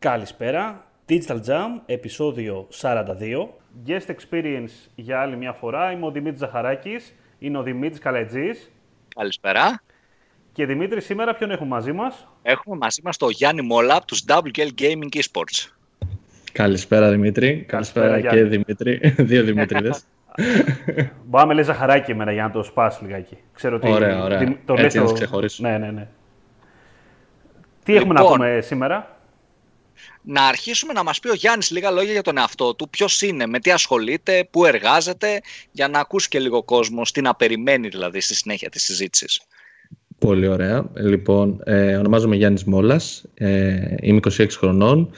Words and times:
Καλησπέρα. 0.00 0.84
Digital 1.08 1.36
Jam, 1.46 1.80
επεισόδιο 1.86 2.68
42. 2.80 3.04
Guest 3.86 4.06
experience 4.06 4.70
για 4.94 5.20
άλλη 5.20 5.36
μια 5.36 5.52
φορά. 5.52 5.92
Είμαι 5.92 6.06
ο 6.06 6.10
Δημήτρης 6.10 6.38
Ζαχαράκης. 6.38 7.14
Είναι 7.38 7.58
ο 7.58 7.62
Δημήτρης 7.62 7.98
Καλετζής. 7.98 8.70
Καλησπέρα. 9.14 9.82
Και 10.52 10.66
Δημήτρη, 10.66 11.00
σήμερα 11.00 11.34
ποιον 11.34 11.50
έχουμε 11.50 11.68
μαζί 11.68 11.92
μας; 11.92 12.28
Έχουμε 12.42 12.76
μαζί 12.76 13.00
μας 13.04 13.16
τον 13.16 13.30
Γιάννη 13.30 13.62
Μόλα 13.62 13.96
από 13.96 14.06
τους 14.06 14.24
WGL 14.28 14.68
Gaming 14.78 15.08
Esports. 15.14 15.68
Καλησπέρα 16.52 17.10
Δημήτρη. 17.10 17.64
Καλησπέρα, 17.68 18.20
και 18.20 18.44
Δημήτρη. 18.44 19.00
Δύο 19.30 19.42
Δημήτριδες. 19.42 20.04
Μπορεί 21.24 21.42
να 21.42 21.46
με 21.46 21.54
λέει 21.54 21.64
Ζαχαράκη 21.64 22.10
εμένα 22.10 22.32
για 22.32 22.42
να 22.42 22.50
το 22.50 22.62
σπάσει 22.62 23.04
λιγάκι. 23.04 23.38
Ξέρω 23.54 23.76
ότι 23.76 23.90
ωραία, 23.90 24.22
ωραία. 24.22 24.58
Το 24.64 24.74
Έτσι 24.76 24.98
να 24.98 25.04
το 25.04 25.12
ξεχωρίσω. 25.12 25.62
Ναι, 25.62 25.78
ναι, 25.78 25.90
ναι. 25.90 26.08
Τι 27.84 27.96
έχουμε 27.96 28.14
να 28.14 28.20
λοιπόν, 28.20 28.36
πούμε 28.36 28.60
σήμερα; 28.60 29.19
Να 30.22 30.42
αρχίσουμε 30.42 30.92
να 30.92 31.02
μας 31.02 31.20
πει 31.20 31.28
ο 31.28 31.34
Γιάννης 31.34 31.70
λίγα 31.70 31.90
λόγια 31.90 32.12
για 32.12 32.22
τον 32.22 32.38
εαυτό 32.38 32.74
του, 32.74 32.88
ποιος 32.90 33.22
είναι, 33.22 33.46
με 33.46 33.58
τι 33.58 33.70
ασχολείται, 33.70 34.48
πού 34.50 34.64
εργάζεται, 34.64 35.40
για 35.70 35.88
να 35.88 35.98
ακούσει 35.98 36.28
και 36.28 36.38
λίγο 36.38 36.62
κόσμο, 36.62 37.02
τι 37.12 37.20
να 37.20 37.34
περιμένει 37.34 37.88
δηλαδή 37.88 38.20
στη 38.20 38.34
συνέχεια 38.34 38.68
της 38.68 38.82
συζήτησης. 38.82 39.40
Πολύ 40.18 40.46
ωραία. 40.46 40.90
Λοιπόν, 40.94 41.60
ε, 41.64 41.96
ονομάζομαι 41.96 42.36
Γιάννης 42.36 42.64
Μόλας, 42.64 43.24
ε, 43.34 43.94
είμαι 44.00 44.20
26 44.36 44.46
χρονών, 44.56 45.10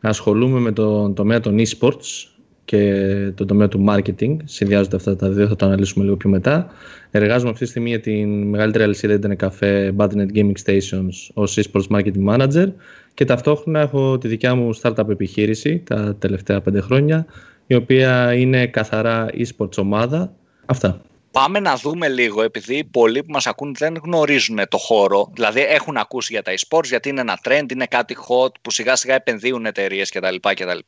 ασχολούμαι 0.00 0.58
με 0.60 0.72
τον 0.72 1.14
τομέα 1.14 1.40
των 1.40 1.58
e-sports 1.58 2.28
και 2.64 2.92
τον 3.34 3.46
τομέα 3.46 3.68
του 3.68 3.84
marketing. 3.88 4.36
Συνδυάζονται 4.44 4.96
αυτά 4.96 5.16
τα 5.16 5.28
δύο, 5.28 5.48
θα 5.48 5.56
το 5.56 5.66
αναλύσουμε 5.66 6.04
λίγο 6.04 6.16
πιο 6.16 6.30
μετά. 6.30 6.70
Εργάζομαι 7.10 7.50
αυτή 7.50 7.64
τη 7.64 7.70
στιγμή 7.70 7.88
για 7.88 8.00
την 8.00 8.48
μεγαλύτερη 8.48 8.84
αλυσίδα 8.84 9.18
Internet 9.22 9.48
Cafe 9.48 9.90
Badnet 9.96 10.28
Gaming 10.34 10.52
Stations 10.64 11.30
ως 11.34 11.58
e-sports 11.58 11.96
marketing 11.96 12.24
manager 12.28 12.66
και 13.14 13.24
ταυτόχρονα 13.24 13.80
έχω 13.80 14.18
τη 14.18 14.28
δικιά 14.28 14.54
μου 14.54 14.78
startup 14.82 15.08
επιχείρηση 15.08 15.78
τα 15.78 16.16
τελευταία 16.16 16.60
πέντε 16.60 16.80
χρόνια 16.80 17.26
η 17.66 17.74
οποία 17.74 18.34
είναι 18.34 18.66
καθαρά 18.66 19.26
e-sports 19.32 19.78
ομάδα. 19.78 20.34
Αυτά. 20.66 21.00
Πάμε 21.30 21.60
να 21.60 21.76
δούμε 21.76 22.08
λίγο, 22.08 22.42
επειδή 22.42 22.84
πολλοί 22.84 23.22
που 23.22 23.32
μας 23.32 23.46
ακούν 23.46 23.74
δεν 23.74 24.00
γνωρίζουν 24.04 24.60
το 24.68 24.78
χώρο, 24.78 25.30
δηλαδή 25.34 25.60
έχουν 25.60 25.96
ακούσει 25.96 26.32
για 26.32 26.42
τα 26.42 26.52
e-sports, 26.52 26.84
γιατί 26.84 27.08
είναι 27.08 27.20
ένα 27.20 27.38
trend, 27.44 27.72
είναι 27.72 27.86
κάτι 27.86 28.16
hot 28.28 28.50
που 28.62 28.70
σιγά 28.70 28.96
σιγά 28.96 29.14
επενδύουν 29.14 29.66
εταιρείες 29.66 30.10
κτλ, 30.10 30.34
κτλ. 30.40 30.78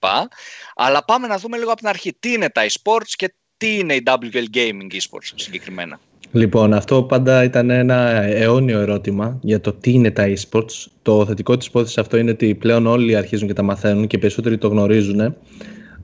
Αλλά 0.74 1.04
πάμε 1.04 1.27
να 1.27 1.38
δούμε 1.38 1.56
λίγο 1.56 1.70
από 1.70 1.78
την 1.78 1.88
αρχή 1.88 2.16
τι 2.20 2.32
είναι 2.32 2.50
τα 2.50 2.62
e-sports 2.66 3.08
και 3.08 3.34
τι 3.56 3.78
είναι 3.78 3.94
η 3.94 4.02
WL 4.06 4.56
Gaming 4.56 4.92
eSports 4.92 5.32
συγκεκριμένα; 5.34 6.00
Λοιπόν, 6.32 6.72
αυτό 6.72 7.02
πάντα 7.02 7.44
ήταν 7.44 7.70
ένα 7.70 8.22
αιώνιο 8.22 8.80
ερώτημα 8.80 9.38
για 9.42 9.60
το 9.60 9.72
τι 9.72 9.92
είναι 9.92 10.10
τα 10.10 10.24
e-sports. 10.27 10.86
Το 11.02 11.27
θετικό 11.27 11.56
της 11.56 11.66
υπόθεσης 11.66 11.98
αυτό 11.98 12.16
είναι 12.16 12.30
ότι 12.30 12.55
πλέον 12.55 12.86
όλοι 12.86 13.16
αρχίζουν 13.16 13.46
και 13.46 13.55
τα 13.55 13.62
μαθαίνουν 13.62 14.06
και 14.06 14.19
περισσότεροι 14.19 14.58
το 14.58 14.69
γνωρίζουν. 14.69 15.34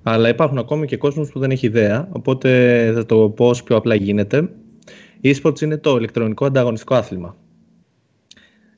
Αλλά 0.03 0.29
υπάρχουν 0.29 0.59
ακόμη 0.59 0.87
και 0.87 0.97
κόσμος 0.97 1.31
που 1.31 1.39
δεν 1.39 1.51
έχει 1.51 1.67
ιδέα, 1.67 2.09
οπότε 2.13 2.91
θα 2.95 3.07
το 3.07 3.29
πω 3.29 3.47
όσο 3.47 3.65
πιο 3.65 3.77
απλά 3.77 3.95
γίνεται. 3.95 4.49
E-sports 5.23 5.61
είναι 5.61 5.77
το 5.77 5.97
ηλεκτρονικό 5.97 6.45
ανταγωνιστικό 6.45 6.95
άθλημα. 6.95 7.37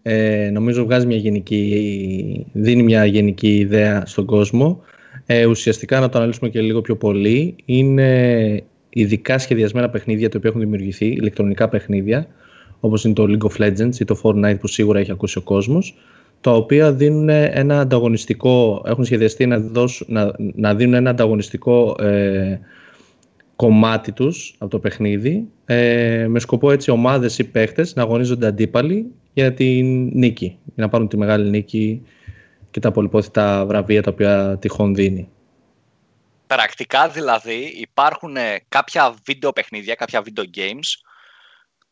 Ε, 0.03 0.51
νομίζω 0.53 0.85
βγάζει 0.85 1.07
μια 1.07 1.17
γενική, 1.17 2.47
δίνει 2.53 2.83
μια 2.83 3.05
γενική 3.05 3.57
ιδέα 3.57 4.03
στον 4.07 4.25
κόσμο. 4.25 4.81
Ε, 5.27 5.47
ουσιαστικά 5.47 6.01
να 6.01 6.09
το 6.09 6.19
αναλύσουμε 6.19 6.49
και 6.49 6.61
λίγο 6.61 6.81
πιο 6.81 6.97
πολύ. 6.97 7.57
Είναι 7.65 8.63
ειδικά 8.95 9.39
σχεδιασμένα 9.39 9.91
παιχνίδια 9.91 10.29
τα 10.29 10.39
οποία 10.39 10.51
έχουν 10.51 10.63
δημιουργηθεί, 10.63 11.07
ηλεκτρονικά 11.07 11.69
παιχνίδια, 11.69 12.27
όπως 12.81 13.05
είναι 13.05 13.15
το 13.15 13.25
League 13.29 13.49
of 13.51 13.63
Legends 13.63 14.01
ή 14.01 14.05
το 14.05 14.21
Fortnite 14.23 14.57
που 14.61 14.67
σίγουρα 14.67 14.99
έχει 14.99 15.11
ακούσει 15.11 15.39
ο 15.39 15.43
κόσμος, 15.43 15.95
τα 16.41 16.53
οποία 16.53 16.93
δίνουν 16.93 17.29
ένα 17.29 17.81
ανταγωνιστικό, 17.81 18.83
έχουν 18.87 19.05
σχεδιαστεί 19.05 19.47
να, 19.47 19.59
δώσουν, 19.59 20.07
να, 20.11 20.33
να 20.37 20.75
δίνουν 20.75 20.95
ένα 20.95 21.11
ανταγωνιστικό 21.11 21.97
ε, 22.01 22.61
κομμάτι 23.57 24.13
τους 24.13 24.55
από 24.59 24.71
το 24.71 24.79
παιχνίδι, 24.79 25.47
ε, 25.65 26.27
με 26.29 26.39
σκοπό 26.39 26.71
έτσι 26.71 26.91
ομάδες 26.91 27.39
ή 27.39 27.45
παίχτες 27.45 27.95
να 27.95 28.03
αγωνίζονται 28.03 28.47
αντίπαλοι 28.47 29.07
για 29.33 29.53
την 29.53 30.11
νίκη, 30.13 30.57
για 30.75 30.85
να 30.85 30.89
πάρουν 30.89 31.09
τη 31.09 31.17
μεγάλη 31.17 31.51
νίκη 31.51 32.03
και 32.71 32.81
τα 32.81 32.91
πολυπόθητα 32.91 33.65
βραβεία 33.67 34.03
τα 34.03 34.11
οποία 34.11 34.57
τυχόν 34.61 34.95
δίνει. 34.95 35.29
Πρακτικά 36.55 37.09
δηλαδή 37.09 37.73
υπάρχουν 37.77 38.37
κάποια 38.69 39.15
βίντεο 39.25 39.53
παιχνίδια, 39.53 39.95
κάποια 39.95 40.23
video 40.25 40.45
games 40.57 40.89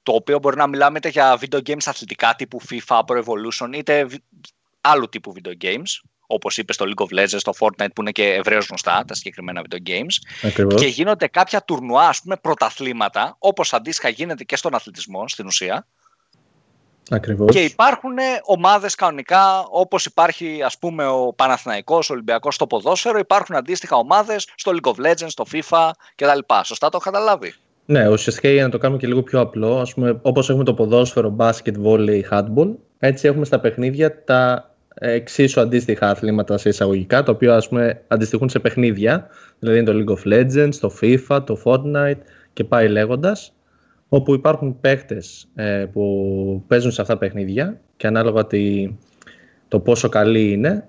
το 0.03 0.13
οποίο 0.13 0.39
μπορεί 0.39 0.57
να 0.57 0.67
μιλάμε 0.67 0.99
είτε 0.99 1.09
για 1.09 1.39
video 1.41 1.59
games 1.59 1.85
αθλητικά 1.85 2.35
τύπου 2.35 2.61
FIFA, 2.71 3.01
Pro 3.07 3.25
Evolution, 3.25 3.71
είτε 3.75 4.07
άλλου 4.81 5.09
τύπου 5.09 5.35
video 5.37 5.65
games, 5.65 6.01
όπως 6.27 6.59
είπες 6.59 6.75
στο 6.75 6.87
League 6.89 7.05
of 7.05 7.21
Legends, 7.21 7.39
στο 7.39 7.53
Fortnite 7.59 7.93
που 7.95 8.01
είναι 8.01 8.11
και 8.11 8.33
ευρέως 8.33 8.67
γνωστά 8.67 9.05
τα 9.07 9.15
συγκεκριμένα 9.15 9.63
video 9.69 9.89
games. 9.89 10.15
Και 10.75 10.87
γίνονται 10.87 11.27
κάποια 11.27 11.65
τουρνουά, 11.65 12.09
ας 12.09 12.21
πούμε, 12.23 12.37
πρωταθλήματα, 12.37 13.37
όπως 13.39 13.73
αντίστοιχα 13.73 14.09
γίνεται 14.09 14.45
και 14.45 14.57
στον 14.57 14.75
αθλητισμό 14.75 15.29
στην 15.29 15.47
ουσία. 15.47 15.87
Ακριβώς. 17.11 17.55
Και 17.55 17.61
υπάρχουν 17.61 18.13
ομάδες 18.45 18.95
κανονικά, 18.95 19.67
όπως 19.71 20.05
υπάρχει 20.05 20.63
ας 20.65 20.79
πούμε 20.79 21.07
ο 21.07 21.33
Παναθηναϊκός, 21.37 22.11
ο 22.11 22.13
Ολυμπιακός 22.13 22.55
στο 22.55 22.67
ποδόσφαιρο, 22.67 23.19
υπάρχουν 23.19 23.57
αντίστοιχα 23.57 23.97
ομάδες 23.97 24.49
στο 24.55 24.73
League 24.75 24.91
of 24.91 25.07
Legends, 25.07 25.29
στο 25.29 25.45
FIFA 25.53 25.91
κτλ. 26.15 26.55
Σωστά 26.63 26.89
το 26.89 26.99
έχω 27.01 27.11
καταλάβει. 27.11 27.55
Ναι, 27.85 28.09
ουσιαστικά 28.09 28.49
για 28.49 28.63
να 28.63 28.69
το 28.69 28.79
κάνουμε 28.79 28.99
και 28.99 29.07
λίγο 29.07 29.23
πιο 29.23 29.41
απλό, 29.41 29.81
ας 29.81 29.95
πούμε, 29.95 30.19
όπως 30.23 30.49
έχουμε 30.49 30.65
το 30.65 30.75
ποδόσφαιρο, 30.75 31.29
μπάσκετ, 31.29 31.79
βόλεϊ, 31.79 32.27
handball, 32.31 32.69
έτσι 32.99 33.29
έχουμε 33.29 33.45
στα 33.45 33.61
παιχνίδια 33.61 34.25
τα 34.25 34.71
εξίσου 34.95 35.61
αντίστοιχα 35.61 36.11
αθλήματα 36.11 36.59
σε 36.59 36.69
εισαγωγικά, 36.69 37.23
τα 37.23 37.33
οποία 37.33 37.55
ας 37.55 37.69
πούμε 37.69 38.03
αντιστοιχούν 38.09 38.49
σε 38.49 38.59
παιχνίδια, 38.59 39.27
δηλαδή 39.59 39.79
είναι 39.79 39.93
το 39.93 39.99
League 39.99 40.19
of 40.19 40.33
Legends, 40.33 40.75
το 40.75 40.93
FIFA, 41.01 41.43
το 41.47 41.63
Fortnite 41.65 42.21
και 42.53 42.65
πάει 42.65 42.89
λέγοντας, 42.89 43.53
όπου 44.15 44.35
υπάρχουν 44.35 44.81
παίχτες 44.81 45.49
ε, 45.55 45.87
που 45.93 46.65
παίζουν 46.67 46.91
σε 46.91 47.01
αυτά 47.01 47.13
τα 47.13 47.19
παιχνίδια 47.19 47.81
και 47.97 48.07
ανάλογα 48.07 48.47
το 49.69 49.81
πόσο 49.81 50.09
καλή 50.09 50.51
είναι, 50.53 50.89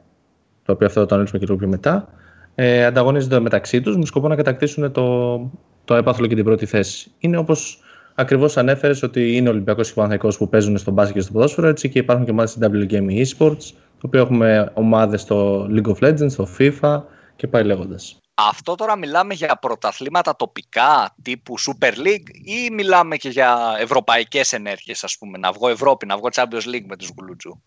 το 0.66 0.72
οποίο 0.72 0.88
αυτό 0.88 1.00
θα 1.00 1.06
το 1.06 1.13
αναλύσουμε 1.13 1.39
και 1.39 1.45
λίγο 1.45 1.59
πιο 1.59 1.67
μετά, 1.67 2.09
ε, 2.56 2.85
ανταγωνίζονται 2.85 3.39
μεταξύ 3.39 3.81
τους 3.81 3.97
με 3.97 4.06
σκοπό 4.06 4.28
να 4.28 4.35
κατακτήσουν 4.35 4.91
το, 4.91 5.38
το 5.85 5.95
έπαθλο 5.95 6.28
και 6.28 6.35
την 6.35 6.44
πρώτη 6.44 6.66
θέση. 6.66 7.12
Είναι 7.19 7.38
όπως 7.38 7.79
ακριβώς 8.16 8.57
ανέφερες 8.57 9.03
ότι 9.03 9.35
είναι 9.35 9.47
ο 9.47 9.51
Ολυμπιακός 9.51 9.94
και 9.94 10.00
ο 10.00 10.29
που 10.38 10.50
παίζουν 10.50 10.78
στο 10.78 10.91
μπάσκετ 10.91 11.16
και 11.16 11.22
στο 11.22 11.31
ποδόσφαιρο, 11.31 11.67
έτσι 11.67 11.89
και 11.89 12.00
υπάρχουν 12.00 12.25
και 12.25 12.31
ομάδες 12.31 12.51
στην 12.51 12.72
WGame 12.72 13.25
Esports, 13.25 13.72
το 13.72 14.07
οποίο 14.07 14.22
έχουμε 14.22 14.72
ομάδες 14.73 15.22
στο 15.22 15.67
League 15.72 15.95
of 15.95 16.09
Legends, 16.09 16.31
στο 16.31 16.47
FIFA 16.59 17.01
και 17.35 17.47
πάει 17.47 17.63
λέγοντας. 17.63 18.22
Αυτό 18.35 18.75
τώρα 18.75 18.97
μιλάμε 18.97 19.33
για 19.33 19.57
πρωταθλήματα 19.61 20.35
τοπικά 20.35 21.16
τύπου 21.21 21.59
Super 21.59 21.91
League 21.91 22.29
ή 22.44 22.73
μιλάμε 22.73 23.16
και 23.16 23.29
για 23.29 23.57
ευρωπαϊκές 23.79 24.53
ενέργειες 24.53 25.03
ας 25.03 25.17
πούμε, 25.17 25.38
να 25.38 25.51
βγω 25.51 25.69
Ευρώπη, 25.69 26.05
να 26.05 26.17
βγω 26.17 26.27
Champions 26.33 26.75
League 26.75 26.85
με 26.88 26.95
τους 26.95 27.11
Γουλουτζού. 27.17 27.61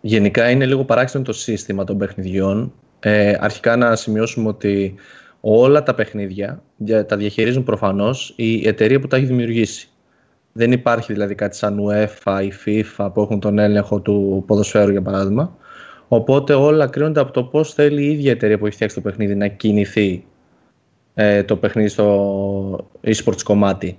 Γενικά 0.00 0.50
είναι 0.50 0.66
λίγο 0.66 0.84
παράξενο 0.84 1.24
το 1.24 1.32
σύστημα 1.32 1.84
των 1.84 1.98
παιχνιδιών. 1.98 2.72
Ε, 3.00 3.36
αρχικά 3.40 3.76
να 3.76 3.96
σημειώσουμε 3.96 4.48
ότι 4.48 4.94
όλα 5.40 5.82
τα 5.82 5.94
παιχνίδια 5.94 6.62
τα 7.06 7.16
διαχειρίζουν 7.16 7.64
προφανώς 7.64 8.32
η 8.36 8.68
εταιρεία 8.68 9.00
που 9.00 9.06
τα 9.06 9.16
έχει 9.16 9.26
δημιουργήσει. 9.26 9.88
Δεν 10.52 10.72
υπάρχει 10.72 11.12
δηλαδή 11.12 11.34
κάτι 11.34 11.56
σαν 11.56 11.78
UEFA 11.88 12.42
ή 12.42 12.52
FIFA 12.64 13.10
που 13.14 13.20
έχουν 13.20 13.40
τον 13.40 13.58
έλεγχο 13.58 14.00
του 14.00 14.44
ποδοσφαίρου 14.46 14.90
για 14.90 15.02
παράδειγμα. 15.02 15.56
Οπότε 16.14 16.54
όλα 16.54 16.86
κρίνονται 16.86 17.20
από 17.20 17.32
το 17.32 17.44
πώς 17.44 17.74
θέλει 17.74 18.02
η 18.02 18.10
ίδια 18.10 18.30
εταιρεία 18.30 18.58
που 18.58 18.66
έχει 18.66 18.74
φτιάξει 18.74 18.94
το 18.96 19.00
παιχνίδι 19.02 19.34
να 19.34 19.46
κινηθεί 19.46 20.24
ε, 21.14 21.42
το 21.42 21.56
παιχνίδι 21.56 21.88
στο 21.88 22.88
e-sports 23.04 23.42
κομμάτι. 23.44 23.98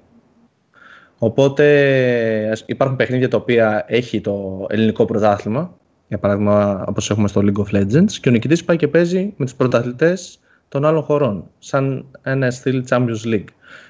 Οπότε 1.18 2.63
υπάρχουν 2.66 2.97
παιχνίδια 2.97 3.29
τα 3.29 3.38
οποία 3.38 3.85
έχει 3.88 4.22
το 4.22 4.66
ελληνικό 4.69 5.06
πρωτάθλημα, 5.06 5.78
για 6.07 6.18
παράδειγμα 6.18 6.84
όπως 6.88 7.09
έχουμε 7.09 7.28
στο 7.28 7.41
League 7.46 7.63
of 7.63 7.79
Legends 7.79 8.12
και 8.22 8.30
ο 8.30 8.31
νικητής 8.31 8.63
πάει 8.63 8.78
και 8.78 8.88
παίζει 8.88 9.33
με 9.38 9.45
τους 9.45 9.56
πρωταθλητές 9.56 10.39
των 10.69 10.86
άλλων 10.86 11.01
χωρών, 11.01 11.50
σαν 11.59 12.06
ένα 12.21 12.51
στυλ 12.51 12.83
Champions 12.89 13.25
League. 13.25 13.48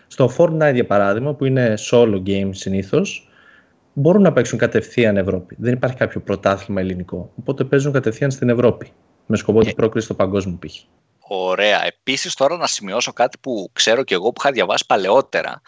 Στο 0.08 0.30
Fortnite, 0.38 0.74
για 0.74 0.86
παράδειγμα, 0.86 1.34
που 1.34 1.46
είναι 1.46 1.74
solo 1.90 2.22
game 2.26 2.50
συνήθως, 2.52 3.28
μπορούν 3.94 4.22
να 4.22 4.34
παίξουν 4.34 4.58
κατευθείαν 4.58 5.18
Ευρώπη. 5.18 5.56
Δεν 5.60 5.74
υπάρχει 5.74 5.98
κάποιο 5.98 6.22
πρωτάθλημα 6.22 6.82
ελληνικό. 6.82 7.32
Οπότε 7.40 7.64
παίζουν 7.64 7.92
κατευθείαν 7.92 8.32
στην 8.32 8.50
Ευρώπη. 8.50 8.92
Με 9.26 9.38
σκοπό 9.38 9.60
την 9.60 9.70
ε. 9.70 9.74
πρόκριση 9.74 10.06
στο 10.06 10.16
παγκόσμιο 10.16 10.60
π.χ. 10.66 10.76
Ωραία. 11.28 11.86
Επίσης, 11.86 12.34
τώρα 12.34 12.58
να 12.58 12.68
σημειώσω 12.68 13.14
κάτι 13.14 13.38
που 13.42 13.70
ξέρω 13.74 14.04
και 14.04 14.14
εγώ 14.14 14.32
που 14.32 14.42
είχα 14.42 14.52
διαβάσει 14.52 14.86
παλαιότερα 14.86 15.62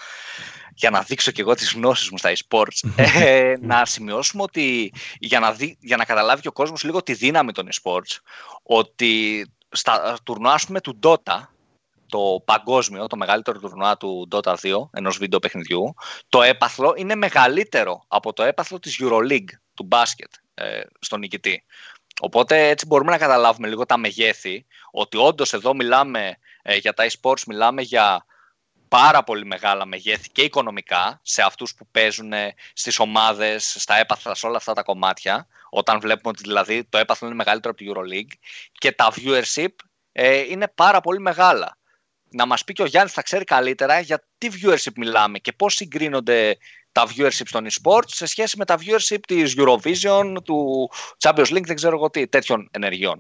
για 0.76 0.90
να 0.90 1.02
δείξω 1.02 1.32
και 1.32 1.42
εγώ 1.42 1.54
τις 1.54 1.74
γνώσεις 1.74 2.10
μου 2.10 2.18
στα 2.18 2.32
e-sports, 2.36 2.90
ε, 3.26 3.54
να 3.62 3.86
σημειώσουμε 3.86 4.44
ότι 4.44 4.94
για 5.20 5.40
να, 5.40 5.52
δει, 5.52 5.78
για 5.80 5.98
να 5.98 6.06
καταλάβει 6.06 6.42
και 6.42 6.48
ο 6.48 6.52
κόσμος 6.52 6.84
λίγο 6.84 7.04
τη 7.04 7.14
δύναμη 7.14 7.52
των 7.52 7.68
e-sports, 7.72 8.20
ότι 8.64 9.46
στα 9.70 10.18
τουρνουά 10.24 10.60
πούμε, 10.66 10.82
του 10.82 11.00
Dota, 11.04 11.48
το 12.16 12.42
παγκόσμιο, 12.46 13.08
το 13.08 13.18
μεγαλύτερο 13.18 13.60
τουρνουά 13.60 13.98
του 13.98 14.28
Dota 14.32 14.56
2, 14.62 14.90
ενός 14.92 15.18
βίντεο 15.18 15.40
παιχνιδιού, 15.40 15.94
το 16.30 16.42
έπαθλο 16.42 16.94
είναι 16.98 17.16
μεγαλύτερο 17.16 18.04
από 18.08 18.34
το 18.34 18.44
έπαθλο 18.44 18.80
της 18.80 19.00
EuroLeague 19.04 19.54
του 19.74 19.84
μπάσκετ 19.84 20.32
ε, 20.54 20.82
στον 21.00 21.20
νικητή. 21.20 21.64
Οπότε 22.22 22.68
έτσι 22.68 22.86
μπορούμε 22.86 23.12
να 23.12 23.18
καταλάβουμε 23.18 23.68
λίγο 23.68 23.86
τα 23.86 23.98
μεγέθη, 23.98 24.66
ότι 24.92 25.18
όντως 25.18 25.54
εδώ 25.54 25.74
μιλάμε 25.74 26.38
ε, 26.62 26.76
για 26.76 26.94
τα 26.94 27.06
e-sports, 27.10 27.44
μιλάμε 27.48 27.82
για 27.82 28.26
πάρα 28.88 29.24
πολύ 29.24 29.46
μεγάλα 29.46 29.86
μεγέθη 29.86 30.30
και 30.30 30.42
οικονομικά 30.42 31.20
σε 31.24 31.42
αυτούς 31.42 31.76
που 31.76 31.88
παίζουν 31.92 32.32
στις 32.74 33.00
ομάδες, 33.00 33.76
στα 33.80 33.96
έπαθλα, 33.96 34.36
σε 34.36 34.46
όλα 34.46 34.58
αυτά 34.58 34.74
τα 34.74 34.84
κομμάτια, 34.84 35.48
όταν 35.70 36.00
βλέπουμε 36.00 36.30
ότι 36.30 36.42
δηλαδή 36.42 36.84
το 36.84 36.98
έπαθλο 36.98 37.28
είναι 37.28 37.38
μεγαλύτερο 37.38 37.74
από 37.78 37.94
το 37.94 38.02
EuroLeague 38.02 38.34
και 38.72 38.92
τα 38.92 39.14
viewership 39.16 39.76
ε, 40.12 40.40
είναι 40.40 40.68
πάρα 40.68 41.02
πολύ 41.02 41.20
μεγάλα. 41.20 41.78
Να 42.36 42.46
μας 42.46 42.64
πει 42.64 42.74
και 42.74 42.82
ο 42.82 42.86
Γιάννης 42.86 43.14
θα 43.14 43.22
ξέρει 43.22 43.44
καλύτερα 43.44 44.00
για 44.00 44.24
τι 44.38 44.48
viewership 44.52 44.92
μιλάμε 44.96 45.38
και 45.38 45.52
πώς 45.52 45.76
συγκρίνονται 45.76 46.58
τα 46.92 47.04
viewership 47.08 47.48
των 47.52 47.66
e-sports 47.66 48.08
σε 48.08 48.26
σχέση 48.26 48.58
με 48.58 48.66
τα 48.66 48.78
viewership 48.78 49.20
της 49.28 49.56
Eurovision, 49.58 50.36
του 50.44 50.90
Champions 51.20 51.56
League, 51.56 51.66
δεν 51.66 51.76
ξέρω 51.76 51.96
εγώ 51.96 52.10
τι, 52.10 52.28
τέτοιων 52.28 52.70
ενεργειών. 52.72 53.20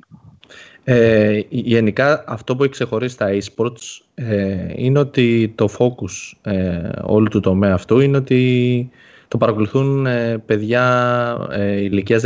Ε, 0.83 1.39
γενικά 1.49 2.23
αυτό 2.27 2.55
που 2.55 2.63
έχει 2.63 2.71
ξεχωρίσει 2.71 3.17
τα 3.17 3.27
e-sports 3.31 4.03
ε, 4.15 4.67
είναι 4.75 4.99
ότι 4.99 5.53
το 5.55 5.69
focus 5.77 6.51
ε, 6.51 6.89
όλου 7.01 7.27
του 7.27 7.39
τομέα 7.39 7.73
αυτού 7.73 7.99
είναι 7.99 8.17
ότι 8.17 8.89
το 9.27 9.37
παρακολουθούν 9.37 10.05
ε, 10.05 10.37
παιδιά 10.45 11.47
ε, 11.51 11.81
ηλικίας 11.81 12.23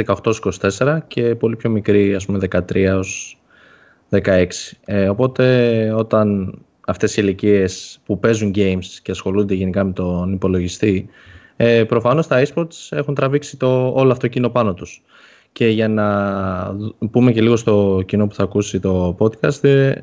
18-24 0.78 0.98
και 1.08 1.36
πολύ 1.36 1.56
πιο 1.56 1.70
μικροί, 1.70 2.16
ας 2.16 2.26
πούμε 2.26 2.40
13 2.52 3.02
16. 4.10 4.46
Ε, 4.86 5.10
οπότε 5.10 5.94
όταν 5.94 6.58
αυτές 6.90 7.18
οι 7.18 7.22
ηλικίες 7.24 8.00
που 8.06 8.20
παίζουν 8.20 8.54
games 8.56 8.86
και 9.02 9.12
ασχολούνται 9.12 9.54
γενικά 9.54 9.84
με 9.84 9.92
τον 9.92 10.34
υπολογιστή 10.34 11.10
ε, 11.58 11.84
προφανώς 11.84 12.28
τα 12.28 12.46
esports 12.46 12.88
έχουν 12.90 13.16
τραβήξει 13.16 13.58
το, 13.58 13.92
όλο 13.96 14.12
αυτό 14.12 14.28
κοινό 14.28 14.50
πάνω 14.50 14.74
τους. 14.74 15.02
Και 15.52 15.68
για 15.68 15.88
να 15.88 16.08
πούμε 17.12 17.32
και 17.32 17.42
λίγο 17.42 17.56
στο 17.56 18.04
κοινό 18.06 18.28
που 18.28 18.36
θα 18.36 18.44
ακούσει 18.44 18.80
το 18.80 19.18
podcast, 19.20 19.64
ε, 19.64 19.94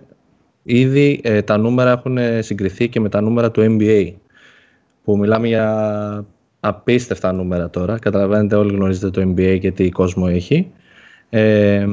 ήδη 0.62 1.20
ε, 1.22 1.42
τα 1.42 1.56
νούμερα 1.56 1.90
έχουν 1.90 2.18
συγκριθεί 2.38 2.88
και 2.88 3.00
με 3.00 3.08
τα 3.08 3.20
νούμερα 3.20 3.50
του 3.50 3.76
NBA, 3.78 4.12
που 5.04 5.18
μιλάμε 5.18 5.46
για 5.46 6.26
απίστευτα 6.60 7.32
νούμερα 7.32 7.70
τώρα. 7.70 7.98
Καταλαβαίνετε, 7.98 8.56
όλοι 8.56 8.74
γνωρίζετε 8.74 9.10
το 9.10 9.32
NBA 9.34 9.58
και 9.60 9.70
τι 9.70 9.88
κόσμο 9.88 10.26
έχει. 10.28 10.70
Ε, 11.30 11.86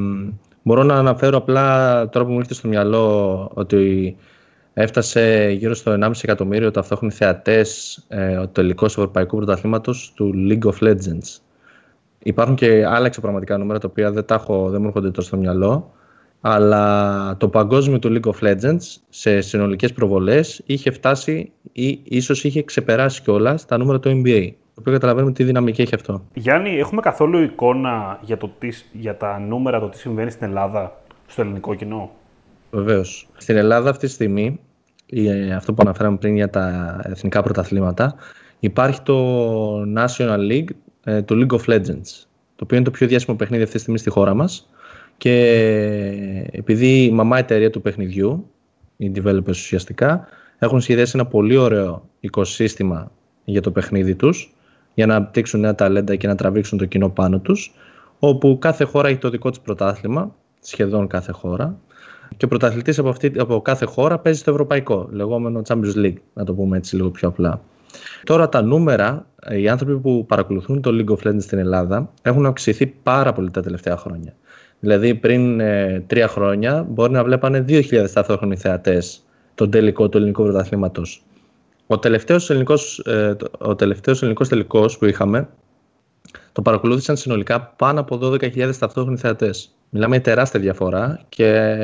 μπορώ 0.64 0.84
να 0.84 0.96
αναφέρω 0.96 1.38
απλά 1.38 2.10
τώρα 2.10 2.26
που 2.26 2.32
μου 2.32 2.40
ήρθε 2.40 2.54
στο 2.54 2.68
μυαλό 2.68 3.50
ότι 3.54 4.16
Έφτασε 4.74 5.50
γύρω 5.58 5.74
στο 5.74 5.98
1,5 6.02 6.12
εκατομμύριο 6.22 6.72
ταυτόχρονοι 6.72 7.14
θεατές 7.14 7.98
ε, 8.08 8.38
ο 8.38 8.48
τελικός 8.48 8.98
Ευρωπαϊκού 8.98 9.38
Πρωταθλήματος 9.38 10.14
του 10.16 10.34
League 10.36 10.72
of 10.72 10.88
Legends. 10.88 11.40
Υπάρχουν 12.24 12.56
και 12.56 12.86
άλλα 12.86 13.06
εξωπραγματικά 13.06 13.58
νούμερα 13.58 13.80
τα 13.80 13.88
οποία 13.90 14.12
δεν, 14.12 14.26
τα 14.26 14.36
έχω, 14.36 14.70
δεν 14.70 14.82
μου 14.82 14.88
έρχονται 14.88 15.12
τόσο 15.12 15.28
στο 15.28 15.38
μυαλό. 15.38 15.92
Αλλά 16.42 17.38
το 17.38 17.50
παγκόσμιο 17.50 18.00
του 18.00 18.20
League 18.20 18.32
of 18.32 18.50
Legends 18.50 18.82
σε 19.10 19.42
συνολικές 19.42 19.94
προβολές 19.94 20.62
είχε 20.66 20.92
φτάσει 20.92 21.52
ή 21.72 22.00
ίσως 22.04 22.44
είχε 22.44 22.64
ξεπεράσει 22.64 23.22
κιόλας 23.22 23.66
τα 23.66 23.78
νούμερα 23.78 24.00
του 24.00 24.10
NBA. 24.10 24.50
Το 24.52 24.80
οποίο 24.80 24.94
καταλαβαίνουμε 24.94 25.34
τι 25.34 25.44
δυναμική 25.44 25.82
έχει 25.82 25.96
αυτό. 25.96 26.24
Γιάννη, 26.34 26.78
έχουμε 26.78 27.02
καθόλου 27.02 27.40
εικόνα 27.40 28.20
για, 28.22 28.38
το 28.38 28.52
τι, 28.60 28.70
για 28.92 29.18
τα 29.18 29.40
νούμερα, 29.40 29.80
το 29.80 29.90
τι 29.90 29.98
συμβαίνει 29.98 30.32
στην 30.32 30.48
Ελλάδα, 30.48 31.02
στο 31.28 31.42
ελληνικό 31.42 31.74
κοινό; 31.74 32.12
Βεβαίως. 32.74 33.28
Στην 33.38 33.58
Ελλάδα 33.58 33.90
αυτή 33.90 34.06
τη 34.06 34.12
στιγμή, 34.12 34.60
ε, 35.06 35.54
αυτό 35.54 35.74
που 35.74 35.82
αναφέραμε 35.82 36.18
πριν 36.18 36.36
για 36.36 36.50
τα 36.50 37.00
εθνικά 37.04 37.44
πρωταθλήματα, 37.44 38.16
υπάρχει 38.60 39.02
το 39.02 39.82
National 39.82 40.52
League, 40.52 40.70
ε, 41.04 41.22
το 41.22 41.36
League 41.36 41.56
of 41.56 41.74
Legends, 41.74 42.26
το 42.56 42.64
οποίο 42.64 42.78
είναι 42.78 42.86
το 42.86 42.92
πιο 42.92 43.08
διάσημο 43.08 43.36
παιχνίδι 43.36 43.64
αυτή 43.64 43.76
τη 43.76 43.82
στιγμή 43.82 44.00
στη 44.00 44.10
χώρα 44.10 44.34
μας 44.34 44.70
και 45.18 45.36
επειδή 46.52 47.04
η 47.04 47.12
μαμά 47.12 47.38
εταιρεία 47.38 47.70
του 47.70 47.82
παιχνιδιού, 47.82 48.50
οι 48.98 49.12
developers 49.16 49.50
ουσιαστικά, 49.50 50.28
έχουν 50.60 50.82
σχεδιάσει 50.82 51.12
ένα 51.16 51.26
πολύ 51.26 51.58
ωραίο 51.58 52.10
οικοσύστημα 52.20 53.12
για 53.46 53.62
το 53.62 53.72
παιχνίδι 53.72 54.16
τους, 54.16 54.54
για 54.94 55.06
να 55.06 55.16
απτύξουν 55.16 55.60
νέα 55.60 55.76
ταλέντα 55.76 56.16
και 56.16 56.28
να 56.28 56.36
τραβήξουν 56.36 56.78
το 56.78 56.86
κοινό 56.86 57.10
πάνω 57.10 57.40
τους, 57.40 57.74
όπου 58.20 58.58
κάθε 58.62 58.84
χώρα 58.84 59.08
έχει 59.08 59.18
το 59.18 59.30
δικό 59.30 59.50
της 59.50 59.60
πρωτάθλημα, 59.60 60.36
σχεδόν 60.60 61.08
κάθε 61.08 61.32
χώρα, 61.32 61.80
και 62.38 62.46
ο 62.46 62.48
πρωταθλητής 62.48 63.00
από, 63.00 63.14
από 63.38 63.62
κάθε 63.62 63.86
χώρα 63.86 64.20
παίζει 64.20 64.40
στο 64.40 64.52
ευρωπαϊκό, 64.52 65.08
λεγόμενο 65.12 65.62
Champions 65.68 65.96
League, 65.96 66.18
να 66.34 66.44
το 66.44 66.54
πούμε 66.54 66.78
έτσι 66.78 66.96
λίγο 66.96 67.10
πιο 67.10 67.28
απλά. 67.28 67.62
Τώρα 68.24 68.50
τα 68.50 68.62
νούμερα, 68.62 69.26
οι 69.50 69.70
άνθρωποι 69.70 70.00
που 70.00 70.26
παρακολουθούν 70.26 70.82
το 70.82 70.92
League 70.94 71.14
of 71.14 71.28
Legends 71.28 71.42
στην 71.42 71.58
Ελλάδα 71.58 72.12
έχουν 72.22 72.46
αυξηθεί 72.46 72.86
πάρα 72.86 73.34
πολύ 73.34 73.52
τα 73.52 73.62
τελευταία 73.62 73.98
χρόνια. 73.98 74.34
Δηλαδή 74.80 75.16
πριν 75.16 75.60
ε, 75.60 76.04
τρία 76.08 76.28
χρόνια 76.28 76.86
μπορεί 76.90 77.12
να 77.12 77.24
βλέπανε 77.24 77.66
2.000 77.68 78.10
ταυτόχρονοι 78.14 78.56
θεατές 78.56 79.26
τον 79.56 79.72
τελικό 79.72 80.10
του 80.10 80.18
ελληνικού 80.18 80.44
πρωταθλήματος. 80.44 81.24
Ο 81.88 82.00
τελευταίος 82.00 82.50
ελληνικός, 82.50 83.00
ε, 83.00 83.36
ο 83.58 83.76
τελευταίος 83.76 84.22
ελληνικός 84.22 84.50
τελικός 84.50 84.98
που 84.98 85.06
είχαμε 85.06 85.48
το 86.54 86.62
παρακολούθησαν 86.62 87.18
συνολικά 87.18 87.62
πάνω 87.62 88.00
από 88.00 88.20
12.000 88.22 88.76
ταυτόχρονοι 88.80 89.18
θεατές. 89.18 89.76
Μιλάμε 89.90 90.16
για 90.16 90.24
τεράστια 90.24 90.60
διαφορά 90.60 91.22
και, 91.30 91.78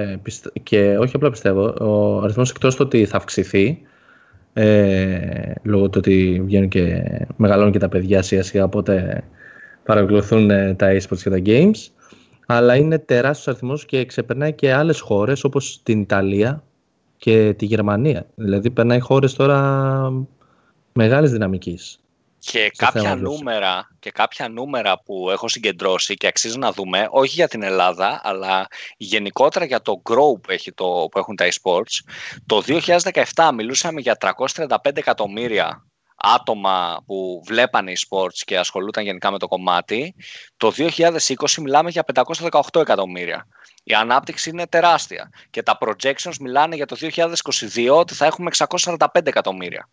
και 0.63 0.97
όχι 0.97 1.15
απλά 1.15 1.29
πιστεύω, 1.29 1.75
ο 1.79 2.21
αριθμός 2.23 2.49
εκτός 2.49 2.75
του 2.75 2.83
ότι 2.85 3.05
θα 3.05 3.17
αυξηθεί 3.17 3.81
ε, 4.53 5.53
λόγω 5.63 5.89
του 5.89 5.95
ότι 5.97 6.41
βγαίνουν 6.45 6.69
και 6.69 7.03
μεγαλώνουν 7.35 7.71
και 7.71 7.79
τα 7.79 7.89
παιδιά 7.89 8.21
σιγά 8.21 8.43
σιγά 8.43 8.63
οπότε 8.63 9.23
παρακολουθούν 9.83 10.49
ε, 10.49 10.73
τα 10.73 10.87
esports 10.91 11.21
και 11.23 11.29
τα 11.29 11.41
games 11.45 11.87
αλλά 12.45 12.75
είναι 12.75 12.99
τεράστιος 12.99 13.47
αριθμός 13.47 13.85
και 13.85 14.05
ξεπερνάει 14.05 14.53
και 14.53 14.73
άλλες 14.73 14.99
χώρες 14.99 15.43
όπως 15.43 15.83
την 15.83 16.01
Ιταλία 16.01 16.63
και 17.17 17.53
τη 17.57 17.65
Γερμανία. 17.65 18.25
Δηλαδή 18.35 18.71
περνάει 18.71 18.99
χώρες 18.99 19.33
τώρα 19.33 20.09
μεγάλης 20.93 21.31
δυναμικής. 21.31 21.99
Και 22.39 22.71
κάποια, 22.77 23.15
νούμερα, 23.15 23.87
και 23.99 24.11
κάποια 24.11 24.49
νούμερα 24.49 24.99
που 24.99 25.29
έχω 25.29 25.47
συγκεντρώσει 25.47 26.15
και 26.15 26.27
αξίζει 26.27 26.57
να 26.57 26.71
δούμε, 26.71 27.07
όχι 27.09 27.33
για 27.33 27.47
την 27.47 27.63
Ελλάδα, 27.63 28.21
αλλά 28.23 28.67
γενικότερα 28.97 29.65
για 29.65 29.81
το 29.81 30.01
grow 30.09 30.41
που, 30.41 30.51
έχει 30.51 30.71
το, 30.71 31.07
που 31.11 31.19
έχουν 31.19 31.35
τα 31.35 31.47
e-sports. 31.47 32.11
Το 32.45 32.63
2017 33.33 33.49
μιλούσαμε 33.53 34.01
για 34.01 34.17
335 34.19 34.75
εκατομμύρια 34.93 35.83
άτομα 36.15 37.03
που 37.05 37.43
βλέπανε 37.45 37.91
e-sports 37.95 38.37
και 38.45 38.57
ασχολούνταν 38.57 39.03
γενικά 39.03 39.31
με 39.31 39.37
το 39.37 39.47
κομμάτι. 39.47 40.15
Το 40.57 40.71
2020 40.77 41.17
μιλάμε 41.61 41.89
για 41.89 42.03
518 42.13 42.81
εκατομμύρια. 42.81 43.47
Η 43.83 43.93
ανάπτυξη 43.93 44.49
είναι 44.49 44.67
τεράστια 44.67 45.29
και 45.49 45.63
τα 45.63 45.77
projections 45.81 46.37
μιλάνε 46.39 46.75
για 46.75 46.85
το 46.85 46.97
2022 46.99 47.89
ότι 47.91 48.13
θα 48.13 48.25
έχουμε 48.25 48.49
645 48.57 49.05
εκατομμύρια. 49.23 49.89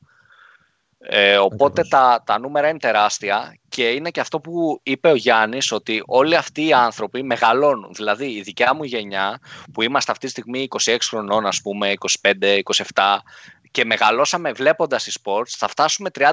Ε, 1.08 1.36
οπότε 1.36 1.82
τα, 1.82 2.22
τα 2.26 2.38
νούμερα 2.38 2.68
είναι 2.68 2.78
τεράστια 2.78 3.58
και 3.68 3.88
είναι 3.88 4.10
και 4.10 4.20
αυτό 4.20 4.40
που 4.40 4.80
είπε 4.82 5.08
ο 5.08 5.14
Γιάννης 5.14 5.72
ότι 5.72 6.02
όλοι 6.06 6.36
αυτοί 6.36 6.66
οι 6.66 6.72
άνθρωποι 6.72 7.22
μεγαλώνουν. 7.22 7.92
Δηλαδή 7.94 8.26
η 8.26 8.42
δικιά 8.42 8.74
μου 8.74 8.84
γενιά 8.84 9.40
που 9.72 9.82
είμαστε 9.82 10.12
αυτή 10.12 10.24
τη 10.24 10.32
στιγμή 10.32 10.68
26 10.84 10.96
χρονών 11.08 11.46
ας 11.46 11.60
πούμε, 11.62 11.92
25, 12.22 12.60
27 12.94 13.16
και 13.70 13.84
μεγαλώσαμε 13.84 14.52
βλέποντας 14.52 15.06
οι 15.06 15.20
sports 15.22 15.48
θα 15.56 15.68
φτάσουμε 15.68 16.10
30-35 16.18 16.32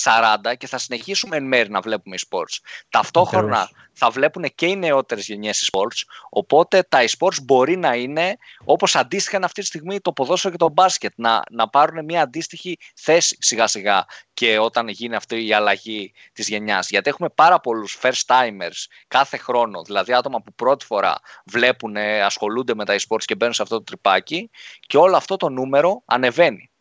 40 0.00 0.56
και 0.58 0.66
θα 0.66 0.78
συνεχίσουμε 0.78 1.36
εν 1.36 1.44
μέρει 1.44 1.70
να 1.70 1.80
βλέπουμε 1.80 2.16
e-sports. 2.18 2.56
Ταυτόχρονα 2.88 3.70
θα 3.92 4.10
βλέπουν 4.10 4.44
και 4.54 4.66
οι 4.66 4.76
νεότερες 4.76 5.26
γενιές 5.26 5.70
e-sports, 5.70 6.02
οπότε 6.30 6.82
τα 6.82 7.04
e-sports 7.04 7.42
μπορεί 7.42 7.76
να 7.76 7.94
είναι 7.94 8.36
όπως 8.64 8.96
αντίστοιχα 8.96 9.38
αυτή 9.42 9.60
τη 9.60 9.66
στιγμή 9.66 10.00
το 10.00 10.12
ποδόσφαιρο 10.12 10.52
και 10.52 10.58
το 10.58 10.70
μπάσκετ, 10.70 11.12
να, 11.16 11.42
να 11.50 11.68
πάρουν 11.68 12.04
μια 12.04 12.22
αντίστοιχη 12.22 12.78
θέση 12.94 13.36
σιγά 13.40 13.66
σιγά 13.66 14.04
και 14.34 14.58
όταν 14.58 14.88
γίνει 14.88 15.14
αυτή 15.14 15.46
η 15.46 15.52
αλλαγή 15.52 16.12
της 16.32 16.48
γενιάς. 16.48 16.88
Γιατί 16.90 17.08
έχουμε 17.08 17.28
πάρα 17.28 17.60
πολλούς 17.60 17.98
first 18.02 18.26
timers 18.26 18.86
κάθε 19.08 19.36
χρόνο, 19.36 19.82
δηλαδή 19.82 20.12
άτομα 20.12 20.42
που 20.42 20.54
πρώτη 20.54 20.84
φορά 20.84 21.20
βλέπουν, 21.44 21.96
ασχολούνται 21.96 22.74
με 22.74 22.84
τα 22.84 22.96
e-sports 22.98 23.24
και 23.24 23.34
μπαίνουν 23.34 23.54
σε 23.54 23.62
αυτό 23.62 23.76
το 23.76 23.84
τρυπάκι 23.84 24.50
και 24.80 24.96
όλο 24.96 25.16
αυτό 25.16 25.36
το 25.36 25.48
νούμερο 25.48 26.02
ανεβαίνει. 26.04 26.71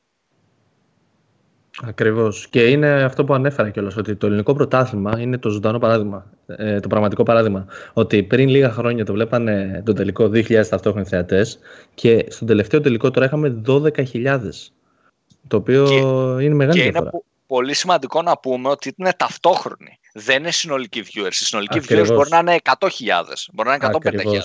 Ακριβώς. 1.84 2.48
Και 2.50 2.68
είναι 2.68 3.04
αυτό 3.04 3.24
που 3.24 3.34
ανέφερα 3.34 3.70
κιόλας, 3.70 3.98
ότι 3.98 4.16
το 4.16 4.26
ελληνικό 4.26 4.54
πρωτάθλημα 4.54 5.20
είναι 5.20 5.38
το 5.38 5.50
ζωντανό 5.50 5.80
παράδειγμα, 5.80 6.26
ε, 6.46 6.80
το 6.80 6.88
πραγματικό 6.88 7.24
παράδειγμα. 7.24 7.66
Ότι 7.94 8.24
πριν 8.24 8.50
λίγα 8.50 8.72
χρόνια 8.72 9.06
το 9.06 9.14
βλέπανε 9.14 9.82
τον 9.86 9.96
τελικό 9.96 10.30
2.000 10.34 10.68
ταυτόχρονοι 10.70 11.06
θεατές 11.06 11.60
και 11.94 12.26
στον 12.30 12.48
τελευταίο 12.48 12.82
τελικό 12.82 13.12
τώρα 13.12 13.26
είχαμε 13.26 13.62
12.000. 13.66 14.40
Το 15.48 15.58
οποίο 15.58 15.86
είναι 16.40 16.56
μεγάλη 16.56 16.78
και 16.78 16.84
διαφορά. 16.84 17.10
Είναι 17.14 17.24
πολύ 17.48 17.74
σημαντικό 17.74 18.22
να 18.22 18.38
πούμε 18.38 18.70
ότι 18.70 18.94
είναι 18.98 19.14
ταυτόχρονοι. 19.18 20.00
Δεν 20.14 20.40
είναι 20.40 20.52
συνολικοί 20.52 21.04
viewers. 21.06 21.32
Οι 21.32 21.46
συνολικοί 21.46 21.78
Ακριβώς. 21.78 22.10
viewers 22.10 22.14
μπορεί 22.16 22.30
να 22.30 22.38
είναι 22.38 22.56
100.000, 22.64 22.90
μπορεί 23.54 23.70
να 23.70 23.76
είναι 23.76 23.90
150.000. 24.04 24.40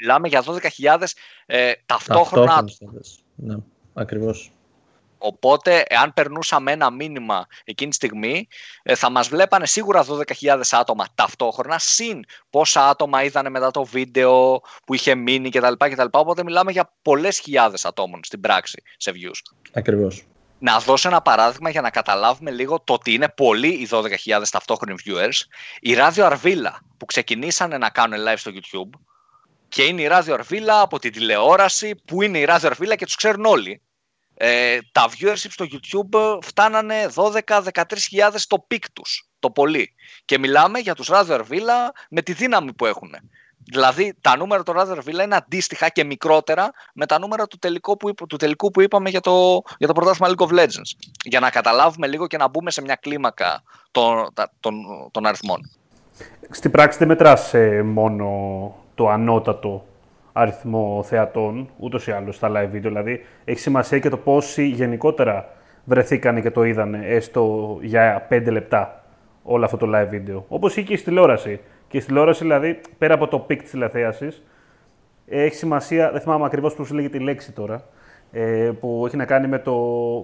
Μιλάμε 0.00 0.28
για 0.28 0.44
12.000 0.44 1.12
ε, 1.46 1.72
ταυτόχρονα. 1.86 2.64
Ναι, 3.34 3.56
ακριβώς. 3.94 4.52
Οπότε, 5.18 5.84
εάν 5.88 6.12
περνούσαμε 6.14 6.72
ένα 6.72 6.90
μήνυμα 6.90 7.46
εκείνη 7.64 7.90
τη 7.90 7.96
στιγμή, 7.96 8.48
ε, 8.82 8.94
θα 8.94 9.10
μας 9.10 9.28
βλέπανε 9.28 9.66
σίγουρα 9.66 10.04
12.000 10.04 10.60
άτομα 10.70 11.06
ταυτόχρονα, 11.14 11.78
συν 11.78 12.24
πόσα 12.50 12.88
άτομα 12.88 13.22
είδανε 13.22 13.48
μετά 13.48 13.70
το 13.70 13.84
βίντεο 13.84 14.60
που 14.84 14.94
είχε 14.94 15.14
μείνει 15.14 15.50
κτλ. 15.50 15.72
κτλ. 15.78 16.06
Οπότε 16.10 16.44
μιλάμε 16.44 16.72
για 16.72 16.92
πολλές 17.02 17.38
χιλιάδες 17.38 17.84
ατόμων 17.84 18.20
στην 18.24 18.40
πράξη 18.40 18.82
σε 18.96 19.12
views. 19.14 19.56
Ακριβώς. 19.72 20.24
Να 20.58 20.78
δώσω 20.78 21.08
ένα 21.08 21.20
παράδειγμα 21.20 21.70
για 21.70 21.80
να 21.80 21.90
καταλάβουμε 21.90 22.50
λίγο 22.50 22.80
το 22.80 22.92
ότι 22.92 23.12
είναι 23.12 23.28
πολλοί 23.28 23.68
οι 23.68 23.88
12.000 23.90 24.06
ταυτόχρονοι 24.50 24.94
viewers. 25.06 25.40
Η 25.80 25.94
Ράδιο 25.94 26.26
Αρβίλα 26.26 26.80
που 26.96 27.04
ξεκινήσανε 27.04 27.78
να 27.78 27.90
κάνουν 27.90 28.18
live 28.28 28.36
στο 28.36 28.50
YouTube 28.54 29.00
και 29.68 29.82
είναι 29.82 30.02
η 30.02 30.06
Ράδιο 30.06 30.34
Αρβίλα 30.34 30.80
από 30.80 30.98
την 30.98 31.12
τηλεόραση 31.12 31.94
που 32.04 32.22
είναι 32.22 32.38
η 32.38 32.44
Ράδιο 32.44 32.68
Αρβίλα 32.68 32.96
και 32.96 33.04
τους 33.04 33.14
ξέρουν 33.14 33.44
όλοι 33.44 33.82
ε, 34.40 34.78
τα 34.92 35.08
viewership 35.08 35.50
στο 35.50 35.66
YouTube 35.70 36.38
φτάνανε 36.42 37.08
12-13 37.14 37.82
χιλιάδες 37.98 38.46
το 38.46 38.64
peak 38.66 38.90
τους, 38.92 39.28
το 39.38 39.50
πολύ. 39.50 39.94
Και 40.24 40.38
μιλάμε 40.38 40.78
για 40.78 40.94
τους 40.94 41.08
Radio 41.10 41.38
Arvilla 41.38 41.90
με 42.10 42.22
τη 42.22 42.32
δύναμη 42.32 42.72
που 42.72 42.86
έχουν. 42.86 43.10
Δηλαδή 43.64 44.14
τα 44.20 44.36
νούμερα 44.36 44.62
του 44.62 44.72
Radio 44.76 44.98
Arvilla 44.98 45.22
είναι 45.24 45.36
αντίστοιχα 45.36 45.88
και 45.88 46.04
μικρότερα 46.04 46.70
με 46.94 47.06
τα 47.06 47.18
νούμερα 47.18 47.46
του 47.46 47.58
τελικού 47.58 47.96
που, 47.96 48.14
του 48.28 48.36
τελικού 48.36 48.70
που 48.70 48.80
είπαμε 48.80 49.10
για 49.10 49.20
το, 49.20 49.62
για 49.78 49.86
το 49.86 49.92
πρωτάθλημα 49.92 50.34
League 50.34 50.46
of 50.46 50.58
Legends. 50.58 50.90
Για 51.24 51.40
να 51.40 51.50
καταλάβουμε 51.50 52.06
λίγο 52.06 52.26
και 52.26 52.36
να 52.36 52.48
μπούμε 52.48 52.70
σε 52.70 52.82
μια 52.82 52.94
κλίμακα 52.94 53.62
των, 53.90 54.32
των, 54.60 54.74
των 55.10 55.26
αριθμών. 55.26 55.70
Στην 56.50 56.70
πράξη 56.70 56.98
δεν 56.98 57.08
μετράς 57.08 57.54
ε, 57.54 57.82
μόνο 57.82 58.26
το 58.94 59.08
ανώτατο 59.08 59.87
αριθμό 60.38 61.02
θεατών, 61.02 61.68
ούτως 61.76 62.06
ή 62.06 62.10
άλλως 62.10 62.36
στα 62.36 62.50
live 62.50 62.76
video. 62.76 62.80
Δηλαδή, 62.80 63.24
έχει 63.44 63.58
σημασία 63.58 63.98
και 63.98 64.08
το 64.08 64.16
πόσοι 64.16 64.66
γενικότερα 64.66 65.48
βρεθήκαν 65.84 66.42
και 66.42 66.50
το 66.50 66.64
είδαν 66.64 66.94
έστω 66.94 67.78
για 67.82 68.26
5 68.30 68.50
λεπτά 68.50 69.04
όλο 69.42 69.64
αυτό 69.64 69.76
το 69.76 69.86
live 69.94 70.14
video. 70.14 70.42
Όπως 70.48 70.76
είχε 70.76 70.86
και 70.86 70.96
στη 70.96 71.04
τηλεόραση. 71.04 71.60
Και 71.88 71.98
στη 71.98 72.08
τηλεόραση, 72.08 72.42
δηλαδή, 72.42 72.80
πέρα 72.98 73.14
από 73.14 73.28
το 73.28 73.38
peak 73.38 73.62
της 73.62 73.70
τηλεθέασης, 73.70 74.44
έχει 75.26 75.54
σημασία, 75.54 76.10
δεν 76.10 76.20
θυμάμαι 76.20 76.44
ακριβώς 76.44 76.74
πώς 76.74 76.90
λέγεται 76.90 77.16
η 77.16 77.20
λέξη 77.20 77.52
τώρα, 77.52 77.82
ε, 78.32 78.70
που 78.80 79.02
έχει 79.06 79.16
να 79.16 79.24
κάνει 79.24 79.46
με 79.46 79.58
το, 79.58 79.74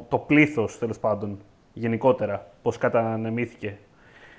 το 0.08 0.18
πλήθος, 0.18 0.78
τέλος 0.78 0.98
πάντων, 0.98 1.38
γενικότερα, 1.72 2.46
πώς 2.62 2.78
κατανεμήθηκε. 2.78 3.78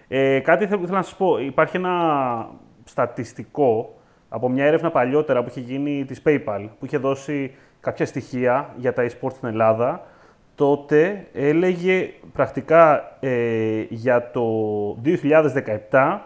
Ε, 0.08 0.39
κάτι 0.39 0.67
θέλω 0.67 0.82
να 0.88 1.01
σας 1.01 1.15
πω, 1.15 1.39
υπάρχει 1.39 1.77
ένα 1.77 1.91
στατιστικό 2.84 3.94
από 4.36 4.50
μια 4.50 4.65
έρευνα 4.65 4.92
παλιότερα 4.92 5.44
που 5.44 5.50
είχε 5.50 5.60
γίνει 5.60 6.06
της 6.06 6.22
PayPal, 6.25 6.68
που 6.80 6.86
είχε 6.86 6.98
δώσει 6.98 7.56
κάποια 7.80 8.06
στοιχεία 8.06 8.74
για 8.77 8.94
τα 8.94 9.04
e-sports 9.08 9.32
στην 9.36 9.48
Ελλάδα, 9.48 10.06
τότε 10.56 11.27
έλεγε 11.34 12.10
πρακτικά 12.34 13.18
ε, 13.20 13.86
για 13.89 14.32
το 14.32 14.46
2017 15.92 16.20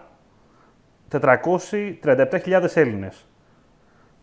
437.000 1.20 2.68
Έλληνες. 2.74 3.28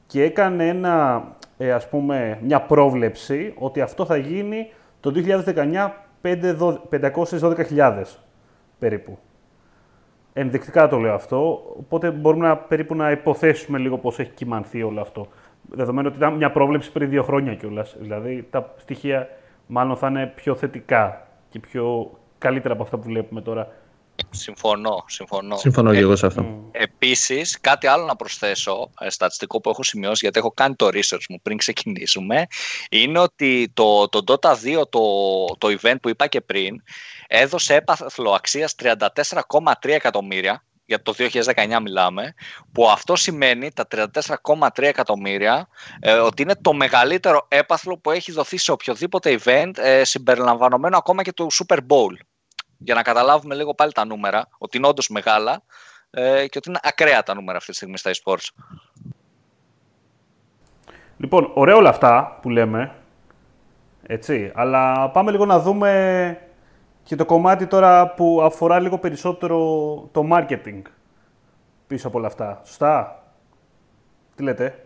Και 0.06 0.22
έκανε 0.22 0.68
ένα, 0.68 1.24
ε, 1.56 1.72
ας 1.72 1.88
πούμε, 1.88 2.38
μια 2.42 2.60
πρόβλεψη 2.60 3.54
ότι 3.58 3.80
αυτό 3.80 4.04
θα 4.04 4.16
γίνει 4.16 4.70
το 5.00 5.12
2019 5.14 5.90
512.000 6.22 8.02
περίπου. 8.78 9.18
Ενδεικτικά 10.38 10.88
το 10.88 10.98
λέω 10.98 11.14
αυτό, 11.14 11.62
οπότε 11.78 12.10
μπορούμε 12.10 12.46
να, 12.46 12.56
περίπου 12.56 12.94
να 12.94 13.10
υποθέσουμε 13.10 13.78
λίγο 13.78 13.98
πώς 13.98 14.18
έχει 14.18 14.30
κοιμανθεί 14.30 14.82
όλο 14.82 15.00
αυτό. 15.00 15.26
Δεδομένου 15.70 16.06
ότι 16.08 16.16
ήταν 16.16 16.34
μια 16.34 16.50
πρόβλεψη 16.50 16.92
πριν 16.92 17.08
δύο 17.08 17.22
χρόνια 17.22 17.54
κιόλας. 17.54 17.96
Δηλαδή 18.00 18.46
τα 18.50 18.74
στοιχεία 18.76 19.28
μάλλον 19.66 19.96
θα 19.96 20.08
είναι 20.08 20.32
πιο 20.34 20.54
θετικά 20.54 21.26
και 21.48 21.58
πιο 21.60 22.10
καλύτερα 22.38 22.74
από 22.74 22.82
αυτά 22.82 22.96
που 22.96 23.02
βλέπουμε 23.02 23.40
τώρα. 23.40 23.68
Συμφωνώ, 24.30 25.04
συμφωνώ. 25.06 25.56
Συμφωνώ 25.56 25.92
και 25.92 25.98
εγώ 25.98 26.16
σε 26.16 26.26
αυτό. 26.26 26.42
Mm. 26.42 26.68
Επίσης, 26.70 27.60
κάτι 27.60 27.86
άλλο 27.86 28.04
να 28.04 28.16
προσθέσω, 28.16 28.90
ε, 29.00 29.10
στατιστικό 29.10 29.60
που 29.60 29.70
έχω 29.70 29.82
σημειώσει, 29.82 30.18
γιατί 30.22 30.38
έχω 30.38 30.52
κάνει 30.52 30.74
το 30.74 30.86
research 30.86 31.24
μου 31.28 31.40
πριν 31.42 31.56
ξεκινήσουμε, 31.56 32.46
είναι 32.90 33.18
ότι 33.18 33.70
το, 33.74 34.08
το 34.08 34.22
Dota 34.26 34.50
2, 34.50 34.56
το, 34.88 35.00
το 35.58 35.76
event 35.80 35.96
που 36.02 36.08
είπα 36.08 36.26
και 36.26 36.40
πριν, 36.40 36.82
έδωσε 37.26 37.74
έπαθλο 37.74 38.30
αξίας 38.30 38.74
34,3 38.82 39.72
εκατομμύρια, 39.82 40.64
για 40.86 41.02
το 41.02 41.14
2019 41.18 41.78
μιλάμε, 41.82 42.34
που 42.72 42.88
αυτό 42.88 43.16
σημαίνει 43.16 43.72
τα 43.72 43.86
34,3 44.44 44.68
εκατομμύρια 44.82 45.68
ε, 46.00 46.12
ότι 46.12 46.42
είναι 46.42 46.54
το 46.60 46.72
μεγαλύτερο 46.72 47.46
έπαθλο 47.48 47.98
που 47.98 48.10
έχει 48.10 48.32
δοθεί 48.32 48.56
σε 48.56 48.72
οποιοδήποτε 48.72 49.38
event 49.44 49.70
ε, 49.76 50.04
συμπεριλαμβανομένο 50.04 50.96
ακόμα 50.96 51.22
και 51.22 51.32
του 51.32 51.48
Super 51.52 51.78
Bowl. 51.78 52.14
Για 52.78 52.94
να 52.94 53.02
καταλάβουμε 53.02 53.54
λίγο 53.54 53.74
πάλι 53.74 53.92
τα 53.92 54.04
νούμερα, 54.04 54.48
ότι 54.58 54.76
είναι 54.76 54.86
όντως 54.86 55.08
μεγάλα 55.08 55.62
ε, 56.10 56.46
και 56.46 56.58
ότι 56.58 56.68
είναι 56.68 56.78
ακραία 56.82 57.22
τα 57.22 57.34
νούμερα 57.34 57.58
αυτή 57.58 57.70
τη 57.70 57.76
στιγμή 57.76 57.98
στα 57.98 58.10
eSports. 58.14 58.48
Λοιπόν, 61.16 61.50
ωραία 61.54 61.76
όλα 61.76 61.88
αυτά 61.88 62.38
που 62.42 62.50
λέμε, 62.50 62.94
έτσι, 64.02 64.52
αλλά 64.54 65.10
πάμε 65.10 65.30
λίγο 65.30 65.44
να 65.44 65.58
δούμε 65.58 66.40
και 67.02 67.16
το 67.16 67.24
κομμάτι 67.24 67.66
τώρα 67.66 68.14
που 68.14 68.40
αφορά 68.42 68.80
λίγο 68.80 68.98
περισσότερο 68.98 69.58
το 70.12 70.28
marketing 70.32 70.82
πίσω 71.86 72.08
από 72.08 72.18
όλα 72.18 72.26
αυτά. 72.26 72.60
Σωστά; 72.64 73.24
Τι 74.34 74.42
λέτε; 74.42 74.85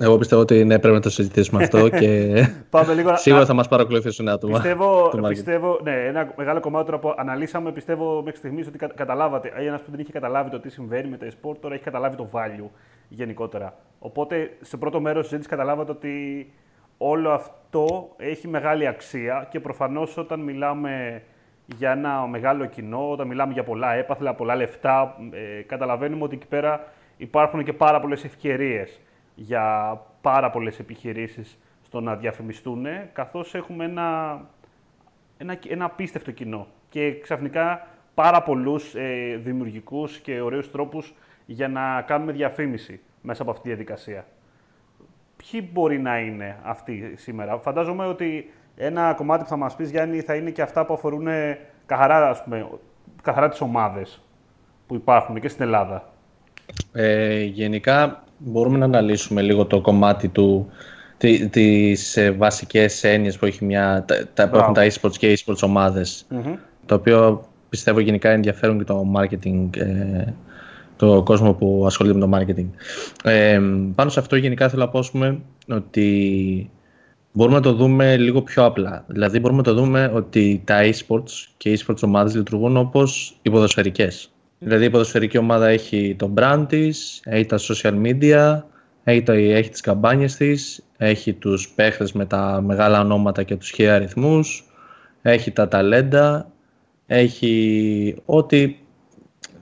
Εγώ 0.00 0.18
πιστεύω 0.18 0.40
ότι 0.40 0.64
ναι, 0.64 0.78
πρέπει 0.78 0.94
να 0.94 1.00
το 1.00 1.10
συζητήσουμε 1.10 1.62
αυτό 1.62 1.88
και 2.00 2.32
Πάμε 2.70 2.94
λίγο... 2.94 3.16
σίγουρα 3.16 3.44
θα 3.44 3.54
μας 3.54 3.68
παρακολουθήσουν 3.68 4.28
άτομα. 4.28 4.52
Πιστεύω, 4.52 5.10
πιστεύω, 5.28 5.80
ναι, 5.82 6.06
ένα 6.06 6.32
μεγάλο 6.36 6.60
κομμάτι 6.60 6.84
τώρα 6.84 6.98
που 6.98 7.14
αναλύσαμε, 7.16 7.72
πιστεύω 7.72 8.22
μέχρι 8.22 8.38
στιγμής 8.38 8.66
ότι 8.66 8.78
καταλάβατε. 8.94 9.52
Ένας 9.56 9.80
που 9.80 9.90
δεν 9.90 10.00
είχε 10.00 10.12
καταλάβει 10.12 10.50
το 10.50 10.60
τι 10.60 10.70
συμβαίνει 10.70 11.08
με 11.08 11.16
το 11.16 11.26
e-sport, 11.26 11.56
τώρα 11.60 11.74
έχει 11.74 11.84
καταλάβει 11.84 12.16
το 12.16 12.28
value 12.32 12.68
γενικότερα. 13.08 13.74
Οπότε, 13.98 14.50
σε 14.60 14.76
πρώτο 14.76 15.00
μέρος 15.00 15.22
τη 15.22 15.28
συζήτηση 15.28 15.48
καταλάβατε 15.48 15.90
ότι 15.90 16.52
όλο 16.98 17.30
αυτό 17.30 18.14
έχει 18.16 18.48
μεγάλη 18.48 18.86
αξία 18.86 19.48
και 19.50 19.60
προφανώς 19.60 20.16
όταν 20.16 20.40
μιλάμε 20.40 21.22
για 21.76 21.90
ένα 21.90 22.26
μεγάλο 22.26 22.66
κοινό, 22.66 23.10
όταν 23.10 23.26
μιλάμε 23.26 23.52
για 23.52 23.64
πολλά 23.64 23.94
έπαθλα, 23.94 24.34
πολλά 24.34 24.56
λεφτά, 24.56 25.16
ε, 25.30 25.62
καταλαβαίνουμε 25.62 26.24
ότι 26.24 26.34
εκεί 26.34 26.46
πέρα 26.46 26.92
υπάρχουν 27.16 27.64
και 27.64 27.72
πάρα 27.72 28.00
πολλές 28.00 28.24
ευκαιρίες 28.24 29.00
για 29.40 30.00
πάρα 30.20 30.50
πολλές 30.50 30.78
επιχειρήσεις 30.78 31.58
στο 31.82 32.00
να 32.00 32.16
διαφημιστούν, 32.16 32.86
καθώς 33.12 33.54
έχουμε 33.54 33.84
ένα, 33.84 34.40
ένα, 35.38 35.58
ένα 35.68 35.84
απίστευτο 35.84 36.30
κοινό 36.30 36.66
και 36.88 37.18
ξαφνικά 37.20 37.86
πάρα 38.14 38.42
πολλούς 38.42 38.94
ε, 38.94 39.40
δημιουργικούς 39.44 40.18
και 40.18 40.40
ωραίους 40.40 40.70
τρόπους 40.70 41.14
για 41.46 41.68
να 41.68 42.02
κάνουμε 42.02 42.32
διαφήμιση 42.32 43.00
μέσα 43.22 43.42
από 43.42 43.50
αυτή 43.50 43.62
τη 43.62 43.68
διαδικασία. 43.68 44.26
Ποιοι 45.36 45.68
μπορεί 45.72 45.98
να 45.98 46.18
είναι 46.18 46.58
αυτοί 46.62 47.14
σήμερα; 47.16 47.58
Φαντάζομαι 47.58 48.06
ότι 48.06 48.50
ένα 48.76 49.14
κομμάτι 49.14 49.42
που 49.42 49.48
θα 49.48 49.56
μας 49.56 49.76
πεις, 49.76 49.90
Γιάννη, 49.90 50.20
θα 50.20 50.34
είναι 50.34 50.50
και 50.50 50.62
αυτά 50.62 50.86
που 50.86 50.94
αφορούν 50.94 51.26
καθαρά, 51.86 52.28
ας 52.28 52.42
πούμε, 52.44 52.68
καθαρά 53.22 53.48
τις 53.48 53.60
ομάδες 53.60 54.22
που 54.86 54.94
υπάρχουν 54.94 55.40
και 55.40 55.48
στην 55.48 55.64
Ελλάδα. 55.64 56.12
Ε, 56.92 57.42
γενικά, 57.42 58.22
μπορούμε 58.38 58.78
να 58.78 58.84
αναλύσουμε 58.84 59.42
λίγο 59.42 59.64
το 59.64 59.80
κομμάτι 59.80 60.28
του, 60.28 60.68
τι, 61.18 61.48
τις 61.48 62.16
ε, 62.16 62.30
βασικές 62.30 63.04
έννοιες 63.04 63.38
που, 63.38 63.46
έχει 63.46 63.64
μια, 63.64 64.04
τα, 64.34 64.48
που 64.48 64.56
έχουν 64.56 64.74
τα 64.74 64.86
e-sports 64.86 65.16
και 65.18 65.38
e-sports 65.38 65.62
ομαδες 65.62 66.26
το 66.88 66.94
οποίο 66.94 67.48
πιστεύω 67.68 68.00
γενικά 68.00 68.30
ενδιαφέρουν 68.30 68.78
και 68.78 68.84
το 68.84 69.12
marketing, 69.16 69.76
ε, 69.76 70.24
το 70.96 71.22
κόσμο 71.22 71.52
που 71.52 71.82
ασχολείται 71.86 72.18
με 72.18 72.26
το 72.26 72.36
marketing. 72.38 72.66
Ε, 73.24 73.60
πάνω 73.94 74.10
σε 74.10 74.20
αυτό 74.20 74.36
γενικά 74.36 74.68
θέλω 74.68 74.82
να 74.82 74.88
πω 74.88 75.02
ότι 75.68 76.70
μπορούμε 77.32 77.56
να 77.56 77.62
το 77.62 77.72
δούμε 77.72 78.16
λίγο 78.16 78.42
πιο 78.42 78.64
απλά. 78.64 79.04
Δηλαδή 79.06 79.40
μπορούμε 79.40 79.58
να 79.58 79.64
το 79.64 79.74
δούμε 79.74 80.10
ότι 80.14 80.62
τα 80.64 80.80
e-sports 80.82 81.48
και 81.56 81.70
οι 81.70 81.80
e-sports 81.80 82.02
ομάδες 82.02 82.34
λειτουργούν 82.34 82.76
όπως 82.76 83.38
οι 83.42 83.50
ποδοσφαιρικές. 83.50 84.30
Δηλαδή 84.58 84.84
η 84.84 84.90
ποδοσφαιρική 84.90 85.38
ομάδα 85.38 85.68
έχει 85.68 86.14
το 86.18 86.32
brand 86.36 86.64
της, 86.68 87.20
έχει 87.24 87.46
τα 87.46 87.58
social 87.58 88.02
media, 88.02 88.62
έχει, 89.04 89.22
το, 89.22 89.32
έχει 89.32 89.70
τις 89.70 89.80
καμπάνιες 89.80 90.36
της, 90.36 90.82
έχει 90.96 91.32
τους 91.32 91.68
παίχτες 91.68 92.12
με 92.12 92.26
τα 92.26 92.60
μεγάλα 92.64 93.00
ονόματα 93.00 93.42
και 93.42 93.56
τους 93.56 93.70
χιλιά 93.70 93.94
αριθμούς, 93.94 94.64
έχει 95.22 95.50
τα 95.50 95.68
ταλέντα, 95.68 96.50
έχει 97.06 98.16
ό,τι... 98.24 98.76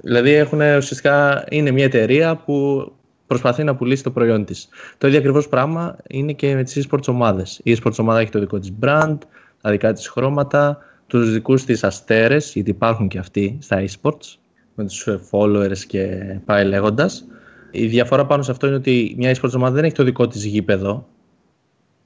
Δηλαδή 0.00 0.30
έχουν, 0.30 0.60
ουσιαστικά 0.60 1.44
είναι 1.50 1.70
μια 1.70 1.84
εταιρεία 1.84 2.36
που 2.36 2.86
προσπαθεί 3.26 3.64
να 3.64 3.74
πουλήσει 3.76 4.02
το 4.02 4.10
προϊόν 4.10 4.44
της. 4.44 4.68
Το 4.98 5.06
ίδιο 5.06 5.18
ακριβώς 5.18 5.48
πράγμα 5.48 5.96
είναι 6.08 6.32
και 6.32 6.54
με 6.54 6.62
τις 6.62 6.86
e-sports 6.86 7.06
ομάδες. 7.06 7.60
Η 7.62 7.76
e-sports 7.76 7.98
ομάδα 7.98 8.20
έχει 8.20 8.30
το 8.30 8.38
δικό 8.38 8.58
της 8.58 8.72
brand, 8.80 9.18
τα 9.60 9.70
δικά 9.70 9.92
της 9.92 10.08
χρώματα, 10.08 10.78
τους 11.06 11.32
δικούς 11.32 11.64
της 11.64 11.84
αστέρες, 11.84 12.52
γιατί 12.52 12.70
υπάρχουν 12.70 13.08
και 13.08 13.18
αυτοί 13.18 13.58
στα 13.60 13.84
e-sports, 13.84 14.36
με 14.76 14.84
τους 14.84 15.08
followers 15.30 15.78
και 15.86 16.36
πάει 16.44 16.64
λέγοντας. 16.64 17.24
Η 17.70 17.86
διαφορά 17.86 18.26
πάνω 18.26 18.42
σε 18.42 18.50
αυτό 18.50 18.66
είναι 18.66 18.76
ότι 18.76 19.14
μια 19.18 19.34
e-sports 19.34 19.54
ομάδα 19.56 19.74
δεν 19.74 19.84
έχει 19.84 19.94
το 19.94 20.04
δικό 20.04 20.26
της 20.26 20.44
γήπεδο, 20.44 21.06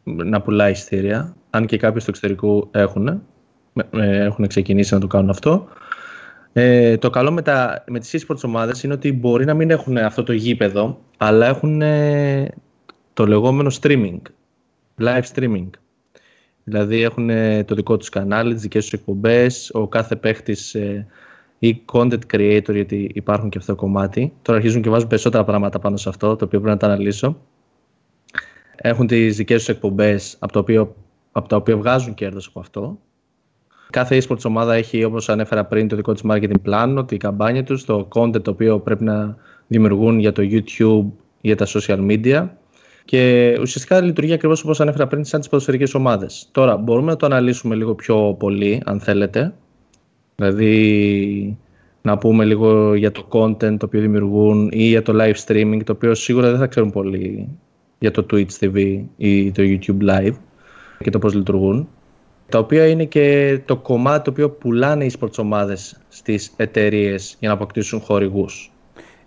να 0.04 0.40
πουλάει 0.40 0.70
ειστήρια, 0.70 1.36
αν 1.50 1.66
και 1.66 1.76
κάποιοι 1.76 2.00
στο 2.00 2.10
εξωτερικό 2.10 2.68
έχουν, 2.70 3.22
έχουν 3.90 4.46
ξεκινήσει 4.46 4.94
να 4.94 5.00
το 5.00 5.06
κάνουν 5.06 5.30
αυτό. 5.30 5.68
Ε, 6.52 6.96
το 6.96 7.10
καλό 7.10 7.32
με, 7.32 7.42
τα, 7.42 7.84
με 7.86 7.98
τις 7.98 8.24
e-sports 8.24 8.42
ομάδες 8.42 8.82
είναι 8.82 8.92
ότι 8.92 9.12
μπορεί 9.12 9.44
να 9.44 9.54
μην 9.54 9.70
έχουν 9.70 9.96
αυτό 9.96 10.22
το 10.22 10.32
γήπεδο, 10.32 11.00
αλλά 11.16 11.46
έχουν 11.46 11.82
το 13.12 13.26
λεγόμενο 13.26 13.70
streaming, 13.80 14.20
live 15.00 15.22
streaming. 15.34 15.68
Δηλαδή 16.64 17.02
έχουν 17.02 17.30
το 17.64 17.74
δικό 17.74 17.96
τους 17.96 18.08
κανάλι, 18.08 18.52
τις 18.52 18.62
δικές 18.62 18.82
τους 18.82 18.92
εκπομπές, 18.92 19.70
ο 19.72 19.88
κάθε 19.88 20.16
παίχτης 20.16 20.74
ε, 20.74 21.06
ή 21.62 21.82
content 21.92 22.18
creator, 22.32 22.72
γιατί 22.72 23.10
υπάρχουν 23.14 23.48
και 23.48 23.58
αυτό 23.58 23.74
το 23.74 23.80
κομμάτι. 23.80 24.32
Τώρα 24.42 24.58
αρχίζουν 24.58 24.82
και 24.82 24.90
βάζουν 24.90 25.08
περισσότερα 25.08 25.44
πράγματα 25.44 25.78
πάνω 25.78 25.96
σε 25.96 26.08
αυτό, 26.08 26.36
το 26.36 26.44
οποίο 26.44 26.60
πρέπει 26.60 26.74
να 26.74 26.76
τα 26.76 26.86
αναλύσω. 26.86 27.36
Έχουν 28.76 29.06
τις 29.06 29.36
δικές 29.36 29.58
τους 29.58 29.68
εκπομπές, 29.68 30.36
από, 30.38 30.52
το 30.52 30.58
οποίο, 30.58 30.94
από 31.32 31.48
τα 31.48 31.56
οποία 31.56 31.76
βγάζουν 31.76 32.14
κέρδος 32.14 32.46
από 32.46 32.60
αυτό. 32.60 32.98
Κάθε 33.90 34.22
e-sports 34.22 34.44
ομάδα 34.44 34.74
έχει, 34.74 35.04
όπως 35.04 35.28
ανέφερα 35.28 35.64
πριν, 35.64 35.88
το 35.88 35.96
δικό 35.96 36.12
της 36.12 36.22
marketing 36.24 36.60
πλάνο, 36.62 37.04
τη 37.04 37.16
καμπάνια 37.16 37.64
τους, 37.64 37.84
το 37.84 38.08
content 38.14 38.42
το 38.42 38.50
οποίο 38.50 38.78
πρέπει 38.78 39.04
να 39.04 39.36
δημιουργούν 39.66 40.18
για 40.18 40.32
το 40.32 40.42
YouTube, 40.42 41.06
για 41.40 41.56
τα 41.56 41.66
social 41.66 42.10
media 42.10 42.48
και 43.04 43.56
ουσιαστικά 43.60 44.00
λειτουργεί 44.00 44.32
ακριβώς 44.32 44.62
όπως 44.62 44.80
ανέφερα 44.80 45.06
πριν, 45.06 45.24
σαν 45.24 45.40
τις 45.40 45.48
ποδοσφαιρικές 45.48 45.94
ομάδες. 45.94 46.48
Τώρα, 46.52 46.76
μπορούμε 46.76 47.10
να 47.10 47.16
το 47.16 47.26
αναλύσουμε 47.26 47.74
λίγο 47.74 47.94
πιο 47.94 48.36
πολύ, 48.38 48.82
αν 48.84 49.00
θέλετε. 49.00 49.54
Δηλαδή, 50.40 51.56
να 52.02 52.18
πούμε 52.18 52.44
λίγο 52.44 52.94
για 52.94 53.12
το 53.12 53.26
content 53.30 53.76
το 53.78 53.86
οποίο 53.86 54.00
δημιουργούν 54.00 54.68
ή 54.72 54.82
για 54.82 55.02
το 55.02 55.12
live 55.16 55.34
streaming, 55.46 55.80
το 55.84 55.92
οποίο 55.92 56.14
σίγουρα 56.14 56.50
δεν 56.50 56.58
θα 56.58 56.66
ξέρουν 56.66 56.90
πολύ 56.90 57.48
για 57.98 58.10
το 58.10 58.26
Twitch 58.30 58.50
TV 58.60 59.02
ή 59.16 59.52
το 59.52 59.62
YouTube 59.62 60.08
Live 60.10 60.34
και 60.98 61.10
το 61.10 61.18
πώς 61.18 61.34
λειτουργούν. 61.34 61.88
Τα 62.48 62.58
οποία 62.58 62.86
είναι 62.86 63.04
και 63.04 63.58
το 63.64 63.76
κομμάτι 63.76 64.24
το 64.24 64.30
οποίο 64.30 64.50
πουλάνε 64.50 65.04
οι 65.04 65.12
sports 65.20 65.38
ομάδες 65.38 66.00
στις 66.08 66.52
εταιρείες 66.56 67.36
για 67.40 67.48
να 67.48 67.54
αποκτήσουν 67.54 68.00
χορηγούς. 68.00 68.72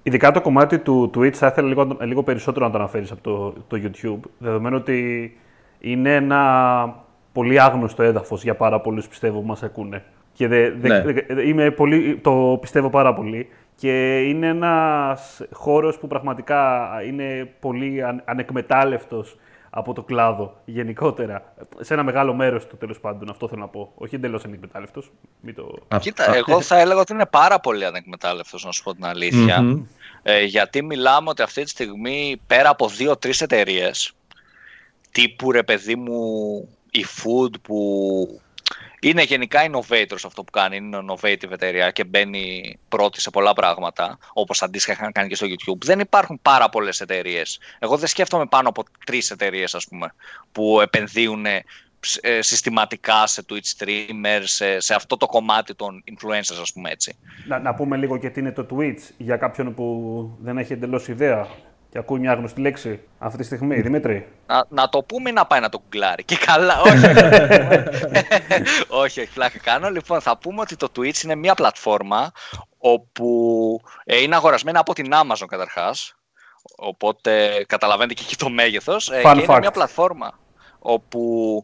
Ειδικά 0.04 0.32
το 0.32 0.42
κομμάτι 0.42 0.80
του 0.80 1.12
Twitch 1.16 1.34
θα 1.34 1.48
ήθελα 1.48 1.68
λίγο, 1.68 1.98
λίγο 2.02 2.24
περισσότερο 2.24 2.66
να 2.66 2.72
το 2.72 2.78
αναφέρεις 2.78 3.12
από 3.12 3.22
το, 3.22 3.54
το 3.68 3.82
YouTube, 3.84 4.30
δεδομένου 4.38 4.78
ότι 4.80 5.32
είναι 5.80 6.16
ένα 6.16 7.04
πολύ 7.34 7.62
άγνωστο 7.62 8.04
έδαφος 8.04 8.44
για 8.44 8.56
πάρα 8.56 8.82
πολλούς 8.82 9.08
πιστεύω 9.08 9.40
που 9.40 9.48
μας 9.48 9.64
ακούνε. 9.64 10.04
Και 10.34 10.48
δε, 10.48 10.70
ναι. 10.70 11.04
είμαι 11.46 11.72
πολύ, 11.72 12.18
το 12.18 12.58
πιστεύω 12.62 12.90
πάρα 12.90 13.14
πολύ. 13.14 13.50
Και 13.76 14.22
είναι 14.22 14.48
ένας 14.48 15.42
χώρος 15.52 15.98
που 15.98 16.08
πραγματικά 16.08 16.90
είναι 17.08 17.54
πολύ 17.60 18.04
αν, 18.04 18.22
ανεκμετάλλευτος 18.26 19.38
από 19.70 19.94
το 19.94 20.04
κλάδο 20.04 20.62
γενικότερα. 20.66 21.54
Σε 21.80 21.94
ένα 21.94 22.04
μεγάλο 22.04 22.34
μέρος 22.34 22.68
του 22.68 22.78
τέλος 22.78 23.00
πάντων, 23.00 23.30
αυτό 23.30 23.48
θέλω 23.48 23.62
να 23.62 23.68
πω. 23.68 23.92
Όχι 23.96 24.16
εντελώς 24.16 24.44
ανεκμετάλλευτος. 24.46 25.12
το... 25.56 25.98
Κοίτα, 26.00 26.36
εγώ 26.36 26.62
θα 26.62 26.80
έλεγα 26.80 27.00
ότι 27.00 27.14
είναι 27.14 27.26
πάρα 27.26 27.60
πολύ 27.60 27.86
ανεκμετάλλευτος, 27.86 28.66
να 28.66 28.72
σου 28.72 28.84
πω 28.84 28.94
την 28.94 29.06
αληθεια 29.06 29.86
Ε, 30.24 30.44
γιατί 30.44 30.84
μιλάμε 30.84 31.30
ότι 31.30 31.42
αυτή 31.42 31.64
τη 31.64 31.70
στιγμή 31.70 32.42
πέρα 32.48 32.70
από 32.70 32.88
δύο-τρεις 32.88 33.42
εταιρείες, 33.42 34.14
τύπου 35.12 35.52
ρε 35.52 35.64
παιδί 35.64 35.96
μου 35.96 36.16
η 36.92 37.06
Food 37.06 37.54
που 37.62 38.42
είναι 39.04 39.24
γενικά 39.24 39.60
innovators 39.72 40.24
αυτό 40.26 40.44
που 40.44 40.52
κάνει, 40.52 40.76
είναι 40.76 41.00
innovative 41.08 41.52
εταιρεία 41.52 41.92
και 41.92 42.04
μπαίνει 42.04 42.78
πρώτη 42.90 43.22
σε 43.22 43.30
πολλά 43.30 43.54
πράγματα, 43.54 44.18
όπως 44.34 44.62
αντίστοιχα 44.62 44.94
είχαν 44.94 45.12
κάνει 45.12 45.28
και 45.28 45.36
στο 45.36 45.48
YouTube. 45.48 45.84
Δεν 45.84 46.00
υπάρχουν 46.00 46.40
πάρα 46.42 46.70
πολλές 46.70 47.02
εταιρείες. 47.02 47.60
Εγώ 47.80 47.98
δεν 47.98 48.08
σκέφτομαι 48.08 48.46
πάνω 48.46 48.70
από 48.70 48.84
τρεις 49.06 49.32
εταιρείες, 49.32 49.76
ας 49.76 49.88
πούμε, 49.88 50.14
που 50.52 50.82
επενδύουν 50.82 51.46
ε, 52.22 52.42
συστηματικά 52.42 53.28
σε 53.28 53.46
Twitch 53.50 53.84
streamers, 53.84 54.44
σε, 54.44 54.80
σε, 54.80 54.94
αυτό 54.94 55.18
το 55.18 55.26
κομμάτι 55.26 55.76
των 55.76 56.04
influencers, 56.12 56.60
ας 56.62 56.74
πούμε 56.74 56.90
έτσι. 56.90 57.16
Να, 57.48 57.60
να 57.60 57.74
πούμε 57.74 57.98
λίγο 57.98 58.18
και 58.18 58.30
τι 58.30 58.40
είναι 58.40 58.52
το 58.52 58.66
Twitch 58.70 59.02
για 59.18 59.38
κάποιον 59.38 59.74
που 59.74 60.38
δεν 60.42 60.58
έχει 60.58 60.74
εντελώς 60.74 61.08
ιδέα 61.08 61.48
και 61.94 62.00
ακούει 62.00 62.20
μια 62.20 62.34
γνωστή 62.34 62.62
λέξη 62.62 63.00
αυτή 63.18 63.38
τη 63.38 63.44
στιγμή, 63.44 63.82
Δημήτρη. 63.82 64.28
Να, 64.48 64.66
να 64.70 64.90
το 64.90 65.04
πούμε 65.04 65.30
ή 65.30 65.34
να 65.34 65.46
πάει 65.46 65.60
να 65.60 65.70
το 65.70 65.80
κουγκλάρει. 65.80 66.24
Και 66.24 66.38
καλά, 66.38 66.82
όχι. 66.82 67.06
όχι, 69.04 69.20
όχι, 69.22 69.34
πλάκα 69.34 69.60
κάνω. 69.60 69.90
Λοιπόν, 69.90 70.22
θα 70.22 70.38
πούμε 70.38 70.62
ότι 70.62 70.76
το 70.76 70.88
Twitch 70.96 71.24
είναι 71.24 71.36
μια 71.36 71.54
πλατφόρμα 71.54 72.32
όπου 72.78 73.82
ε, 74.04 74.22
είναι 74.22 74.36
αγορασμένα 74.36 74.80
από 74.80 74.94
την 74.94 75.12
Amazon 75.14 75.46
καταρχάς. 75.48 76.16
Οπότε 76.76 77.64
καταλαβαίνετε 77.68 78.14
και 78.14 78.24
εκεί 78.24 78.36
το 78.36 78.50
μέγεθος. 78.50 79.10
Ε, 79.10 79.22
και 79.22 79.42
είναι 79.42 79.60
μια 79.60 79.72
πλατφόρμα 79.72 80.40
όπου 80.80 81.64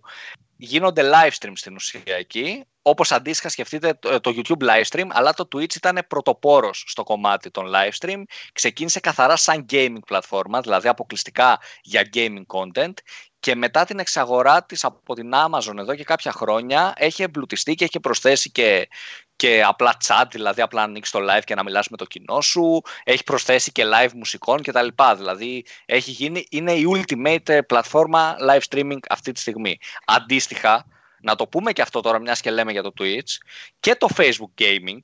γίνονται 0.62 1.12
live 1.14 1.32
streams 1.40 1.52
στην 1.56 1.76
ουσία 1.76 2.02
εκεί 2.06 2.64
Όπως 2.82 3.12
αντίστοιχα 3.12 3.50
σκεφτείτε 3.50 3.94
το, 3.94 4.20
YouTube 4.24 4.64
live 4.64 4.84
stream, 4.90 5.08
αλλά 5.10 5.34
το 5.34 5.48
Twitch 5.56 5.76
ήταν 5.76 6.00
πρωτοπόρος 6.08 6.84
στο 6.88 7.04
κομμάτι 7.04 7.52
των 7.52 7.66
live 7.76 7.92
stream. 8.00 8.24
Ξεκίνησε 8.54 9.00
καθαρά 9.00 9.36
σαν 9.36 9.66
gaming 9.70 10.00
πλατφόρμα, 10.06 10.62
δηλαδή 10.62 10.88
αποκλειστικά 10.88 11.60
για 11.82 12.10
gaming 12.14 12.44
content 12.48 12.94
και 13.40 13.56
μετά 13.56 13.86
την 13.86 14.00
εξαγορά 14.00 14.64
της 14.64 14.84
από 14.84 15.16
την 15.16 15.32
Amazon 15.34 15.78
εδώ 15.78 15.96
και 15.96 16.04
κάποια 16.04 16.32
χρόνια 16.32 16.94
έχει 16.98 17.24
εμπλουτιστεί 17.24 17.76
και 17.76 17.84
έχει 17.84 18.00
προσθέσει 18.00 18.52
και, 18.52 18.88
και 19.36 19.64
απλά 19.64 19.98
chat, 20.08 20.24
δηλαδή 20.32 20.62
απλά 20.62 20.82
να 20.82 20.88
ανοίξει 20.88 21.12
το 21.12 21.20
live 21.20 21.44
και 21.44 21.56
να 21.56 21.64
μιλάς 21.64 21.90
με 21.90 21.98
το 21.98 22.06
κοινό 22.06 22.42
σου, 22.42 22.82
έχει 23.04 23.24
προσθέσει 23.24 23.72
και 23.72 23.84
live 23.94 24.12
μουσικών 24.14 24.62
κτλ. 24.62 24.88
Δηλαδή 25.16 25.66
έχει 25.86 26.12
γίνει, 26.12 26.46
είναι 26.50 26.74
η 26.74 26.86
ultimate 26.96 27.60
πλατφόρμα 27.68 28.36
live 28.50 28.62
streaming 28.70 29.00
αυτή 29.10 29.32
τη 29.32 29.40
στιγμή. 29.40 29.78
Αντίστοιχα, 30.06 30.86
να 31.22 31.36
το 31.36 31.48
πούμε 31.48 31.72
και 31.72 31.82
αυτό 31.82 32.02
τώρα, 32.02 32.20
μιας 32.20 32.42
και 32.42 32.52
λέμε 32.52 32.72
για 32.72 32.84
το 32.84 32.92
Twitch, 33.00 33.38
και 33.80 33.96
το 33.96 34.08
Facebook 34.16 34.62
Gaming, 34.62 35.00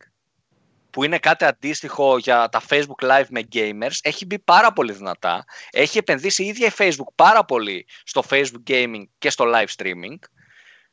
που 0.96 1.04
είναι 1.04 1.20
κάτι 1.20 1.46
αντίστοιχο 1.46 2.18
για 2.18 2.50
τα 2.50 2.62
Facebook 2.70 3.08
Live 3.10 3.26
με 3.30 3.48
gamers, 3.54 3.98
έχει 4.02 4.26
μπει 4.26 4.40
πάρα 4.40 4.74
πολύ 4.74 4.94
δυνατά. 4.94 5.46
Έχει 5.72 5.98
επενδύσει 5.98 6.44
η 6.44 6.48
ίδια 6.48 6.68
η 6.68 6.72
Facebook 6.78 7.12
πάρα 7.16 7.46
πολύ 7.46 7.86
στο 8.04 8.24
Facebook 8.30 8.70
Gaming 8.70 9.04
και 9.18 9.30
στο 9.30 9.46
live 9.48 9.82
streaming 9.82 10.18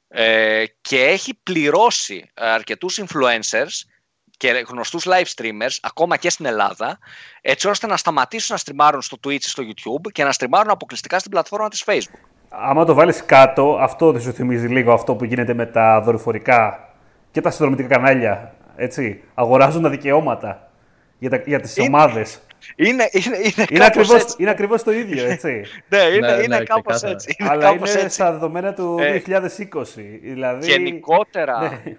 ε, 0.09 0.65
και 0.81 1.05
έχει 1.05 1.41
πληρώσει 1.43 2.31
αρκετούς 2.35 3.01
influencers 3.01 3.91
και 4.37 4.65
γνωστούς 4.69 5.07
live 5.07 5.27
streamers, 5.37 5.77
ακόμα 5.83 6.17
και 6.17 6.31
στην 6.31 6.47
Ελλάδα, 6.47 6.99
έτσι 7.41 7.69
ώστε 7.69 7.87
να 7.87 7.97
σταματήσουν 7.97 8.55
να 8.55 8.59
στριμάρουν 8.59 9.03
στο 9.03 9.17
Twitch 9.25 9.33
ή 9.33 9.49
στο 9.49 9.63
YouTube 9.63 10.13
και 10.13 10.25
να 10.25 10.33
στριμάρουν 10.33 10.71
αποκλειστικά 10.71 11.19
στην 11.19 11.31
πλατφόρμα 11.31 11.69
της 11.69 11.85
Facebook 11.87 12.21
άμα 12.55 12.85
το 12.85 12.95
βάλεις 12.95 13.25
κάτω, 13.25 13.79
αυτό 13.81 14.13
δεν 14.13 14.21
σου 14.21 14.33
θυμίζει 14.33 14.67
λίγο 14.67 14.93
αυτό 14.93 15.15
που 15.15 15.25
γίνεται 15.25 15.55
με 15.55 15.67
τα 15.67 16.01
δορυφορικά 16.01 16.89
και 17.31 17.41
τα 17.41 17.51
συνδρομητικά 17.51 17.89
κανάλια, 17.89 18.55
έτσι. 18.77 19.23
Αγοράζουν 19.35 19.83
τα 19.83 19.89
δικαιώματα 19.89 20.71
για, 21.19 21.31
τα, 21.31 21.43
για 21.47 21.61
τις 21.61 21.77
είναι, 21.77 21.87
ομάδες. 21.87 22.41
Είναι, 22.77 23.09
είναι, 23.13 23.37
είναι, 23.37 23.67
είναι, 23.71 23.85
ακριβώς, 23.85 24.21
έτσι. 24.21 24.37
είναι 24.39 24.51
ακριβώς 24.51 24.83
το 24.83 24.93
ίδιο, 24.93 25.25
έτσι. 25.25 25.65
ναι, 25.89 25.99
είναι, 25.99 26.37
ναι, 26.37 26.43
είναι 26.43 26.59
ναι, 26.59 26.65
κάπως 26.65 27.03
έτσι. 27.03 27.37
Είναι 27.39 27.49
Αλλά 27.49 27.63
κάπως 27.63 27.93
είναι 27.93 28.01
έτσι. 28.01 28.15
στα 28.15 28.33
δεδομένα 28.33 28.75
του 28.75 28.99
ε, 29.01 29.23
2020. 29.27 29.85
Δηλαδή... 30.23 30.67
Γενικότερα, 30.67 31.61
ναι. 31.61 31.97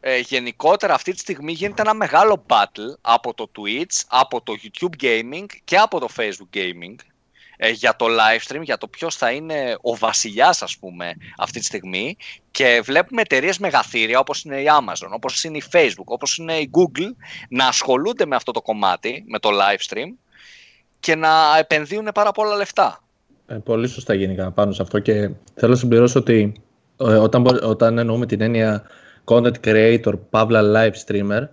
ε, 0.00 0.18
γενικότερα 0.18 0.94
αυτή 0.94 1.12
τη 1.12 1.18
στιγμή 1.18 1.52
γίνεται 1.52 1.82
ένα 1.82 1.94
μεγάλο 1.94 2.44
battle 2.48 2.98
από 3.00 3.34
το 3.34 3.50
Twitch, 3.56 4.02
από 4.08 4.40
το 4.40 4.52
YouTube 4.62 5.02
Gaming 5.02 5.46
και 5.64 5.76
από 5.76 6.00
το 6.00 6.08
Facebook 6.16 6.56
Gaming 6.56 6.94
ε, 6.94 7.13
για 7.72 7.96
το 7.96 8.06
live 8.06 8.52
stream, 8.52 8.62
για 8.62 8.78
το 8.78 8.88
ποιος 8.88 9.16
θα 9.16 9.30
είναι 9.30 9.76
ο 9.80 9.96
βασιλιάς, 9.96 10.62
ας 10.62 10.76
πούμε, 10.78 11.14
αυτή 11.38 11.58
τη 11.58 11.64
στιγμή. 11.64 12.16
Και 12.50 12.80
βλέπουμε 12.84 13.20
εταιρείες 13.20 13.58
μεγαθύρια 13.58 14.18
όπως 14.18 14.42
είναι 14.42 14.60
η 14.60 14.66
Amazon, 14.68 15.08
όπως 15.10 15.44
είναι 15.44 15.56
η 15.56 15.62
Facebook, 15.72 16.04
όπως 16.04 16.36
είναι 16.36 16.54
η 16.54 16.70
Google 16.72 17.10
να 17.48 17.66
ασχολούνται 17.66 18.26
με 18.26 18.36
αυτό 18.36 18.52
το 18.52 18.62
κομμάτι, 18.62 19.24
με 19.26 19.38
το 19.38 19.48
live 19.52 19.94
stream 19.94 20.12
και 21.00 21.14
να 21.14 21.58
επενδύουν 21.58 22.08
πάρα 22.14 22.32
πολλά 22.32 22.56
λεφτά. 22.56 23.02
Ε, 23.46 23.54
πολύ 23.54 23.88
σωστά 23.88 24.14
γενικά 24.14 24.50
πάνω 24.50 24.72
σε 24.72 24.82
αυτό 24.82 24.98
και 24.98 25.30
θέλω 25.54 25.72
να 25.72 25.78
συμπληρώσω 25.78 26.18
ότι 26.18 26.62
ε, 26.96 27.04
όταν, 27.04 27.46
όταν 27.62 27.98
εννοούμε 27.98 28.26
την 28.26 28.40
έννοια 28.40 28.82
content 29.24 29.54
creator, 29.64 30.12
παύλα 30.30 30.62
live 30.74 30.94
streamer 31.06 31.48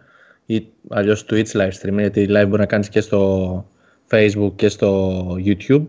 ή 0.45 0.67
αλλιώς 0.89 1.25
Twitch 1.29 1.51
live 1.51 1.71
streamer, 1.81 1.99
γιατί 1.99 2.27
live 2.29 2.45
μπορεί 2.47 2.59
να 2.59 2.65
κάνεις 2.65 2.89
και 2.89 3.01
στο 3.01 3.65
Facebook 4.11 4.51
και 4.55 4.69
στο 4.69 5.21
YouTube 5.45 5.85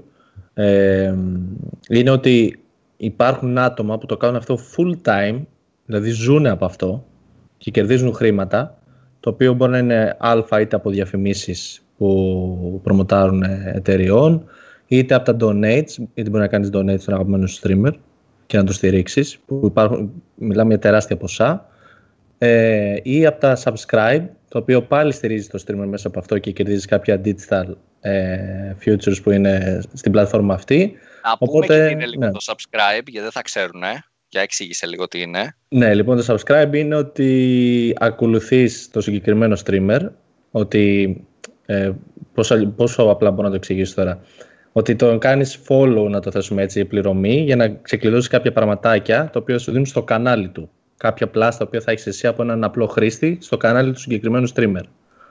ε, 0.55 1.15
είναι 1.89 2.11
ότι 2.11 2.59
υπάρχουν 2.97 3.59
άτομα 3.59 3.99
που 3.99 4.07
το 4.07 4.17
κάνουν 4.17 4.37
αυτό 4.37 4.59
full 4.77 5.09
time, 5.09 5.41
δηλαδή 5.87 6.11
ζουν 6.11 6.47
από 6.47 6.65
αυτό 6.65 7.05
και 7.59 7.71
κερδίζουν 7.71 8.15
χρήματα, 8.15 8.79
το 9.21 9.31
οποίο 9.31 9.55
μπορεί 9.55 9.71
να 9.71 9.79
είναι 9.79 10.17
αλφα 10.19 10.61
είτε 10.61 10.77
από 10.77 10.91
διαφημίσεις 10.91 11.83
που 11.97 12.81
προμοτάρουν 12.83 13.43
εταιριών, 13.65 14.45
είτε 14.87 15.15
από 15.15 15.25
τα 15.25 15.37
donates, 15.41 15.97
είτε 16.15 16.31
μπορεί 16.31 16.43
να 16.43 16.49
κάνεις 16.49 16.71
donate 16.73 17.01
στον 17.01 17.15
αγαπημένο 17.15 17.49
streamer 17.61 17.93
και 18.47 18.57
να 18.57 18.65
το 18.65 18.73
στηρίξεις, 18.73 19.39
που 19.47 19.61
υπάρχουν, 19.65 20.13
μιλάμε 20.35 20.69
για 20.69 20.79
τεράστια 20.79 21.17
ποσά, 21.17 21.67
ε, 22.39 22.97
ή 23.03 23.27
από 23.27 23.41
τα 23.41 23.57
subscribe, 23.65 24.25
το 24.53 24.59
οποίο 24.59 24.83
πάλι 24.83 25.13
στηρίζει 25.13 25.49
το 25.49 25.63
streamer 25.67 25.87
μέσα 25.87 26.09
από 26.09 26.19
αυτό 26.19 26.39
και 26.39 26.51
κερδίζει 26.51 26.87
κάποια 26.87 27.21
digital 27.25 27.65
ε, 28.01 28.75
futures 28.85 29.23
που 29.23 29.31
είναι 29.31 29.83
στην 29.95 30.13
πλατφόρμα 30.13 30.55
αυτή. 30.55 30.97
Να 31.25 31.39
πούμε 31.39 31.67
και 31.67 31.87
τι 31.87 31.91
είναι 31.91 32.07
λίγο 32.07 32.25
ναι. 32.25 32.31
το 32.31 32.39
subscribe, 32.47 33.05
γιατί 33.07 33.21
δεν 33.21 33.31
θα 33.31 33.43
ξέρουν. 33.43 33.83
Ε. 33.83 34.05
Για 34.29 34.41
εξήγησε 34.41 34.87
λίγο 34.87 35.09
τι 35.09 35.21
είναι. 35.21 35.57
Ναι, 35.69 35.95
λοιπόν 35.95 36.25
το 36.25 36.35
subscribe 36.35 36.75
είναι 36.75 36.95
ότι 36.95 37.95
ακολουθείς 37.99 38.89
το 38.93 39.01
συγκεκριμένο 39.01 39.57
streamer, 39.65 40.01
ότι 40.51 41.17
ε, 41.67 41.91
πόσο, 42.35 42.67
πόσο 42.67 43.03
απλά 43.03 43.31
μπορώ 43.31 43.43
να 43.43 43.51
το 43.51 43.57
εξηγήσω 43.57 43.95
τώρα. 43.95 44.21
Ότι 44.73 44.97
τον 44.97 45.19
κάνεις 45.19 45.59
follow, 45.69 46.07
να 46.11 46.21
το 46.21 46.31
θέσουμε 46.31 46.63
έτσι, 46.63 46.85
πληρωμή, 46.85 47.35
για 47.35 47.57
να 47.57 47.69
ξεκλειδώσεις 47.69 48.29
κάποια 48.29 48.53
πραγματάκια, 48.53 49.31
το 49.33 49.39
οποίο 49.39 49.59
σου 49.59 49.71
δίνουν 49.71 49.87
στο 49.87 50.03
κανάλι 50.03 50.49
του. 50.49 50.71
Κάποια 51.03 51.29
πλάστα, 51.29 51.59
τα 51.59 51.65
οποία 51.65 51.81
θα 51.81 51.91
έχεις 51.91 52.07
εσύ 52.07 52.27
από 52.27 52.43
έναν 52.43 52.65
απλό 52.65 52.87
χρήστη 52.87 53.39
στο 53.41 53.57
κανάλι 53.57 53.93
του 53.93 53.99
συγκεκριμένου 54.01 54.49
streamer. 54.55 54.83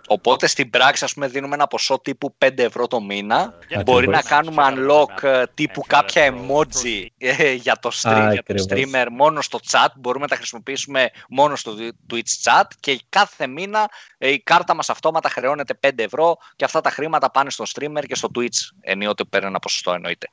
Οπότε 0.07 0.47
στην 0.47 0.69
πράξη, 0.69 1.03
ας 1.03 1.13
πούμε, 1.13 1.27
δίνουμε 1.27 1.55
ένα 1.55 1.67
ποσό 1.67 1.99
τύπου 1.99 2.36
5 2.45 2.57
ευρώ 2.57 2.88
το 2.88 3.01
μήνα. 3.01 3.53
Μπορεί 3.86 4.07
να 4.07 4.21
κάνουμε 4.21 4.63
unlock 4.71 5.23
ε, 5.23 5.43
τύπου 5.53 5.81
κάποια 5.88 6.34
emoji 6.34 7.05
ε, 7.17 7.53
για 7.53 7.77
το, 7.81 7.91
stream, 8.01 8.29
για 8.31 8.43
το 8.43 8.65
streamer 8.69 9.05
μόνο 9.12 9.41
στο 9.41 9.60
chat. 9.71 9.88
Μπορούμε 9.95 10.23
να 10.23 10.29
τα 10.29 10.36
χρησιμοποιήσουμε 10.36 11.10
μόνο 11.29 11.55
στο 11.55 11.73
Twitch 12.12 12.43
chat 12.43 12.63
και 12.79 12.99
κάθε 13.10 13.47
μήνα 13.47 13.89
ε, 14.17 14.29
η 14.29 14.39
κάρτα 14.39 14.75
μας 14.75 14.89
αυτόματα 14.89 15.29
χρεώνεται 15.29 15.79
5 15.88 15.89
ευρώ 15.95 16.38
και 16.55 16.65
αυτά 16.65 16.81
τα 16.81 16.89
χρήματα 16.89 17.31
πάνε 17.31 17.49
στο 17.49 17.63
streamer 17.73 18.03
και 18.07 18.15
στο 18.15 18.29
Twitch 18.36 18.75
ενίοτε 18.81 19.23
παίρνει 19.23 19.47
ένα 19.47 19.60
ποσοστό 19.60 19.93
εννοείται. 19.93 20.29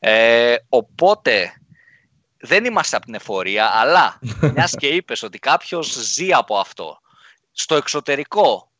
Ε, 0.00 0.54
οπότε 0.68 1.52
δεν 2.40 2.64
είμαστε 2.64 2.96
από 2.96 3.04
την 3.04 3.14
εφορία, 3.14 3.70
αλλά 3.74 4.18
μιας 4.54 4.74
και 4.78 4.86
είπες 4.86 5.22
ότι 5.22 5.38
κάποιος 5.38 5.92
ζει 5.92 6.32
από 6.32 6.58
αυτό. 6.58 6.98
Στο 7.52 7.74
εξωτερικό 7.74 8.70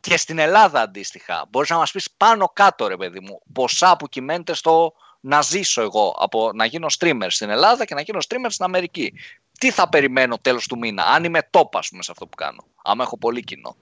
και 0.00 0.16
στην 0.16 0.38
Ελλάδα 0.38 0.80
αντίστοιχα. 0.80 1.46
Μπορείς 1.50 1.70
να 1.70 1.76
μας 1.76 1.90
πεις 1.90 2.10
πάνω 2.16 2.50
κάτω, 2.52 2.86
ρε 2.86 2.96
παιδί 2.96 3.20
μου, 3.20 3.40
ποσά 3.52 3.96
που 3.96 4.08
κυμαίνεται 4.08 4.54
στο 4.54 4.92
να 5.20 5.42
ζήσω 5.42 5.82
εγώ 5.82 6.16
από 6.20 6.50
να 6.54 6.64
γίνω 6.64 6.86
streamer 6.98 7.26
στην 7.28 7.50
Ελλάδα 7.50 7.84
και 7.84 7.94
να 7.94 8.00
γίνω 8.00 8.18
streamer 8.28 8.46
στην 8.48 8.64
Αμερική. 8.64 9.12
Τι 9.58 9.70
θα 9.70 9.88
περιμένω 9.88 10.38
τέλος 10.42 10.66
του 10.66 10.78
μήνα, 10.78 11.04
αν 11.04 11.24
είμαι 11.24 11.48
top, 11.50 11.68
ας 11.72 11.88
πούμε, 11.88 12.02
σε 12.02 12.10
αυτό 12.10 12.26
που 12.26 12.36
κάνω, 12.36 12.64
άμα 12.84 13.02
έχω 13.02 13.18
πολύ 13.18 13.44
κοινό. 13.44 13.76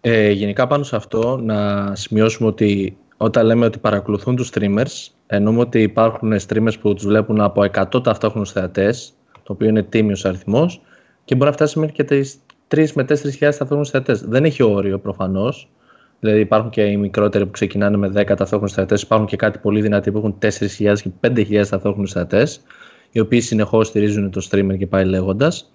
Ε, 0.00 0.30
γενικά 0.30 0.66
πάνω 0.66 0.84
σε 0.84 0.96
αυτό, 0.96 1.36
να 1.36 1.94
σημειώσουμε 1.94 2.48
ότι 2.48 2.96
όταν 3.22 3.46
λέμε 3.46 3.64
ότι 3.64 3.78
παρακολουθούν 3.78 4.36
τους 4.36 4.50
streamers, 4.54 5.10
εννοούμε 5.26 5.60
ότι 5.60 5.82
υπάρχουν 5.82 6.32
streamers 6.46 6.72
που 6.80 6.94
τους 6.94 7.04
βλέπουν 7.06 7.40
από 7.40 7.62
100 7.62 8.02
ταυτόχρονους 8.02 8.52
θεατές, 8.52 9.12
το 9.42 9.52
οποίο 9.52 9.68
είναι 9.68 9.82
τίμιος 9.82 10.24
αριθμός, 10.24 10.80
και 11.24 11.34
μπορεί 11.34 11.50
να 11.50 11.56
φτάσει 11.56 11.78
μέχρι 11.78 11.94
και 11.94 12.26
3 12.68 12.92
με 12.94 13.02
4 13.02 13.16
χιλιάδες 13.16 13.38
ταυτόχρονους 13.38 13.90
θεατές. 13.90 14.20
Δεν 14.20 14.44
έχει 14.44 14.62
όριο 14.62 14.98
προφανώς. 14.98 15.68
Δηλαδή 16.20 16.40
υπάρχουν 16.40 16.70
και 16.70 16.82
οι 16.82 16.96
μικρότεροι 16.96 17.44
που 17.44 17.50
ξεκινάνε 17.50 17.96
με 17.96 18.08
10 18.08 18.24
ταυτόχρονους 18.24 18.72
θεατές. 18.72 19.02
Υπάρχουν 19.02 19.26
και 19.26 19.36
κάτι 19.36 19.58
πολύ 19.58 19.80
δυνατοί 19.80 20.12
που 20.12 20.18
έχουν 20.18 20.38
4.000 20.38 21.00
και 21.02 21.10
5.000 21.20 21.68
ταυτόχρονους 21.68 22.12
θεατές, 22.12 22.62
οι 23.10 23.20
οποίοι 23.20 23.40
συνεχώς 23.40 23.86
στηρίζουν 23.86 24.30
το 24.30 24.46
streamer 24.50 24.78
και 24.78 24.86
πάει 24.86 25.04
λέγοντας. 25.04 25.72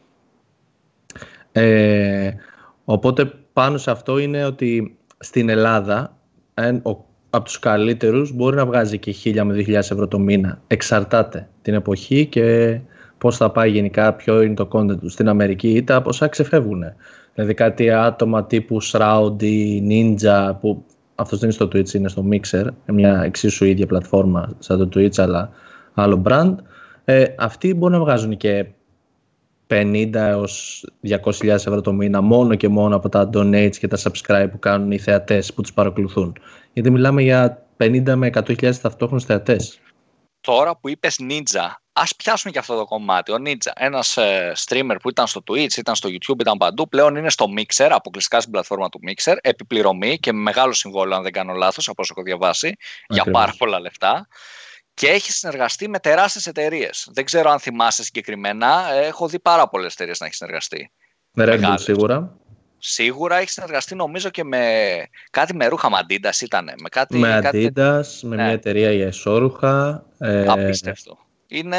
Ε, 1.52 2.32
οπότε 2.86 3.32
πάνω 3.54 3.78
σε 3.78 3.92
αυτό 3.92 4.18
είναι 4.18 4.46
ότι 4.46 4.98
στην 5.18 5.50
Ελλάδα 5.50 6.18
από 7.38 7.46
τους 7.46 7.60
καλύτερους 7.60 8.34
μπορεί 8.34 8.56
να 8.56 8.66
βγάζει 8.66 8.98
και 8.98 9.16
1.000 9.24 9.42
με 9.44 9.64
2.000 9.68 9.74
ευρώ 9.74 10.08
το 10.08 10.20
μήνα. 10.20 10.62
Εξαρτάται 10.68 11.50
την 11.62 11.74
εποχή 11.74 12.26
και 12.26 12.80
πώς 13.18 13.38
θα 13.38 13.52
πάει 13.52 13.70
γενικά, 13.70 14.14
ποιο 14.14 14.42
είναι 14.42 14.54
το 14.54 14.68
content 14.72 15.00
τους 15.00 15.14
στην 15.14 15.30
Αμερική 15.30 15.70
ή 15.70 15.84
τα 15.84 16.02
ποσά 16.02 16.28
ξεφεύγουν. 16.28 16.84
Δηλαδή 17.34 17.54
κάτι 17.54 17.92
άτομα 17.92 18.46
τύπου 18.46 18.78
Shroud 18.84 19.44
ή 19.44 19.84
Ninja 19.90 20.52
που 20.62 20.86
αυτός 21.16 21.40
δεν 21.40 21.50
είναι 21.50 21.58
στο 21.58 21.66
Twitch, 21.66 21.94
είναι 21.94 22.10
στο 22.10 22.26
Mixer, 22.32 22.66
μια 22.86 23.22
εξίσου 23.24 23.66
ίδια 23.66 23.86
πλατφόρμα 23.86 24.56
σαν 24.60 24.78
το 24.78 25.00
Twitch 25.00 25.18
αλλά 25.18 25.50
άλλο 25.94 26.22
brand. 26.26 26.56
Ε, 27.06 27.26
αυτοί 27.38 27.74
μπορούν 27.74 27.98
να 27.98 28.04
βγάζουν 28.04 28.38
και 28.38 28.66
50 29.68 30.10
έως 30.14 30.86
200.000 31.08 31.48
ευρώ 31.48 31.82
το 31.82 31.94
μήνα 31.94 32.22
μόνο 32.22 32.56
και 32.56 32.68
μόνο 32.68 32.96
από 32.96 33.10
τα 33.10 33.30
donates 33.34 33.76
και 33.80 33.88
τα 33.88 33.98
subscribe 33.98 34.48
που 34.52 34.60
κάνουν 34.60 34.92
οι 34.92 34.98
θεατές 34.98 35.54
που 35.54 35.62
τους 35.62 35.74
παρακολουθούν. 35.74 36.34
Γιατί 36.78 36.92
μιλάμε 36.92 37.22
για 37.22 37.66
50 37.78 38.14
με 38.16 38.30
100.000 38.34 38.76
ταυτόχρονους 38.76 39.26
θεατές. 39.26 39.80
Τώρα 40.42 40.78
που 40.78 40.90
είπες 40.90 41.20
Ninja, 41.30 41.70
Α 41.94 42.04
πιάσουμε 42.18 42.52
και 42.52 42.60
αυτό 42.60 42.78
το 42.78 42.86
κομμάτι. 42.86 43.32
Ο 43.32 43.38
Ninja, 43.46 43.72
ένας 43.76 44.18
ε, 44.18 44.52
streamer 44.66 44.96
που 45.02 45.10
ήταν 45.10 45.28
στο 45.28 45.44
Twitch, 45.48 45.78
ήταν 45.78 45.96
στο 45.96 46.10
YouTube, 46.10 46.40
ήταν 46.40 46.58
παντού, 46.58 46.88
πλέον 46.88 47.16
είναι 47.16 47.30
στο 47.30 47.46
Mixer, 47.58 47.88
αποκλειστικά 47.92 48.40
στην 48.40 48.52
πλατφόρμα 48.52 48.90
του 48.90 49.00
Mixer, 49.08 49.36
επιπληρωμή 49.42 50.18
και 50.18 50.34
με 50.34 50.40
μεγάλο 50.40 50.74
συμβόλαιο, 50.74 51.18
αν 51.18 51.24
δεν 51.24 51.32
κάνω 51.32 51.54
λάθος, 51.54 51.88
από 51.88 52.02
όσο 52.02 52.14
έχω 52.16 52.26
διαβάσει, 52.26 52.76
για 53.08 53.24
πάρα 53.24 53.54
πολλά 53.58 53.80
λεφτά. 53.80 54.28
Και 54.94 55.08
έχει 55.08 55.32
συνεργαστεί 55.32 55.90
με 55.90 56.00
τεράστιες 56.00 56.48
εταιρείες. 56.48 57.10
Δεν 57.12 57.26
ξέρω 57.26 57.50
αν 57.50 57.60
θυμάσαι 57.60 58.04
συγκεκριμένα. 58.04 58.92
Έχω 58.94 59.28
δει 59.28 59.40
πάρα 59.40 59.68
πολλές 59.68 59.94
εταιρείες 59.94 60.20
να 60.20 60.26
έχει 60.26 60.36
συνεργαστεί. 60.36 60.92
Με 61.32 61.46
Red 61.48 61.64
Bull 61.64 61.76
σίγουρα. 61.78 62.38
Σίγουρα 62.80 63.38
έχει 63.38 63.50
συνεργαστεί 63.50 63.96
νομίζω 63.96 64.30
και 64.30 64.44
με 64.44 64.62
κάτι 65.30 65.56
με 65.56 65.68
ρούχα 65.68 65.90
με 65.90 65.98
Adidas 66.08 66.42
ήταν. 66.42 66.66
Με, 66.82 66.90
κάτι, 66.90 67.18
με 67.18 67.40
κάτι... 67.44 67.72
με 67.76 68.36
ναι. 68.36 68.44
μια 68.44 68.52
εταιρεία 68.52 68.92
για 68.92 69.06
εσώρουχα. 69.06 70.06
Ε... 70.18 70.46
Απίστευτο 70.48 71.28
είναι, 71.48 71.78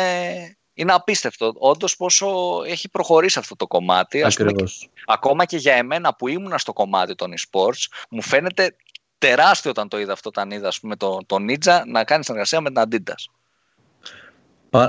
είναι 0.74 0.92
απίστευτο. 0.92 1.52
Όντως 1.58 1.96
πόσο 1.96 2.26
έχει 2.66 2.90
προχωρήσει 2.90 3.38
αυτό 3.38 3.56
το 3.56 3.66
κομμάτι. 3.66 4.24
Ακριβώς. 4.24 4.88
ακόμα 5.06 5.44
και 5.44 5.56
για 5.56 5.74
εμένα 5.74 6.14
που 6.14 6.28
ήμουνα 6.28 6.58
στο 6.58 6.72
κομμάτι 6.72 7.14
των 7.14 7.32
e-sports, 7.36 7.86
μου 8.10 8.22
φαίνεται 8.22 8.74
τεράστιο 9.18 9.70
όταν 9.70 9.88
το 9.88 9.98
είδα 9.98 10.12
αυτό, 10.12 10.28
όταν 10.28 10.50
είδα 10.50 10.72
πούμε, 10.80 10.96
το, 10.96 11.18
το 11.26 11.36
Ninja 11.36 11.82
να 11.86 12.04
κάνει 12.04 12.24
συνεργασία 12.24 12.60
με 12.60 12.70
την 12.70 12.82
Adidas. 12.84 13.24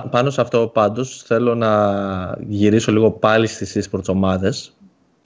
πάνω 0.09 0.29
σε 0.29 0.41
αυτό 0.41 0.67
πάντως 0.67 1.23
θέλω 1.25 1.55
να 1.55 2.37
γυρίσω 2.47 2.91
λίγο 2.91 3.11
πάλι 3.11 3.47
στις 3.47 3.89
e-sports 3.91 4.07
ομάδες. 4.07 4.73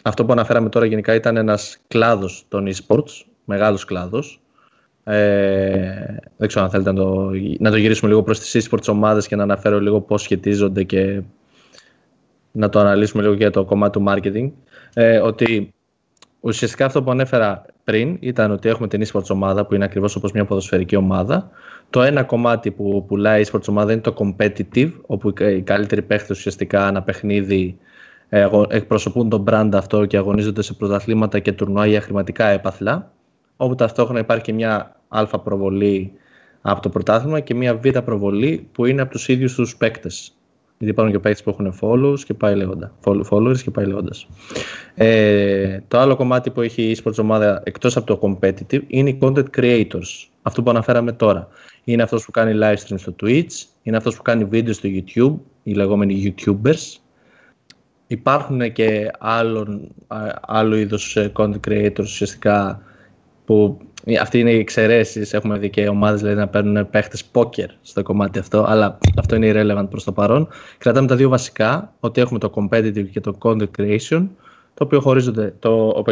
Αυτό 0.05 0.25
που 0.25 0.31
αναφέραμε 0.31 0.69
τώρα 0.69 0.85
γενικά 0.85 1.13
ήταν 1.13 1.37
ένας 1.37 1.77
κλάδος 1.87 2.45
των 2.47 2.67
e-sports, 2.67 3.25
μεγάλος 3.45 3.85
κλάδος, 3.85 4.41
ε, 5.03 6.15
δεν 6.37 6.47
ξέρω 6.47 6.65
αν 6.65 6.71
θέλετε 6.71 6.91
να 6.91 6.95
το, 6.97 7.31
να 7.59 7.71
το 7.71 7.77
γυρίσουμε 7.77 8.09
λίγο 8.09 8.23
προς 8.23 8.39
τις 8.39 8.67
e-sports 8.69 8.87
ομάδες 8.87 9.27
και 9.27 9.35
να 9.35 9.43
αναφέρω 9.43 9.79
λίγο 9.79 10.01
πώς 10.01 10.21
σχετίζονται 10.21 10.83
και 10.83 11.21
να 12.51 12.69
το 12.69 12.79
αναλύσουμε 12.79 13.21
λίγο 13.21 13.33
για 13.33 13.51
το 13.51 13.65
κομμάτι 13.65 13.99
του 13.99 14.05
marketing. 14.07 14.51
Ε, 14.93 15.17
ότι 15.17 15.73
ουσιαστικά 16.39 16.85
αυτό 16.85 17.03
που 17.03 17.11
ανέφερα 17.11 17.65
πριν 17.83 18.17
ήταν 18.19 18.51
ότι 18.51 18.69
έχουμε 18.69 18.87
την 18.87 19.03
e-sports 19.05 19.29
ομάδα 19.29 19.65
που 19.65 19.75
είναι 19.75 19.85
ακριβώς 19.85 20.15
όπως 20.15 20.31
μια 20.31 20.45
ποδοσφαιρική 20.45 20.95
ομάδα. 20.95 21.49
Το 21.89 22.01
ένα 22.01 22.23
κομμάτι 22.23 22.71
που 22.71 23.05
πουλάει 23.07 23.41
η 23.41 23.45
e-sports 23.51 23.67
ομάδα 23.67 23.91
είναι 23.91 24.01
το 24.01 24.13
competitive, 24.17 24.91
όπου 25.05 25.33
οι 25.39 25.61
καλύτεροι 25.61 26.01
παίχτες 26.01 26.37
ουσιαστικά 26.37 26.87
ένα 26.87 27.01
παιχνίδι 27.01 27.77
ε, 27.79 27.91
εκπροσωπούν 28.67 29.29
τον 29.29 29.43
brand 29.47 29.69
αυτό 29.73 30.05
και 30.05 30.17
αγωνίζονται 30.17 30.61
σε 30.61 30.73
πρωταθλήματα 30.73 31.39
και 31.39 31.51
τουρνουά 31.51 31.85
για 31.85 32.01
χρηματικά 32.01 32.45
έπαθλα 32.45 33.11
όπου 33.57 33.75
ταυτόχρονα 33.75 34.19
υπάρχει 34.19 34.43
και 34.43 34.53
μια 34.53 34.95
α 35.07 35.25
προβολή 35.25 36.11
από 36.61 36.81
το 36.81 36.89
πρωτάθλημα 36.89 37.39
και 37.39 37.53
μια 37.53 37.75
β 37.75 37.87
προβολή 38.05 38.67
που 38.71 38.85
είναι 38.85 39.01
από 39.01 39.11
τους 39.11 39.27
ίδιους 39.27 39.55
τους 39.55 39.77
παίκτες. 39.77 40.35
Γιατί 40.77 40.93
υπάρχουν 40.93 41.13
και 41.13 41.19
παίκτες 41.19 41.43
που 41.43 41.49
έχουν 41.49 41.73
followers 41.81 42.19
και 42.19 42.33
πάει 42.33 42.55
λέγοντα. 42.55 42.91
Followers 43.29 43.57
και 43.57 43.71
πάει 43.71 43.85
λέγοντας. 43.85 44.27
Ε, 44.95 45.79
το 45.87 45.97
άλλο 45.97 46.15
κομμάτι 46.15 46.49
που 46.49 46.61
έχει 46.61 46.81
η 46.81 46.97
eSports 46.97 47.17
ομάδα 47.19 47.61
εκτός 47.65 47.97
από 47.97 48.05
το 48.05 48.19
competitive 48.21 48.81
είναι 48.87 49.09
οι 49.09 49.17
content 49.21 49.45
creators. 49.57 50.27
Αυτό 50.41 50.63
που 50.63 50.69
αναφέραμε 50.69 51.11
τώρα. 51.11 51.47
Είναι 51.83 52.03
αυτός 52.03 52.25
που 52.25 52.31
κάνει 52.31 52.59
live 52.61 52.87
stream 52.87 52.95
στο 52.97 53.15
Twitch, 53.21 53.65
είναι 53.83 53.97
αυτός 53.97 54.15
που 54.15 54.21
κάνει 54.21 54.43
βίντεο 54.43 54.73
στο 54.73 54.89
YouTube, 54.91 55.35
οι 55.63 55.73
λεγόμενοι 55.73 56.35
YouTubers. 56.37 57.02
Υπάρχουν 58.07 58.71
και 58.71 59.11
άλλων, 59.19 59.91
άλλο 60.41 60.75
είδος 60.75 61.15
ε, 61.15 61.31
content 61.35 61.59
creators 61.67 61.99
ουσιαστικά 61.99 62.81
που 63.45 63.77
αυτή 64.21 64.39
είναι 64.39 64.51
οι 64.51 64.57
εξαιρέσεις. 64.59 65.33
Έχουμε 65.33 65.57
δει 65.57 65.69
και 65.69 65.87
ομάδες 65.87 66.19
δηλαδή, 66.19 66.39
να 66.39 66.47
παίρνουν 66.47 66.89
παίχτες 66.89 67.25
πόκερ 67.25 67.69
στο 67.81 68.03
κομμάτι 68.03 68.39
αυτό, 68.39 68.65
αλλά 68.67 68.97
αυτό 69.17 69.35
είναι 69.35 69.51
irrelevant 69.53 69.89
προς 69.89 70.03
το 70.03 70.11
παρόν. 70.11 70.47
Κρατάμε 70.77 71.07
τα 71.07 71.15
δύο 71.15 71.29
βασικά, 71.29 71.93
ότι 71.99 72.21
έχουμε 72.21 72.39
το 72.39 72.51
competitive 72.55 73.07
και 73.11 73.19
το 73.19 73.37
content 73.41 73.67
creation, 73.77 74.27
το 74.73 74.83
οποίο 74.83 74.99
χωρίζονται 74.99 75.53
το 75.59 75.87
ο 75.87 76.03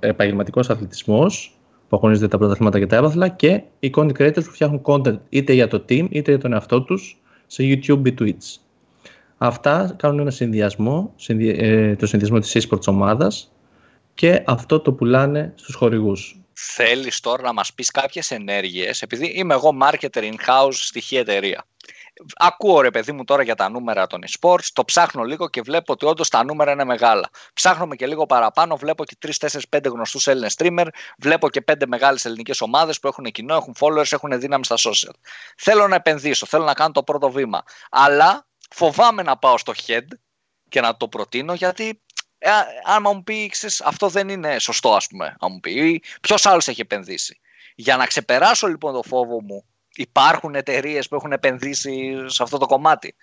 επαγγελματικός 0.00 0.70
αθλητισμός, 0.70 1.54
που 1.88 1.96
αγωνίζονται 1.96 2.28
τα 2.28 2.38
πρωταθλήματα 2.38 2.78
και 2.78 2.86
τα 2.86 2.96
έβαθλα, 2.96 3.28
και 3.28 3.62
οι 3.78 3.90
content 3.96 4.12
creators 4.18 4.44
που 4.44 4.50
φτιάχνουν 4.50 4.80
content 4.84 5.18
είτε 5.28 5.52
για 5.52 5.68
το 5.68 5.84
team 5.88 6.06
είτε 6.10 6.30
για 6.30 6.38
τον 6.38 6.52
εαυτό 6.52 6.82
τους 6.82 7.20
σε 7.46 7.62
YouTube 7.62 8.06
ή 8.06 8.14
Twitch. 8.20 8.69
Αυτά 9.42 9.94
κάνουν 9.96 10.18
ένα 10.18 10.30
συνδυασμό, 10.30 11.14
ε, 11.28 11.96
το 11.96 12.06
συνδυασμό 12.06 12.38
της 12.38 12.56
eSports 12.58 12.86
ομάδας 12.86 13.52
και 14.14 14.42
αυτό 14.46 14.80
το 14.80 14.92
πουλάνε 14.92 15.52
στους 15.56 15.74
χορηγούς. 15.74 16.40
Θέλεις 16.52 17.20
τώρα 17.20 17.42
να 17.42 17.52
μας 17.52 17.74
πεις 17.74 17.90
κάποιες 17.90 18.30
ενέργειες, 18.30 19.02
επειδή 19.02 19.26
είμαι 19.26 19.54
εγώ 19.54 19.70
marketer 19.82 20.22
in-house 20.22 20.72
στοιχεία 20.72 21.20
εταιρεία. 21.20 21.64
ακούω 22.36 22.80
ρε 22.80 22.90
παιδί 22.90 23.12
μου 23.12 23.24
τώρα 23.24 23.42
για 23.42 23.54
τα 23.54 23.68
νούμερα 23.68 24.06
των 24.06 24.20
eSports, 24.26 24.68
το 24.72 24.84
ψάχνω 24.84 25.22
λίγο 25.22 25.48
και 25.48 25.60
βλέπω 25.60 25.92
ότι 25.92 26.06
όντως 26.06 26.28
τα 26.28 26.44
νούμερα 26.44 26.72
είναι 26.72 26.84
μεγάλα. 26.84 27.30
Ψάχνω 27.54 27.94
και 27.94 28.06
λίγο 28.06 28.26
παραπάνω, 28.26 28.76
βλέπω 28.76 29.04
και 29.04 29.16
3, 29.18 29.30
4, 29.38 29.60
5 29.68 29.88
γνωστούς 29.90 30.26
Έλληνες 30.26 30.54
streamer, 30.58 30.86
βλέπω 31.18 31.48
και 31.48 31.60
5 31.60 31.86
μεγάλες 31.86 32.24
ελληνικές 32.24 32.60
ομάδες 32.60 33.00
που 33.00 33.08
έχουν 33.08 33.24
κοινό, 33.24 33.54
έχουν 33.54 33.74
followers, 33.78 34.12
έχουν 34.12 34.40
δύναμη 34.40 34.64
στα 34.64 34.76
social. 34.76 35.14
Θέλω 35.56 35.88
να 35.88 35.94
επενδύσω, 35.94 36.46
θέλω 36.46 36.64
να 36.64 36.74
κάνω 36.74 36.92
το 36.92 37.02
πρώτο 37.02 37.30
βήμα. 37.30 37.62
Αλλά 37.90 38.48
φοβάμαι 38.74 39.22
να 39.22 39.36
πάω 39.36 39.58
στο 39.58 39.72
head 39.86 40.06
και 40.68 40.80
να 40.80 40.96
το 40.96 41.08
προτείνω 41.08 41.54
γιατί 41.54 42.00
ε, 42.38 42.50
αν 42.94 43.02
μου 43.04 43.22
πει 43.22 43.46
ξέρεις, 43.46 43.80
αυτό 43.80 44.08
δεν 44.08 44.28
είναι 44.28 44.58
σωστό 44.58 44.92
ας 44.92 45.06
πούμε, 45.06 45.36
αν 45.40 45.52
μου 45.52 45.60
πει 45.60 46.02
ποιος 46.20 46.46
άλλος 46.46 46.68
έχει 46.68 46.80
επενδύσει. 46.80 47.40
Για 47.74 47.96
να 47.96 48.06
ξεπεράσω 48.06 48.66
λοιπόν 48.66 48.92
το 48.92 49.02
φόβο 49.02 49.42
μου 49.42 49.64
υπάρχουν 49.96 50.54
εταιρείες 50.54 51.08
που 51.08 51.14
έχουν 51.14 51.32
επενδύσει 51.32 52.14
σε 52.26 52.42
αυτό 52.42 52.58
το 52.58 52.66
κομμάτι. 52.66 53.14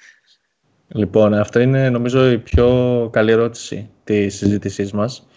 Λοιπόν, 0.88 1.34
αυτό 1.34 1.60
είναι 1.60 1.90
νομίζω 1.90 2.32
η 2.32 2.38
πιο 2.38 3.10
καλή 3.12 3.32
ερώτηση 3.32 3.90
της 4.04 4.36
συζήτησής 4.36 4.92
μας. 4.92 5.28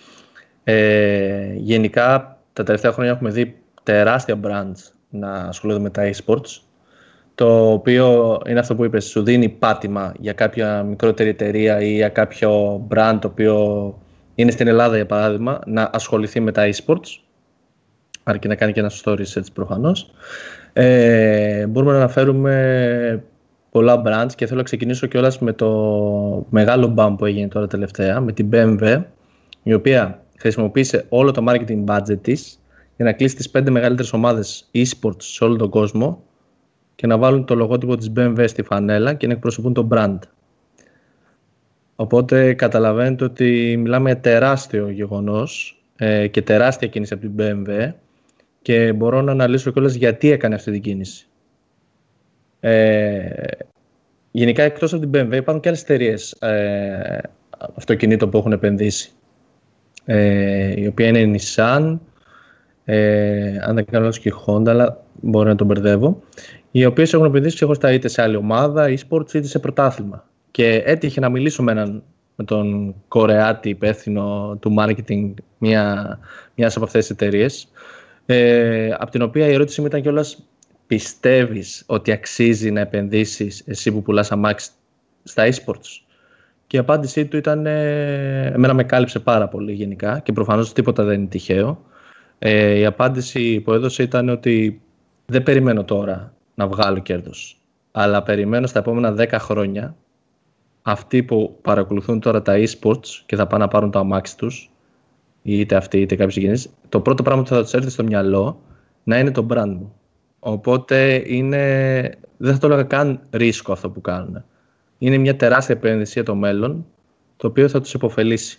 Ε, 0.64 1.53
γενικά, 1.55 2.38
τα 2.53 2.62
τελευταία 2.62 2.92
χρόνια 2.92 3.12
έχουμε 3.12 3.31
δει 3.31 3.62
τεράστια 3.83 4.40
brands 4.44 4.92
να 5.09 5.33
ασχολούνται 5.33 5.81
με 5.81 5.90
τα 5.90 6.11
e-sports, 6.11 6.61
το 7.40 7.72
οποίο 7.72 8.38
είναι 8.48 8.59
αυτό 8.59 8.74
που 8.74 8.85
είπες, 8.85 9.05
σου 9.05 9.22
δίνει 9.22 9.48
πάτημα 9.48 10.14
για 10.18 10.33
κάποια 10.33 10.83
μικρότερη 10.83 11.29
εταιρεία 11.29 11.81
ή 11.81 11.94
για 11.94 12.09
κάποιο 12.09 12.81
brand 12.90 13.18
το 13.20 13.29
οποίο 13.29 13.98
είναι 14.35 14.50
στην 14.50 14.66
Ελλάδα 14.66 14.96
για 14.96 15.07
παράδειγμα, 15.07 15.61
να 15.66 15.90
ασχοληθεί 15.92 16.40
με 16.40 16.53
τα 16.53 16.68
e-sports, 16.70 17.20
αρκεί 18.22 18.48
να 18.48 18.55
κάνει 18.55 18.72
και 18.72 18.81
ένα 18.81 18.90
story 19.03 19.16
research 19.16 19.53
προφανώς. 19.53 20.11
Ε, 20.72 21.66
μπορούμε 21.66 21.92
να 21.92 21.98
αναφέρουμε 21.98 23.24
πολλά 23.70 24.03
brands 24.07 24.33
και 24.35 24.46
θέλω 24.46 24.59
να 24.59 24.64
ξεκινήσω 24.64 25.07
κιόλας 25.07 25.38
με 25.38 25.53
το 25.53 26.46
μεγάλο 26.50 26.94
bump 26.96 27.14
που 27.18 27.26
έγινε 27.26 27.48
τώρα 27.48 27.66
τελευταία, 27.66 28.20
με 28.20 28.33
την 28.33 28.48
BMW, 28.53 29.03
η 29.62 29.72
οποία 29.72 30.22
χρησιμοποίησε 30.38 31.05
όλο 31.09 31.31
το 31.31 31.44
marketing 31.48 31.85
budget 31.85 32.18
της 32.22 32.61
για 32.96 33.05
να 33.05 33.12
κλείσει 33.12 33.37
τις 33.37 33.50
πέντε 33.50 33.70
μεγαλύτερες 33.70 34.12
ομάδες 34.12 34.70
e-sports 34.74 35.22
σε 35.22 35.44
όλο 35.44 35.57
τον 35.57 35.70
κόσμο 35.70 36.24
και 37.01 37.07
να 37.07 37.19
βάλουν 37.19 37.45
το 37.45 37.55
λογότυπο 37.55 37.97
της 37.97 38.13
BMW 38.17 38.45
στη 38.47 38.63
φανέλα 38.63 39.15
και 39.15 39.27
να 39.27 39.33
εκπροσωπούν 39.33 39.73
το 39.73 39.89
brand. 39.91 40.19
Οπότε 41.97 42.55
καταλαβαίνετε 42.55 43.25
ότι 43.25 43.77
μιλάμε 43.79 44.11
για 44.11 44.21
τεράστιο 44.21 44.89
γεγονός 44.89 45.83
ε, 45.97 46.27
και 46.27 46.43
τεράστια 46.43 46.89
κίνηση 46.89 47.15
από 47.15 47.23
την 47.23 47.35
BMW 47.39 47.93
και 48.63 48.93
μπορώ 48.93 49.23
να 49.23 49.33
αναλύσω 49.33 49.71
κιόλας 49.71 49.95
γιατί 49.95 50.31
έκανε 50.31 50.55
αυτή 50.55 50.71
την 50.71 50.81
κίνηση. 50.81 51.29
Ε, 52.61 53.31
γενικά 54.31 54.63
εκτός 54.63 54.93
από 54.93 55.07
την 55.07 55.11
BMW 55.29 55.35
υπάρχουν 55.35 55.61
και 55.61 55.69
άλλες 55.69 55.83
εταιρείες 55.83 56.33
ε, 56.33 57.19
αυτοκινήτων 57.75 58.31
που 58.31 58.39
έχουν 58.39 58.53
επενδύσει. 58.53 59.11
Ε, 60.05 60.81
η 60.81 60.87
οποία 60.87 61.07
είναι 61.07 61.19
η 61.19 61.39
Nissan, 61.39 61.99
ε, 62.85 63.59
αν 63.61 63.75
δεν 63.75 63.85
κάνω 63.85 64.11
και 64.11 64.29
η 64.29 64.33
Honda, 64.47 64.69
αλλά 64.69 65.05
μπορεί 65.21 65.49
να 65.49 65.55
τον 65.55 65.67
μπερδεύω, 65.67 66.23
οι 66.70 66.85
οποίες 66.85 67.12
έχουν 67.12 67.26
επενδύσει 67.26 67.54
ξεχωριστά 67.54 67.92
είτε 67.92 68.09
σε 68.09 68.22
άλλη 68.22 68.37
ομάδα, 68.37 68.87
e-sports 68.88 69.35
είτε 69.35 69.46
σε 69.46 69.59
πρωτάθλημα. 69.59 70.28
Και 70.50 70.83
έτυχε 70.85 71.20
να 71.20 71.28
μιλήσω 71.28 71.62
με, 71.62 71.72
έναν, 71.72 72.02
με 72.37 72.44
τον 72.44 72.94
Κορεάτη 73.09 73.68
υπεύθυνο 73.68 74.56
του 74.61 74.74
marketing 74.78 75.35
μια, 75.59 76.18
μιας 76.54 76.76
από 76.76 76.85
αυτές 76.85 77.00
τις 77.06 77.11
εταιρείες, 77.11 77.68
ε, 78.26 78.90
από 78.98 79.11
την 79.11 79.22
οποία 79.22 79.46
η 79.48 79.52
ερώτηση 79.52 79.80
μου 79.80 79.87
ήταν 79.87 80.02
κιόλας 80.02 80.42
πιστεύεις 80.87 81.85
ότι 81.87 82.12
αξίζει 82.12 82.70
να 82.70 82.80
επενδύσεις 82.80 83.62
εσύ 83.66 83.92
που 83.92 84.02
πουλάς 84.02 84.33
αμάξι 84.33 84.70
στα 85.22 85.48
e-sports; 85.48 86.02
Και 86.66 86.76
η 86.76 86.80
απάντησή 86.80 87.26
του 87.26 87.37
ήταν, 87.37 87.66
ε, 87.66 88.52
εμένα 88.54 88.74
με 88.74 88.85
κάλυψε 88.85 89.18
πάρα 89.18 89.48
πολύ 89.48 89.72
γενικά 89.72 90.18
και 90.18 90.33
προφανώς 90.33 90.72
τίποτα 90.72 91.04
δεν 91.04 91.20
είναι 91.20 91.28
τυχαίο. 91.28 91.85
Ε, 92.38 92.78
η 92.78 92.85
απάντηση 92.85 93.61
που 93.61 93.72
έδωσε 93.72 94.02
ήταν 94.02 94.28
ότι 94.28 94.80
δεν 95.26 95.42
περιμένω 95.42 95.85
τώρα 95.85 96.33
να 96.61 96.66
βγάλω 96.66 96.99
κέρδος, 96.99 97.61
αλλά 97.92 98.23
περιμένω 98.23 98.66
στα 98.66 98.79
επόμενα 98.79 99.14
10 99.18 99.37
χρόνια 99.38 99.96
αυτοί 100.83 101.23
που 101.23 101.59
παρακολουθούν 101.62 102.20
τώρα 102.20 102.42
τα 102.42 102.55
e-sports 102.57 103.23
και 103.27 103.37
θα 103.37 103.46
πάνε 103.46 103.64
να 103.64 103.70
πάρουν 103.70 103.90
το 103.90 103.99
αμάξι 103.99 104.37
τους 104.37 104.70
είτε 105.42 105.77
αυτοί 105.77 106.01
είτε 106.01 106.16
κάποιοι 106.16 106.33
συγγενείς, 106.33 106.70
το 106.88 107.01
πρώτο 107.01 107.23
πράγμα 107.23 107.42
που 107.42 107.49
θα 107.49 107.62
τους 107.62 107.73
έρθει 107.73 107.90
στο 107.90 108.05
μυαλό 108.05 108.61
να 109.05 109.18
είναι 109.18 109.31
το 109.31 109.46
brand 109.51 109.75
μου. 109.79 109.92
Οπότε 110.38 111.23
είναι, 111.27 111.61
δεν 112.37 112.53
θα 112.53 112.59
το 112.59 112.66
έλεγα 112.66 112.83
καν 112.83 113.20
ρίσκο 113.31 113.73
αυτό 113.73 113.90
που 113.90 114.01
κάνουν. 114.01 114.44
Είναι 114.99 115.16
μια 115.16 115.37
τεράστια 115.37 115.75
επένδυση 115.75 116.12
για 116.12 116.25
το 116.25 116.35
μέλλον, 116.35 116.87
το 117.37 117.46
οποίο 117.46 117.68
θα 117.68 117.81
τους 117.81 117.94
υποφελήσει. 117.94 118.59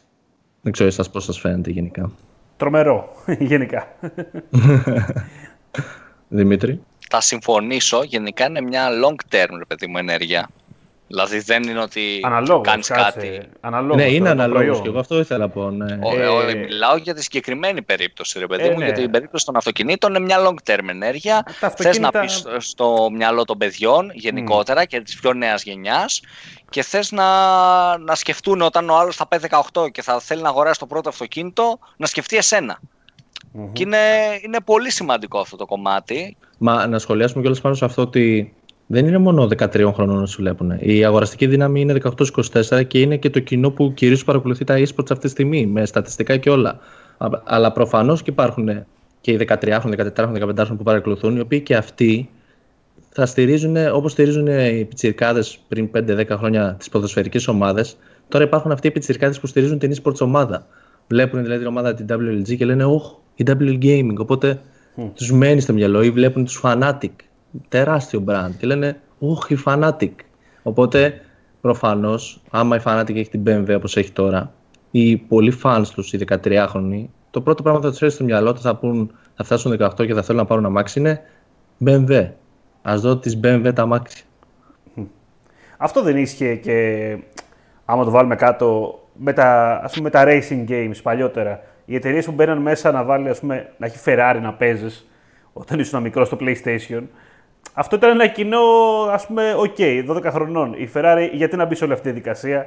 Δεν 0.61 0.71
ξέρω 0.71 0.89
εσάς 0.89 1.09
πώς 1.09 1.23
σας 1.23 1.39
φαίνεται 1.39 1.69
γενικά. 1.69 2.11
Τρομερό, 2.57 3.09
γενικά. 3.51 3.87
Δημήτρη. 6.27 6.81
Θα 7.13 7.21
συμφωνήσω, 7.21 8.03
γενικά 8.03 8.45
είναι 8.45 8.61
μια 8.61 8.89
long 9.03 9.35
term, 9.35 9.49
ρε 9.57 9.65
παιδί 9.67 9.87
μου, 9.87 9.97
ενέργεια. 9.97 10.49
Δηλαδή 11.07 11.39
δεν 11.39 11.63
είναι 11.63 11.79
ότι 11.79 12.19
κάνεις 12.61 12.87
κάτι. 12.87 13.41
Αναλόγως, 13.59 13.95
ναι, 13.95 14.11
είναι 14.11 14.29
αναλόγως 14.29 14.81
και 14.81 14.87
εγώ 14.87 14.99
αυτό 14.99 15.19
ήθελα 15.19 15.39
να 15.39 15.49
πω. 15.49 15.69
Ναι. 15.69 15.99
Ο, 16.01 16.41
ε, 16.41 16.53
μιλάω 16.53 16.95
για 16.95 17.13
τη 17.13 17.23
συγκεκριμένη 17.23 17.81
περίπτωση, 17.81 18.39
ρε 18.39 18.47
παιδί 18.47 18.67
ε, 18.67 18.71
μου, 18.71 18.77
ναι. 18.77 18.85
γιατί 18.85 19.01
η 19.01 19.09
περίπτωση 19.09 19.45
των 19.45 19.55
αυτοκινήτων 19.55 20.09
είναι 20.09 20.25
μια 20.25 20.37
long 20.39 20.71
term 20.71 20.87
ενέργεια. 20.89 21.43
Αυτοκίνητα... 21.61 21.81
Θες 21.83 21.99
να 21.99 22.11
πεις 22.11 22.67
στο 22.69 23.09
μυαλό 23.11 23.45
των 23.45 23.57
παιδιών 23.57 24.11
γενικότερα 24.13 24.83
mm. 24.83 24.87
και 24.87 25.01
της 25.01 25.19
πιο 25.19 25.33
νέας 25.33 25.63
γενιάς 25.63 26.21
και 26.69 26.83
θες 26.83 27.11
να, 27.11 27.97
να 27.97 28.15
σκεφτούν 28.15 28.61
όταν 28.61 28.89
ο 28.89 28.97
άλλος 28.97 29.15
θα 29.15 29.27
πάει 29.27 29.39
18 29.73 29.91
και 29.91 30.01
θα 30.01 30.19
θέλει 30.19 30.41
να 30.41 30.49
αγοράσει 30.49 30.79
το 30.79 30.85
πρώτο 30.85 31.09
αυτοκίνητο, 31.09 31.79
να 31.97 32.05
σκεφτεί 32.05 32.37
εσένα. 32.37 32.79
Mm-hmm. 32.79 33.69
Και 33.73 33.83
είναι, 33.83 33.97
είναι 34.43 34.59
πολύ 34.61 34.91
σημαντικό 34.91 35.39
αυτό 35.39 35.55
το 35.55 35.65
κομμάτι. 35.65 36.37
Μα 36.63 36.87
να 36.87 36.99
σχολιάσουμε 36.99 37.41
κιόλας 37.41 37.61
πάνω 37.61 37.75
σε 37.75 37.85
αυτό 37.85 38.01
ότι 38.01 38.53
δεν 38.87 39.05
είναι 39.05 39.17
μόνο 39.17 39.47
13 39.57 39.91
χρονών 39.93 40.19
να 40.19 40.25
σου 40.25 40.41
βλέπουν. 40.41 40.73
Η 40.79 41.05
αγοραστική 41.05 41.47
δύναμη 41.47 41.81
είναι 41.81 41.95
18-24 42.71 42.87
και 42.87 42.99
είναι 42.99 43.17
και 43.17 43.29
το 43.29 43.39
κοινό 43.39 43.71
που 43.71 43.93
κυρίως 43.93 44.23
παρακολουθεί 44.23 44.63
τα 44.63 44.75
e-sports 44.77 45.11
αυτή 45.11 45.19
τη 45.19 45.27
στιγμή, 45.27 45.65
με 45.65 45.85
στατιστικά 45.85 46.37
και 46.37 46.49
όλα. 46.49 46.79
Αλλά 47.43 47.71
προφανώς 47.71 48.21
και 48.21 48.29
υπάρχουν 48.29 48.69
και 49.21 49.31
οι 49.31 49.47
13, 49.47 49.79
14, 50.15 50.31
15 50.55 50.67
που 50.77 50.83
παρακολουθούν, 50.83 51.35
οι 51.35 51.39
οποίοι 51.39 51.59
και 51.61 51.75
αυτοί 51.75 52.29
θα 53.09 53.25
στηρίζουν, 53.25 53.75
όπως 53.93 54.11
στηρίζουν 54.11 54.47
οι 54.47 54.85
πιτσιρκάδε 54.85 55.43
πριν 55.67 55.89
5-10 55.95 56.25
χρόνια 56.29 56.75
τις 56.79 56.89
ποδοσφαιρικές 56.89 57.47
ομάδες, 57.47 57.97
τώρα 58.27 58.43
υπάρχουν 58.43 58.71
αυτοί 58.71 58.87
οι 58.87 58.91
πιτσιρκάδε 58.91 59.39
που 59.39 59.47
στηρίζουν 59.47 59.79
την 59.79 59.93
e-sports 59.93 60.19
ομάδα. 60.19 60.67
Βλέπουν 61.07 61.41
δηλαδή 61.41 61.59
την 61.59 61.67
ομάδα 61.67 61.93
την 61.93 62.05
WLG 62.09 62.55
και 62.57 62.65
λένε, 62.65 62.85
Ωχ, 62.85 63.11
η 63.35 63.43
W 63.47 63.83
Gaming. 63.83 64.15
Οπότε 64.17 64.61
mm. 64.97 65.09
τους 65.15 65.31
μένει 65.31 65.59
στο 65.59 65.73
μυαλό 65.73 66.01
ή 66.01 66.11
βλέπουν 66.11 66.45
τους 66.45 66.61
Fanatic 66.63 67.11
τεράστιο 67.69 68.23
brand 68.27 68.51
και 68.57 68.65
λένε 68.67 68.99
Ωχ, 69.19 69.49
η 69.49 69.57
Fanatic. 69.65 70.11
Οπότε 70.63 71.21
προφανώς, 71.61 72.41
άμα 72.51 72.75
η 72.75 72.79
Fanatic 72.85 73.15
έχει 73.15 73.29
την 73.29 73.43
BMW 73.47 73.75
όπως 73.75 73.97
έχει 73.97 74.11
τώρα, 74.11 74.53
οι 74.91 75.17
πολλοί 75.17 75.53
fans 75.63 75.83
τους, 75.93 76.13
οι 76.13 76.25
13χρονοι, 76.27 77.05
το 77.31 77.41
πρώτο 77.41 77.63
πράγμα 77.63 77.79
που 77.79 77.85
θα 77.85 77.91
τους 77.91 78.01
έρθει 78.01 78.15
στο 78.15 78.23
μυαλό 78.23 78.53
του 78.53 78.61
θα, 78.61 78.75
πούν, 78.75 79.11
θα 79.35 79.43
φτάσουν 79.43 79.77
18 79.79 80.05
και 80.05 80.13
θα 80.13 80.21
θέλουν 80.21 80.41
να 80.41 80.47
πάρουν 80.47 80.65
αμάξι 80.65 80.99
είναι 80.99 81.21
BMW. 81.85 82.29
Α 82.81 82.95
δω 82.97 83.17
τις 83.17 83.39
BMW 83.43 83.71
τα 83.75 83.81
αμάξι. 83.81 84.23
Αυτό 85.77 86.03
δεν 86.03 86.17
ίσχυε 86.17 86.55
και 86.55 87.17
άμα 87.85 88.03
το 88.03 88.09
βάλουμε 88.09 88.35
κάτω 88.35 88.99
με 89.13 89.33
τα, 89.33 89.79
ας 89.83 89.93
πούμε, 89.93 90.03
με 90.03 90.09
τα 90.09 90.23
racing 90.25 90.71
games 90.71 90.99
παλιότερα. 91.03 91.63
Οι 91.85 91.95
εταιρείες 91.95 92.25
που 92.25 92.31
μπαίναν 92.31 92.57
μέσα 92.57 92.91
να 92.91 93.03
βάλει, 93.03 93.29
ας 93.29 93.39
πούμε, 93.39 93.69
να 93.77 93.85
έχει 93.85 93.97
Ferrari 94.05 94.39
να 94.41 94.53
παίζεις 94.53 95.09
όταν 95.53 95.79
ήσουν 95.79 96.01
μικρό 96.01 96.25
στο 96.25 96.37
PlayStation 96.39 97.01
αυτό 97.73 97.95
ήταν 97.95 98.09
ένα 98.09 98.27
κοινό, 98.27 98.59
ας 99.11 99.27
πούμε, 99.27 99.53
OK, 99.57 99.75
okay, 99.77 100.05
12 100.09 100.23
χρονών. 100.31 100.73
Η 100.73 100.89
Ferrari 100.93 101.29
γιατί 101.33 101.55
να 101.55 101.65
μπει 101.65 101.75
σε 101.75 101.83
όλη 101.83 101.93
αυτή 101.93 102.09
τη 102.09 102.13
διαδικασία, 102.13 102.65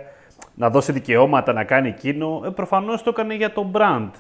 να 0.55 0.71
δώσει 0.71 0.93
δικαιώματα, 0.93 1.53
να 1.53 1.65
κάνει 1.65 1.89
εκείνο. 1.89 2.43
Ε, 2.47 2.49
Προφανώς 2.49 3.03
το 3.03 3.11
έκανε 3.11 3.35
για 3.35 3.53
το 3.53 3.71
brand. 3.75 4.11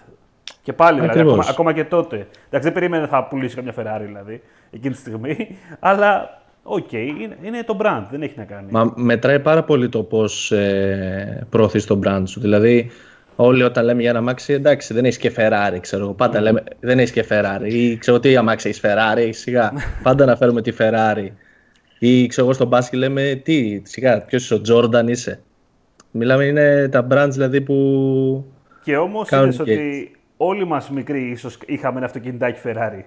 Και 0.62 0.72
πάλι, 0.72 1.00
δηλαδή, 1.00 1.20
ακόμα, 1.20 1.44
ακόμα, 1.48 1.72
και 1.72 1.84
τότε. 1.84 2.16
Εντάξει, 2.16 2.68
δεν 2.68 2.72
περίμενε 2.72 3.06
θα 3.06 3.24
πουλήσει 3.24 3.54
καμιά 3.54 3.74
Ferrari, 3.76 4.04
δηλαδή, 4.04 4.42
εκείνη 4.70 4.94
τη 4.94 5.00
στιγμή. 5.00 5.56
Αλλά 5.78 6.42
OK, 6.66 6.88
okay, 6.90 7.14
είναι, 7.20 7.36
είναι, 7.42 7.62
το 7.62 7.76
brand, 7.80 8.02
δεν 8.10 8.22
έχει 8.22 8.34
να 8.36 8.44
κάνει. 8.44 8.66
Μα 8.70 8.92
μετράει 8.96 9.40
πάρα 9.40 9.62
πολύ 9.64 9.88
το 9.88 10.02
πώς 10.02 10.52
ε, 10.52 11.46
προωθείς 11.50 11.86
το 11.86 12.00
brand 12.04 12.22
σου. 12.24 12.40
Δηλαδή, 12.40 12.90
Όλοι 13.36 13.62
όταν 13.62 13.84
λέμε 13.84 14.00
για 14.00 14.10
ένα 14.10 14.18
αμάξι, 14.18 14.52
εντάξει, 14.52 14.94
δεν 14.94 15.04
έχεις 15.04 15.18
και 15.18 15.32
Ferrari, 15.36 15.78
ξέρω 15.80 16.02
εγώ. 16.02 16.12
Πάντα 16.12 16.40
λέμε 16.40 16.62
δεν 16.80 16.98
έχεις 16.98 17.10
και 17.12 17.24
Ferrari. 17.28 17.66
Ή 17.68 17.96
ξέρω 17.96 18.20
τι 18.20 18.36
αμάξι 18.36 18.68
έχεις 18.68 18.80
Ferrari, 18.84 19.28
σιγά. 19.30 19.72
Πάντα 20.02 20.24
να 20.24 20.36
φέρουμε 20.36 20.62
τη 20.62 20.72
Ferrari. 20.78 21.28
Ή 21.98 22.26
ξέρω 22.26 22.46
εγώ 22.46 22.54
στον 22.54 22.68
μπάσκετ 22.68 22.98
λέμε 22.98 23.40
τι, 23.44 23.82
σιγά, 23.84 24.20
ποιος 24.20 24.50
είσαι 24.50 24.54
ο 24.54 24.60
Jordan 24.68 25.04
είσαι. 25.06 25.40
Μιλάμε 26.10 26.44
είναι 26.44 26.88
τα 26.88 27.06
brands 27.10 27.30
δηλαδή 27.30 27.60
που. 27.60 28.44
Και 28.82 28.96
όμως 28.96 29.30
είδες 29.30 29.58
ότι 29.58 30.10
όλοι 30.36 30.66
μας 30.66 30.90
μικροί 30.90 31.30
ίσως 31.30 31.58
είχαμε 31.66 31.96
ένα 31.96 32.06
αυτοκινητάκι 32.06 32.60
Ferrari. 32.64 33.04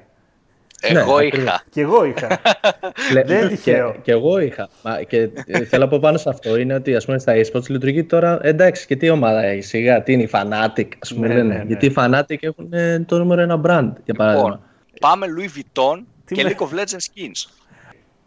Εγώ 0.82 1.20
ναι, 1.20 1.26
είχα. 1.26 1.64
Και 1.70 1.82
εγώ 1.82 2.06
είχα. 2.06 2.42
Δεν 3.14 3.38
είναι 3.38 3.48
τυχαίο. 3.48 3.96
Και, 4.02 4.12
εγώ 4.12 4.40
είχα. 4.40 4.70
Μα, 4.84 5.02
και 5.02 5.30
θέλω 5.70 5.84
να 5.84 5.88
πω 5.88 6.00
πάνω 6.00 6.18
σε 6.18 6.30
αυτό 6.30 6.58
είναι 6.58 6.74
ότι 6.74 6.96
ας 6.96 7.06
πούμε 7.06 7.20
στα 7.20 7.34
eSports 7.36 7.70
λειτουργεί 7.70 8.04
τώρα 8.04 8.40
εντάξει 8.42 8.86
και 8.86 8.96
τι 8.96 9.10
ομάδα 9.10 9.44
έχει 9.44 9.62
σιγά, 9.62 10.04
τι 10.04 10.14
είναι 10.14 10.24
η 10.24 10.30
Fanatic 10.32 10.88
ας 11.00 11.14
πούμε 11.14 11.28
ναι, 11.28 11.34
λένε. 11.34 11.54
Ναι, 11.54 11.58
ναι. 11.58 11.64
Γιατί 11.64 11.86
οι 11.86 11.94
Fanatic 11.98 12.38
έχουν 12.40 12.74
ε, 12.74 13.00
το 13.00 13.18
νούμερο 13.18 13.42
ένα 13.42 13.62
brand 13.66 13.92
για 14.06 14.14
παράδειγμα. 14.14 14.50
Λοιπόν, 14.50 14.60
πάμε 15.00 15.28
Louis 15.38 15.58
Vuitton 15.58 16.04
και 16.26 16.44
League 16.48 16.64
of 16.64 16.80
Legends 16.80 17.06
skins. 17.14 17.52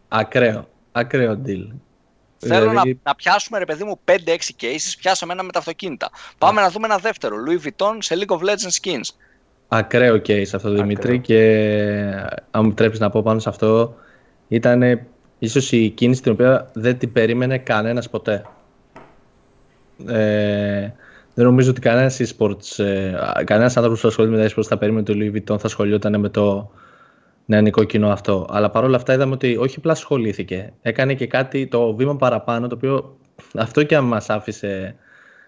Ακραίο. 0.08 0.68
Ακραίο 0.92 1.40
deal. 1.46 1.66
Θέλω 2.38 2.68
δηλαδή... 2.68 2.88
να, 2.88 3.10
να 3.10 3.14
πιάσουμε 3.14 3.58
ρε 3.58 3.64
παιδί 3.64 3.84
μου 3.84 4.00
5-6 4.04 4.14
cases, 4.60 4.94
πιάσαμε 4.98 5.32
ένα 5.32 5.42
με 5.42 5.52
τα 5.52 5.58
αυτοκίνητα. 5.58 6.10
Πάμε 6.38 6.60
να 6.60 6.70
δούμε 6.70 6.86
ένα 6.86 6.96
δεύτερο. 6.96 7.36
Louis 7.48 7.66
Vuitton 7.66 7.96
σε 7.98 8.14
League 8.18 8.36
of 8.36 8.40
Legends 8.40 8.78
skins. 8.82 9.14
Ακραίο 9.72 10.14
case 10.14 10.50
αυτό 10.54 10.70
Δημήτρη 10.70 11.20
και 11.20 11.40
αν 12.50 12.64
μου 12.64 12.74
τρέψει 12.74 13.00
να 13.00 13.10
πω 13.10 13.22
πάνω 13.22 13.38
σε 13.38 13.48
αυτό 13.48 13.94
ήταν 14.48 15.00
ίσως 15.38 15.72
η 15.72 15.88
κίνηση 15.88 16.22
την 16.22 16.32
οποία 16.32 16.70
δεν 16.72 16.98
την 16.98 17.12
περίμενε 17.12 17.58
κανένας 17.58 18.10
ποτέ. 18.10 18.42
Ε, 20.06 20.90
δεν 21.34 21.44
νομίζω 21.44 21.70
ότι 21.70 21.80
κανένας 21.80 22.20
e-sports, 22.20 22.84
ε, 22.84 23.44
κανένας 23.44 23.76
άνθρωπος 23.76 24.00
που 24.00 24.08
ασχολείται 24.08 24.36
με 24.36 24.42
τα 24.42 24.54
e-sports 24.54 24.66
θα 24.66 24.78
περίμενε 24.78 25.04
το 25.04 25.14
Louis 25.16 25.36
Vuitton 25.36 25.58
θα 25.58 25.66
ασχολιόταν 25.66 26.20
με 26.20 26.28
το 26.28 26.70
νεανικό 27.46 27.84
κοινό 27.84 28.08
αυτό. 28.08 28.46
Αλλά 28.50 28.70
παρόλα 28.70 28.96
αυτά 28.96 29.12
είδαμε 29.12 29.32
ότι 29.32 29.56
όχι 29.56 29.74
απλά 29.78 29.92
ασχολήθηκε, 29.92 30.72
έκανε 30.82 31.14
και 31.14 31.26
κάτι 31.26 31.66
το 31.66 31.94
βήμα 31.94 32.16
παραπάνω 32.16 32.66
το 32.66 32.74
οποίο 32.74 33.16
αυτό 33.54 33.82
και 33.82 33.96
αν 33.96 34.04
μας 34.04 34.30
άφησε 34.30 34.94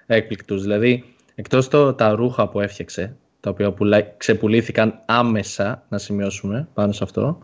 έκπληκτους. 0.06 0.62
Δηλαδή 0.62 1.04
εκτός 1.34 1.68
το, 1.68 1.94
τα 1.94 2.10
ρούχα 2.10 2.48
που 2.48 2.60
έφτιαξε 2.60 3.16
τα 3.42 3.50
οποία 3.50 4.14
ξεπουλήθηκαν 4.16 5.02
άμεσα, 5.06 5.84
να 5.88 5.98
σημειώσουμε 5.98 6.68
πάνω 6.74 6.92
σε 6.92 7.04
αυτό. 7.04 7.38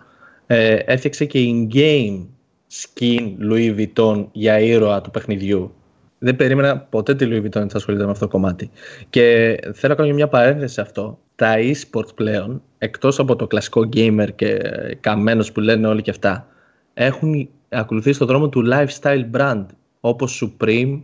Ε, 0.47 0.75
έφτιαξε 0.75 1.25
και 1.25 1.39
in-game 1.39 2.27
skin 2.73 3.35
Louis 3.51 3.77
Vuitton 3.79 4.27
για 4.33 4.59
ήρωα 4.59 5.01
του 5.01 5.11
παιχνιδιού. 5.11 5.73
Δεν 6.19 6.37
περίμενα 6.37 6.79
ποτέ 6.79 7.15
τη 7.15 7.27
Louis 7.29 7.45
Vuitton 7.45 7.67
να 7.67 7.67
ασχολείται 7.73 8.05
με 8.05 8.11
αυτό 8.11 8.25
το 8.25 8.31
κομμάτι. 8.31 8.71
Και 9.11 9.57
θέλω 9.75 9.95
να 9.95 10.03
κάνω 10.03 10.15
μια 10.15 10.29
παρένθεση 10.29 10.75
σε 10.75 10.81
αυτό. 10.81 11.19
Τα 11.35 11.55
e-sports 11.59 12.15
πλέον, 12.15 12.63
εκτός 12.79 13.19
από 13.19 13.37
το 13.37 13.47
κλασικό 13.47 13.89
gamer 13.93 14.29
και 14.35 14.59
καμένος 15.01 15.53
που 15.53 15.61
λένε 15.61 15.87
όλοι 15.87 16.03
και 16.03 16.11
αυτά, 16.11 16.47
έχουν 16.95 17.49
ακολουθήσει 17.69 18.19
το 18.19 18.25
δρόμο 18.25 18.49
του 18.49 18.69
lifestyle 18.73 19.25
brand, 19.33 19.65
όπως 20.01 20.45
Supreme, 20.45 21.01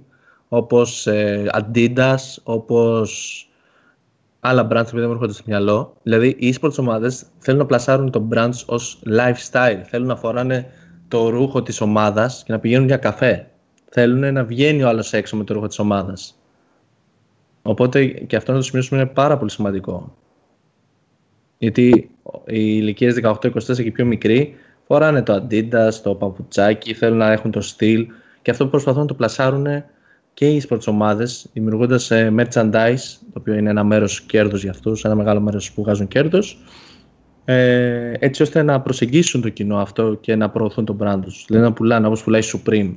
όπως 0.49 1.07
ε, 1.07 1.47
Adidas, 1.53 2.17
όπως 2.43 3.49
άλλα 4.47 4.67
brands 4.71 4.87
που 4.91 4.97
δεν 4.97 5.07
μου 5.07 5.13
έρχονται 5.13 5.33
στο 5.33 5.43
μυαλό. 5.47 5.97
Δηλαδή, 6.03 6.37
οι 6.39 6.55
e-sports 6.55 6.79
ομάδες 6.79 7.27
θέλουν 7.39 7.61
να 7.61 7.67
πλασάρουν 7.67 8.11
το 8.11 8.29
brands 8.33 8.65
ως 8.67 9.03
lifestyle. 9.07 9.81
Θέλουν 9.85 10.07
να 10.07 10.17
φοράνε 10.17 10.67
το 11.09 11.29
ρούχο 11.29 11.63
της 11.63 11.81
ομάδας 11.81 12.43
και 12.47 12.53
να 12.53 12.59
πηγαίνουν 12.59 12.87
για 12.87 12.97
καφέ. 12.97 13.51
Θέλουν 13.91 14.33
να 14.33 14.45
βγαίνει 14.45 14.83
ο 14.83 14.89
άλλος 14.89 15.13
έξω 15.13 15.37
με 15.37 15.45
το 15.45 15.55
ρούχο 15.55 15.67
της 15.67 15.79
ομάδας. 15.79 16.39
Οπότε 17.63 18.07
και 18.07 18.37
αυτό 18.37 18.53
να 18.53 18.59
το 18.59 18.65
σημειώσουμε 18.65 19.01
είναι 19.01 19.09
πάρα 19.09 19.39
πολύ 19.39 19.51
σημαντικό. 19.51 20.17
Γιατί 21.59 22.11
οι 22.47 22.77
ηλικίες 22.81 23.15
18-24 23.23 23.83
και 23.83 23.93
πιο 23.93 24.05
μικροί 24.05 24.55
φοράνε 24.87 25.23
το 25.23 25.35
Adidas, 25.35 25.93
το 26.03 26.15
παπουτσάκι, 26.15 26.95
θέλουν 26.95 27.19
να 27.19 27.33
έχουν 27.33 27.51
το 27.51 27.61
στυλ 27.61 28.07
και 28.43 28.51
αυτό 28.51 28.65
που 28.65 28.71
προσπαθούν 28.71 29.01
να 29.01 29.07
το 29.07 29.15
πλασάρουν 29.15 29.67
και 30.35 30.49
οι 30.49 30.67
sports 30.69 30.87
ομάδες, 30.87 31.47
δημιουργώντας 31.53 32.11
ε, 32.11 32.35
merchandise, 32.39 33.19
το 33.33 33.39
οποίο 33.39 33.55
είναι 33.55 33.71
ένα 33.71 33.85
μέρος 33.85 34.21
κέρδος 34.21 34.63
για 34.63 34.71
αυτούς, 34.71 35.05
ένα 35.05 35.15
μεγάλο 35.15 35.41
μέρος 35.41 35.73
που 35.73 35.83
βγάζουν 35.83 36.09
κέρδος, 36.09 36.59
ε, 37.45 38.13
έτσι 38.19 38.43
ώστε 38.43 38.63
να 38.63 38.81
προσεγγίσουν 38.81 39.41
το 39.41 39.49
κοινό 39.49 39.79
αυτό 39.79 40.15
και 40.15 40.37
να 40.37 40.51
προωθούν 40.51 40.85
τον 40.85 40.99
brand 41.03 41.19
τους. 41.23 41.45
Δηλαδή 41.47 41.67
να 41.67 41.73
πουλάνε 41.73 42.07
όπως 42.07 42.23
πουλάει 42.23 42.43
Supreme. 42.53 42.95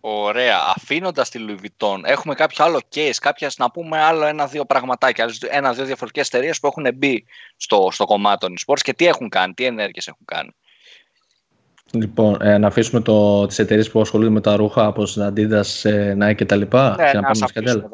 Ωραία. 0.00 0.58
Αφήνοντας 0.76 1.30
τη 1.30 1.40
Louis 1.48 1.64
Vuitton, 1.64 2.00
έχουμε 2.02 2.34
κάποιο 2.34 2.64
άλλο 2.64 2.80
case, 2.94 3.16
κάποια 3.20 3.50
να 3.56 3.70
πούμε 3.70 4.00
άλλο 4.00 4.24
ένα-δύο 4.24 4.64
πραγματάκια, 4.64 5.28
ένα-δύο 5.50 5.84
διαφορετικές 5.84 6.26
εταιρείες 6.26 6.60
που 6.60 6.66
έχουν 6.66 6.86
μπει 6.94 7.24
στο, 7.56 7.88
στο 7.92 8.04
κομμάτι 8.04 8.38
των 8.38 8.54
sports 8.66 8.80
και 8.82 8.92
τι 8.92 9.06
έχουν 9.06 9.28
κάνει, 9.28 9.54
τι 9.54 9.64
ενέργειες 9.64 10.08
έχουν 10.08 10.24
κάνει. 10.24 10.50
Λοιπόν, 11.92 12.36
ε, 12.40 12.58
να 12.58 12.66
αφήσουμε 12.66 13.00
το, 13.00 13.46
τις 13.46 13.58
εταιρείες 13.58 13.90
που 13.90 14.00
ασχολούνται 14.00 14.30
με 14.30 14.40
τα 14.40 14.56
ρούχα 14.56 14.88
όπως 14.88 15.18
Adidas, 15.20 15.90
ε, 15.90 16.16
Nike 16.20 16.34
και 16.34 16.44
τα 16.44 16.56
λοιπά 16.56 16.96
ναι, 16.98 17.10
και 17.10 17.16
να, 17.16 17.20
να 17.20 17.20
πάμε 17.20 17.34
σε 17.34 17.52
κάτι 17.52 17.70
άλλο. 17.70 17.88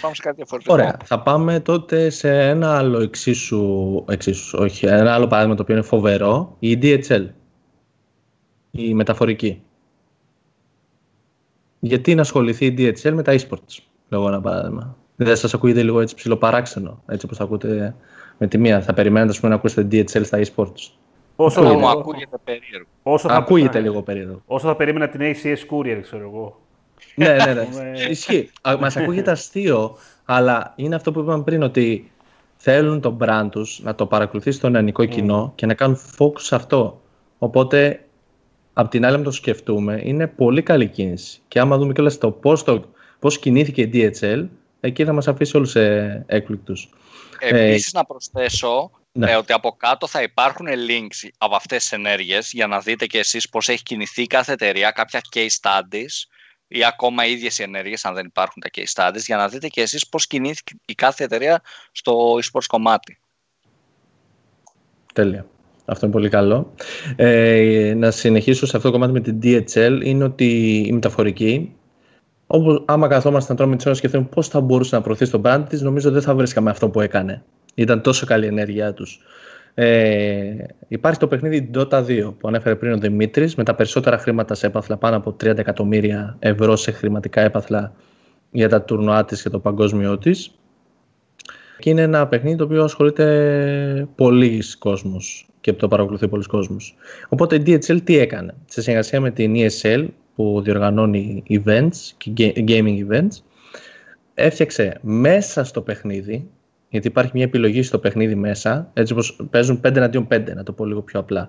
πάμε 0.00 0.14
σε 0.14 0.22
κάτι 0.22 0.36
διαφορετικό. 0.36 0.72
Ωραία, 0.74 0.96
θα 1.04 1.20
πάμε 1.20 1.60
τότε 1.60 2.10
σε 2.10 2.48
ένα 2.48 2.76
άλλο 2.76 3.00
εξίσου, 3.00 4.04
εξίσου, 4.08 4.58
όχι, 4.60 4.86
ένα 4.86 5.14
άλλο 5.14 5.26
παράδειγμα 5.26 5.56
το 5.56 5.62
οποίο 5.62 5.74
είναι 5.74 5.84
φοβερό, 5.84 6.56
η 6.58 6.78
DHL, 6.82 7.26
η 8.70 8.94
μεταφορική. 8.94 9.62
Γιατί 11.78 12.14
να 12.14 12.20
ασχοληθεί 12.20 12.66
η 12.66 12.74
DHL 12.78 13.12
με 13.12 13.22
τα 13.22 13.34
e-sports, 13.38 13.78
λέγω 14.08 14.28
ένα 14.28 14.40
παράδειγμα. 14.40 14.96
Δεν 15.16 15.36
σας 15.36 15.54
ακούγεται 15.54 15.82
λίγο 15.82 16.00
έτσι 16.00 16.14
ψηλοπαράξενο, 16.14 17.02
έτσι 17.06 17.26
όπως 17.26 17.36
θα 17.38 17.44
ακούτε 17.44 17.94
με 18.38 18.46
τη 18.46 18.58
μία. 18.58 18.82
Θα 18.82 18.92
περιμένετε 18.94 19.48
να 19.48 19.54
ακούσετε 19.54 19.88
DHL 19.90 20.24
στα 20.24 20.40
e-sports. 20.42 20.90
Όσο 21.44 21.62
θα 21.62 21.72
μου 21.72 21.88
ακούγεται 21.88 22.36
περίεργο. 22.44 22.88
Όσο 23.02 23.28
θα, 23.28 23.34
ακούγεται 23.34 23.80
λίγο 23.80 24.02
περίεργο. 24.02 24.42
Όσο 24.46 24.66
θα 24.66 24.76
περίμενα 24.76 25.08
την 25.08 25.20
ACS 25.20 25.56
Courier, 25.70 25.98
ξέρω 26.02 26.22
εγώ. 26.22 26.60
ναι, 27.14 27.34
ναι, 27.34 27.52
ναι. 27.52 28.00
Ισχύει. 28.10 28.50
Μας 28.80 28.96
ακούγεται 28.96 29.30
αστείο, 29.36 29.96
αλλά 30.24 30.72
είναι 30.76 30.94
αυτό 30.94 31.12
που 31.12 31.20
είπαμε 31.20 31.42
πριν, 31.42 31.62
ότι 31.62 32.10
θέλουν 32.56 33.00
τον 33.00 33.18
brand 33.20 33.48
τους 33.50 33.80
να 33.82 33.94
το 33.94 34.06
παρακολουθήσει 34.06 34.58
στο 34.58 34.68
νεανικό 34.68 35.04
κοινό 35.04 35.52
και 35.54 35.66
να 35.66 35.74
κάνουν 35.74 35.98
focus 36.18 36.40
σε 36.40 36.54
αυτό. 36.54 37.00
Οπότε, 37.38 38.04
απ' 38.72 38.88
την 38.88 39.04
άλλη, 39.04 39.16
να 39.16 39.22
το 39.22 39.30
σκεφτούμε, 39.30 40.00
είναι 40.04 40.26
πολύ 40.26 40.62
καλή 40.62 40.86
κίνηση. 40.88 41.40
Και 41.48 41.60
άμα 41.60 41.76
δούμε 41.78 41.92
κιόλας 41.92 42.18
το 42.18 42.30
πώς 42.30 42.64
το, 42.64 42.84
πώς 43.18 43.38
κινήθηκε 43.38 43.82
η 43.82 43.90
DHL, 44.20 44.46
εκεί 44.80 45.04
θα 45.04 45.12
μας 45.12 45.28
αφήσει 45.28 45.56
όλους 45.56 45.74
έκπληκτους. 46.26 46.88
Επίσης, 47.38 47.92
να 47.92 48.04
προσθέσω 48.04 48.90
ναι. 49.12 49.30
Ε, 49.30 49.36
ότι 49.36 49.52
από 49.52 49.70
κάτω 49.70 50.06
θα 50.06 50.22
υπάρχουν 50.22 50.66
links 50.66 51.28
από 51.38 51.54
αυτές 51.54 51.78
τις 51.78 51.92
ενέργειες 51.92 52.50
για 52.52 52.66
να 52.66 52.80
δείτε 52.80 53.06
και 53.06 53.18
εσείς 53.18 53.48
πώς 53.48 53.68
έχει 53.68 53.82
κινηθεί 53.82 54.26
κάθε 54.26 54.52
εταιρεία, 54.52 54.90
κάποια 54.90 55.20
case 55.34 55.60
studies 55.60 56.26
ή 56.68 56.84
ακόμα 56.84 57.26
οι 57.26 57.32
ίδιες 57.32 57.58
οι 57.58 57.62
ενέργειες 57.62 58.04
αν 58.04 58.14
δεν 58.14 58.26
υπάρχουν 58.26 58.62
τα 58.62 58.70
case 58.72 59.02
studies 59.02 59.22
για 59.26 59.36
να 59.36 59.48
δείτε 59.48 59.68
και 59.68 59.80
εσείς 59.80 60.08
πώς 60.08 60.26
κινήθηκε 60.26 60.72
η 60.84 60.94
κάθε 60.94 61.24
εταιρεία 61.24 61.62
στο 61.92 62.34
e-sports 62.34 62.66
κομμάτι. 62.66 63.18
Τέλεια. 65.12 65.46
Αυτό 65.84 66.06
είναι 66.06 66.14
πολύ 66.14 66.28
καλό. 66.28 66.74
Ε, 67.16 67.94
να 67.96 68.10
συνεχίσω 68.10 68.66
σε 68.66 68.76
αυτό 68.76 68.90
το 68.90 68.98
κομμάτι 68.98 69.12
με 69.12 69.20
την 69.20 69.38
DHL 69.42 70.00
είναι 70.02 70.24
ότι 70.24 70.76
η 70.86 70.92
μεταφορική 70.92 71.76
όπως 72.46 72.82
άμα 72.86 73.08
καθόμαστε 73.08 73.52
να 73.52 73.58
τρώμε 73.58 73.76
τις 73.76 73.86
ώρες 73.86 74.00
και 74.00 74.06
σκεφτούμε 74.06 74.34
πώς 74.34 74.48
θα 74.48 74.60
μπορούσε 74.60 74.96
να 74.96 75.02
προωθήσει 75.02 75.30
τον 75.30 75.42
brand 75.44 75.64
της, 75.68 75.80
νομίζω 75.80 76.10
δεν 76.10 76.22
θα 76.22 76.34
βρίσκαμε 76.34 76.70
αυτό 76.70 76.88
που 76.88 77.00
έκανε. 77.00 77.42
Ήταν 77.74 78.00
τόσο 78.00 78.26
καλή 78.26 78.44
η 78.44 78.48
ενέργειά 78.48 78.92
τους. 78.92 79.20
Ε, 79.74 80.54
υπάρχει 80.88 81.18
το 81.18 81.28
παιχνίδι 81.28 81.70
Dota 81.74 82.04
2 82.06 82.34
που 82.38 82.48
ανέφερε 82.48 82.76
πριν 82.76 82.92
ο 82.92 82.98
Δημήτρης 82.98 83.54
με 83.54 83.64
τα 83.64 83.74
περισσότερα 83.74 84.18
χρήματα 84.18 84.54
σε 84.54 84.66
έπαθλα, 84.66 84.96
πάνω 84.96 85.16
από 85.16 85.30
30 85.30 85.58
εκατομμύρια 85.58 86.36
ευρώ 86.38 86.76
σε 86.76 86.90
χρηματικά 86.90 87.40
έπαθλα 87.40 87.92
για 88.50 88.68
τα 88.68 88.82
τουρνουά 88.82 89.24
της 89.24 89.42
και 89.42 89.48
το 89.48 89.58
παγκόσμιο 89.58 90.18
της. 90.18 90.54
Και 91.78 91.90
είναι 91.90 92.02
ένα 92.02 92.26
παιχνίδι 92.26 92.56
το 92.56 92.64
οποίο 92.64 92.84
ασχολείται 92.84 94.08
πολλοί 94.14 94.62
κόσμος 94.78 95.48
και 95.60 95.72
το 95.72 95.88
παρακολουθεί 95.88 96.28
πολλοί 96.28 96.44
κόσμος. 96.44 96.96
Οπότε 97.28 97.56
η 97.56 97.62
DHL 97.66 98.00
τι 98.04 98.18
έκανε, 98.18 98.54
σε 98.66 98.82
συνεργασία 98.82 99.20
με 99.20 99.30
την 99.30 99.54
ESL 99.56 100.06
που 100.34 100.60
διοργανώνει 100.64 101.42
events 101.48 101.96
και 102.16 102.52
gaming 102.56 103.06
events, 103.08 103.42
έφτιαξε 104.34 104.98
μέσα 105.00 105.64
στο 105.64 105.80
παιχνίδι 105.80 106.50
γιατί 106.92 107.06
υπάρχει 107.06 107.30
μια 107.34 107.44
επιλογή 107.44 107.82
στο 107.82 107.98
παιχνίδι 107.98 108.34
μέσα, 108.34 108.90
έτσι 108.92 109.12
όπως 109.12 109.46
παίζουν 109.50 109.80
5 109.84 109.96
εναντίον 109.96 110.28
5, 110.30 110.54
να 110.54 110.62
το 110.62 110.72
πω 110.72 110.84
λίγο 110.84 111.02
πιο 111.02 111.20
απλά. 111.20 111.48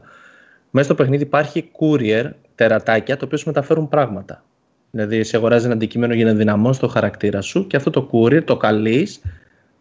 Μέσα 0.72 0.86
στο 0.86 0.96
παιχνίδι 0.96 1.24
υπάρχει 1.24 1.72
courier, 1.80 2.30
τερατάκια, 2.56 3.18
το 3.18 3.26
οποίο 3.26 3.38
σου 3.38 3.48
μεταφέρουν 3.48 3.90
πράγματα. 3.90 4.44
Δηλαδή, 4.92 5.24
σε 5.24 5.38
αγοράζει 5.38 5.66
ένα 5.66 5.74
αντικείμενο 5.74 6.14
για 6.14 6.26
να 6.26 6.34
δυναμώσει 6.34 6.80
το 6.80 6.88
χαρακτήρα 6.88 7.42
σου 7.42 7.68
και 7.68 7.76
αυτό 7.76 7.90
το 7.90 8.10
courier 8.12 8.44
το 8.44 8.58
καλείς, 8.58 9.22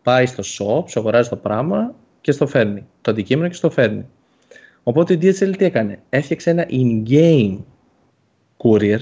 πάει 0.03 0.27
στο 0.27 0.43
shop, 0.43 0.91
σου 0.91 1.01
αγοράζει 1.01 1.29
το 1.29 1.37
πράγμα 1.37 1.95
και 2.21 2.33
στο 2.33 2.47
φέρνει. 2.47 2.87
Το 3.01 3.11
αντικείμενο 3.11 3.49
και 3.49 3.55
στο 3.55 3.71
φέρνει. 3.71 4.07
Οπότε 4.83 5.13
η 5.13 5.19
DHL 5.23 5.57
τι 5.57 5.65
έκανε, 5.65 6.01
έφτιαξε 6.09 6.51
ένα 6.51 6.67
in-game 6.71 7.59
courier 8.57 9.01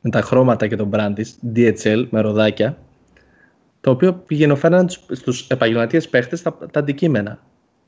με 0.00 0.10
τα 0.10 0.20
χρώματα 0.20 0.66
και 0.66 0.76
τον 0.76 0.90
brand 0.92 1.12
της, 1.14 1.38
DHL 1.54 2.06
με 2.10 2.20
ροδάκια, 2.20 2.78
το 3.86 3.92
οποίο 3.92 4.12
πηγαινοφέραν 4.12 4.88
στους 4.88 5.46
επαγγελματίες 5.46 6.08
παίχτες 6.08 6.42
τα, 6.42 6.56
τα 6.70 6.80
αντικείμενα. 6.80 7.38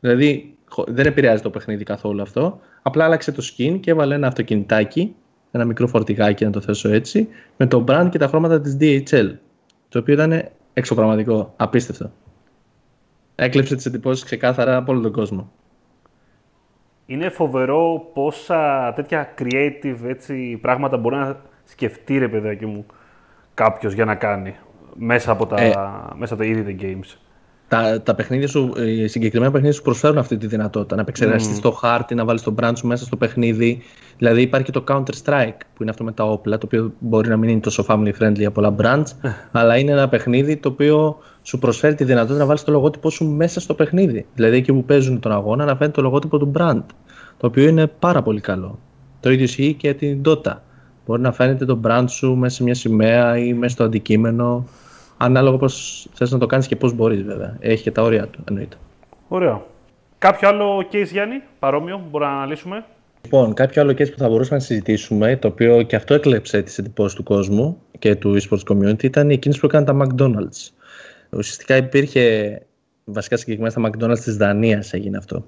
Δηλαδή 0.01 0.57
δεν 0.87 1.07
επηρεάζει 1.07 1.43
το 1.43 1.51
παιχνίδι 1.51 1.85
καθόλου 1.85 2.23
αυτό. 2.23 2.61
Απλά 2.83 3.05
άλλαξε 3.05 3.33
το 3.33 3.43
skin 3.43 3.79
και 3.81 3.91
έβαλε 3.91 4.15
ένα 4.15 4.27
αυτοκινητάκι, 4.27 5.15
ένα 5.51 5.65
μικρό 5.65 5.87
φορτηγάκι 5.87 6.45
να 6.45 6.51
το 6.51 6.61
θέσω 6.61 6.89
έτσι, 6.89 7.29
με 7.57 7.67
το 7.67 7.85
brand 7.89 8.09
και 8.11 8.19
τα 8.19 8.27
χρώματα 8.27 8.61
της 8.61 8.77
DHL. 8.81 9.35
Το 9.89 9.99
οποίο 9.99 10.15
ήταν 10.15 10.49
εξωπραγματικό, 10.73 11.53
απίστευτο. 11.57 12.11
Έκλεψε 13.35 13.75
τις 13.75 13.87
εντυπώσεις 13.87 14.25
ξεκάθαρα 14.25 14.77
από 14.77 14.93
όλο 14.93 15.01
τον 15.01 15.13
κόσμο. 15.13 15.53
Είναι 17.07 17.29
φοβερό 17.29 18.11
πόσα 18.15 18.93
τέτοια 18.97 19.35
creative 19.39 19.99
έτσι, 20.07 20.59
πράγματα 20.61 20.97
μπορεί 20.97 21.17
να 21.17 21.41
σκεφτεί 21.65 22.19
ρε 22.19 22.29
παιδάκι 22.29 22.67
μου 22.67 22.87
κάποιος 23.55 23.93
για 23.93 24.05
να 24.05 24.15
κάνει 24.15 24.57
μέσα 24.97 25.31
από 25.31 25.47
τα, 25.47 25.61
ε, 25.61 25.75
μέσα 26.17 26.35
από 26.35 26.43
τα 26.43 26.49
ήδη 26.49 26.77
games. 26.81 27.17
Τα, 27.69 28.03
τα 28.03 28.15
παιχνίδια 28.15 28.49
σου, 28.49 28.73
οι 28.77 29.07
συγκεκριμένα 29.07 29.51
παιχνίδια 29.51 29.77
σου 29.77 29.83
προσφέρουν 29.83 30.19
αυτή 30.19 30.37
τη 30.37 30.47
δυνατότητα. 30.47 30.95
Να 30.95 31.01
επεξεργαστείς 31.01 31.59
mm. 31.59 31.63
το 31.63 31.71
χάρτη, 31.71 32.15
να 32.15 32.25
βάλεις 32.25 32.43
τον 32.43 32.55
brand 32.61 32.73
σου 32.77 32.87
μέσα 32.87 33.05
στο 33.05 33.17
παιχνίδι. 33.17 33.83
Δηλαδή 34.19 34.41
υπάρχει 34.41 34.71
και 34.71 34.81
το 34.81 34.85
Counter 34.89 35.15
Strike 35.25 35.61
που 35.75 35.83
είναι 35.83 35.91
αυτό 35.91 36.05
με 36.05 36.13
τα 36.13 36.25
όπλα, 36.25 36.59
το 36.59 36.67
οποίο 36.67 36.93
μπορεί 36.99 37.29
να 37.29 37.37
μην 37.37 37.49
είναι 37.49 37.61
τόσο 37.61 37.85
family 37.89 38.13
friendly 38.21 38.39
για 38.39 38.51
πολλά 38.51 38.75
brands, 38.83 39.31
αλλά 39.53 39.79
είναι 39.79 39.93
ένα 39.93 40.09
παιχνίδι 40.09 40.57
το 40.57 40.69
οποίο 40.69 41.19
σου 41.43 41.59
προσφέρει 41.59 41.95
τη 41.95 42.05
δυνατότητα 42.05 42.39
να 42.39 42.47
βάλεις 42.47 42.65
το 42.65 42.73
λογότυπο 42.73 43.11
σου 43.11 43.25
μέσα 43.25 43.61
στο 43.61 43.75
παιχνίδι. 43.75 44.27
Δηλαδή 44.35 44.57
εκεί 44.57 44.73
που 44.73 44.85
παίζουν 44.85 45.21
τον 45.21 45.33
αγώνα 45.33 45.65
να 45.65 45.77
φαίνεται 45.77 45.97
το 45.97 46.03
λογότυπο 46.03 46.39
του 46.39 46.53
brand, 46.57 46.83
το 47.37 47.47
οποίο 47.47 47.69
είναι 47.69 47.87
πάρα 47.87 48.23
πολύ 48.23 48.41
καλό. 48.41 48.79
Το 49.21 49.31
ίδιο 49.31 49.45
ισχύει 49.45 49.75
και 49.75 49.95
την 49.95 50.21
Dota. 50.25 50.55
Μπορεί 51.09 51.21
να 51.21 51.33
φαίνεται 51.33 51.65
το 51.65 51.81
brand 51.85 52.05
σου 52.09 52.37
μέσα 52.37 52.55
σε 52.55 52.63
μια 52.63 52.75
σημαία 52.75 53.39
ή 53.39 53.53
μέσα 53.53 53.75
στο 53.75 53.85
αντικείμενο, 53.85 54.69
ανάλογα 55.17 55.57
πώς 55.57 56.07
θες 56.13 56.31
να 56.31 56.39
το 56.39 56.47
κάνεις 56.47 56.67
και 56.67 56.77
πώς 56.77 56.93
μπορείς 56.93 57.23
βέβαια. 57.23 57.57
Έχει 57.61 57.83
και 57.83 57.91
τα 57.91 58.03
όρια 58.03 58.27
του, 58.27 58.45
εννοείται. 58.49 58.77
Ωραία. 59.29 59.63
Κάποιο 60.19 60.49
άλλο 60.49 60.79
case, 60.93 61.09
Γιάννη, 61.11 61.43
παρόμοιο, 61.59 62.01
μπορούμε 62.11 62.31
να 62.31 62.37
αναλύσουμε; 62.37 62.85
Λοιπόν, 63.23 63.55
κάποιο 63.55 63.83
άλλο 63.83 63.91
case 63.91 64.11
που 64.11 64.19
θα 64.19 64.29
μπορούσαμε 64.29 64.57
να 64.57 64.65
συζητήσουμε, 64.65 65.37
το 65.37 65.49
οποίο 65.49 65.83
και 65.83 65.97
αυτό 65.97 66.15
έκλεψε 66.15 66.63
τις 66.63 66.79
εντυπώσεις 66.79 67.17
του 67.17 67.23
κόσμου 67.23 67.83
και 67.99 68.15
του 68.15 68.37
esports 68.41 68.73
community, 68.73 69.03
ήταν 69.03 69.31
οι 69.31 69.39
κίνηση 69.39 69.61
που 69.61 69.67
έκαναν 69.67 69.99
τα 69.99 70.07
McDonald's. 70.07 70.71
Ουσιαστικά 71.31 71.77
υπήρχε, 71.77 72.59
βασικά 73.05 73.37
συγκεκριμένα 73.37 73.71
στα 73.71 73.91
McDonald's 73.91 74.19
της 74.19 74.37
Δανίας 74.37 74.93
έγινε 74.93 75.17
αυτό. 75.17 75.45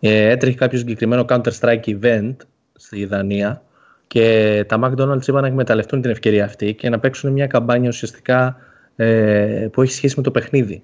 Ε, 0.00 0.30
έτρεχε 0.30 0.56
κάποιο 0.56 0.78
συγκεκριμένο 0.78 1.24
Counter-Strike 1.28 1.98
event 2.00 2.36
στη 2.72 3.04
Δανία 3.04 3.62
και 4.08 4.64
τα 4.68 4.78
McDonald's 4.82 5.26
είπαν 5.26 5.42
να 5.42 5.46
εκμεταλλευτούν 5.46 6.00
την 6.00 6.10
ευκαιρία 6.10 6.44
αυτή 6.44 6.74
και 6.74 6.88
να 6.88 6.98
παίξουν 6.98 7.32
μια 7.32 7.46
καμπάνια 7.46 7.88
ουσιαστικά 7.88 8.56
ε, 8.96 9.68
που 9.72 9.82
έχει 9.82 9.92
σχέση 9.92 10.14
με 10.16 10.22
το 10.22 10.30
παιχνίδι. 10.30 10.82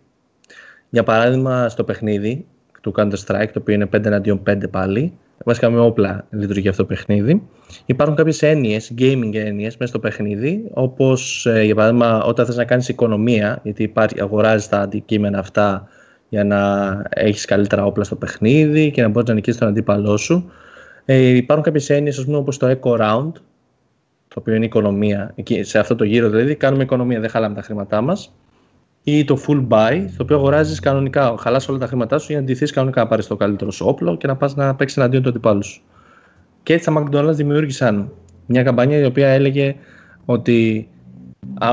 Για 0.91 1.03
παράδειγμα, 1.03 1.69
στο 1.69 1.85
παιχνίδι 1.85 2.47
του 2.81 2.95
Counter-Strike, 2.97 3.49
το 3.53 3.59
οποίο 3.59 3.75
είναι 3.75 3.89
5 3.97 4.05
εναντίον 4.05 4.43
5 4.51 4.71
πάλι, 4.71 5.13
βασικά 5.45 5.71
με 5.71 5.81
όπλα 5.81 6.27
λειτουργεί 6.31 6.69
αυτό 6.69 6.83
το 6.83 6.89
παιχνίδι. 6.89 7.43
Υπάρχουν 7.87 8.17
κάποιες 8.17 8.43
έννοιες, 8.43 8.93
gaming 8.99 9.35
έννοιες 9.35 9.77
μέσα 9.77 9.87
στο 9.87 9.99
παιχνίδι, 9.99 10.65
όπως 10.73 11.47
ε, 11.47 11.63
για 11.63 11.75
παράδειγμα 11.75 12.23
όταν 12.23 12.47
θες 12.47 12.57
να 12.57 12.65
κάνεις 12.65 12.89
οικονομία, 12.89 13.61
γιατί 13.63 13.93
αγοράζεις 14.21 14.69
τα 14.69 14.81
αντικείμενα 14.81 15.39
αυτά 15.39 15.89
για 16.29 16.45
να 16.45 17.03
έχεις 17.09 17.45
καλύτερα 17.45 17.85
όπλα 17.85 18.05
στο 18.05 18.17
παιχνίδι 18.17 18.91
και 18.91 19.03
να 19.03 19.09
μπορείς 19.09 19.29
να 19.29 19.35
νικήσεις 19.35 19.61
τον 19.61 19.69
αντίπαλό 19.69 20.17
σου. 20.17 20.51
Ε, 21.05 21.17
υπάρχουν 21.17 21.65
κάποιες 21.65 21.91
έννοιες, 21.91 22.19
ας 22.19 22.25
πούμε, 22.25 22.37
όπως 22.37 22.59
το 22.59 22.67
Eco 22.71 22.91
Round, 23.01 23.33
το 24.29 24.41
οποίο 24.41 24.55
είναι 24.55 24.65
οικονομία. 24.65 25.33
Εκεί, 25.35 25.63
σε 25.63 25.79
αυτό 25.79 25.95
το 25.95 26.05
γύρο 26.05 26.29
δηλαδή 26.29 26.55
κάνουμε 26.55 26.83
οικονομία, 26.83 27.21
δεν 27.21 27.31
χαλάμε 27.31 27.55
τα 27.55 27.63
χρήματά 27.63 28.01
μας. 28.01 28.35
Ή 29.03 29.25
το 29.25 29.39
full 29.47 29.67
buy, 29.69 30.05
το 30.17 30.23
οποίο 30.23 30.37
αγοράζεις 30.37 30.81
κανονικά, 30.81 31.35
χαλάς 31.39 31.69
όλα 31.69 31.79
τα 31.79 31.87
χρήματά 31.87 32.19
σου 32.19 32.27
για 32.31 32.41
να 32.41 32.47
ντυθείς 32.47 32.71
κανονικά 32.71 33.01
να 33.01 33.09
πάρεις 33.09 33.27
το 33.27 33.37
καλύτερο 33.37 33.71
σου 33.71 33.87
όπλο 33.89 34.17
και 34.17 34.27
να 34.27 34.37
πας 34.37 34.55
να 34.55 34.75
παίξεις 34.75 34.97
εναντίον 34.97 35.23
του 35.23 35.29
αντιπάλου 35.29 35.65
σου. 35.65 35.83
Και 36.63 36.73
έτσι 36.73 36.91
τα 36.93 37.05
McDonald's 37.05 37.35
δημιούργησαν 37.35 38.13
μια 38.47 38.63
καμπάνια 38.63 38.99
η 38.99 39.05
οποία 39.05 39.29
έλεγε 39.29 39.75
ότι 40.25 40.89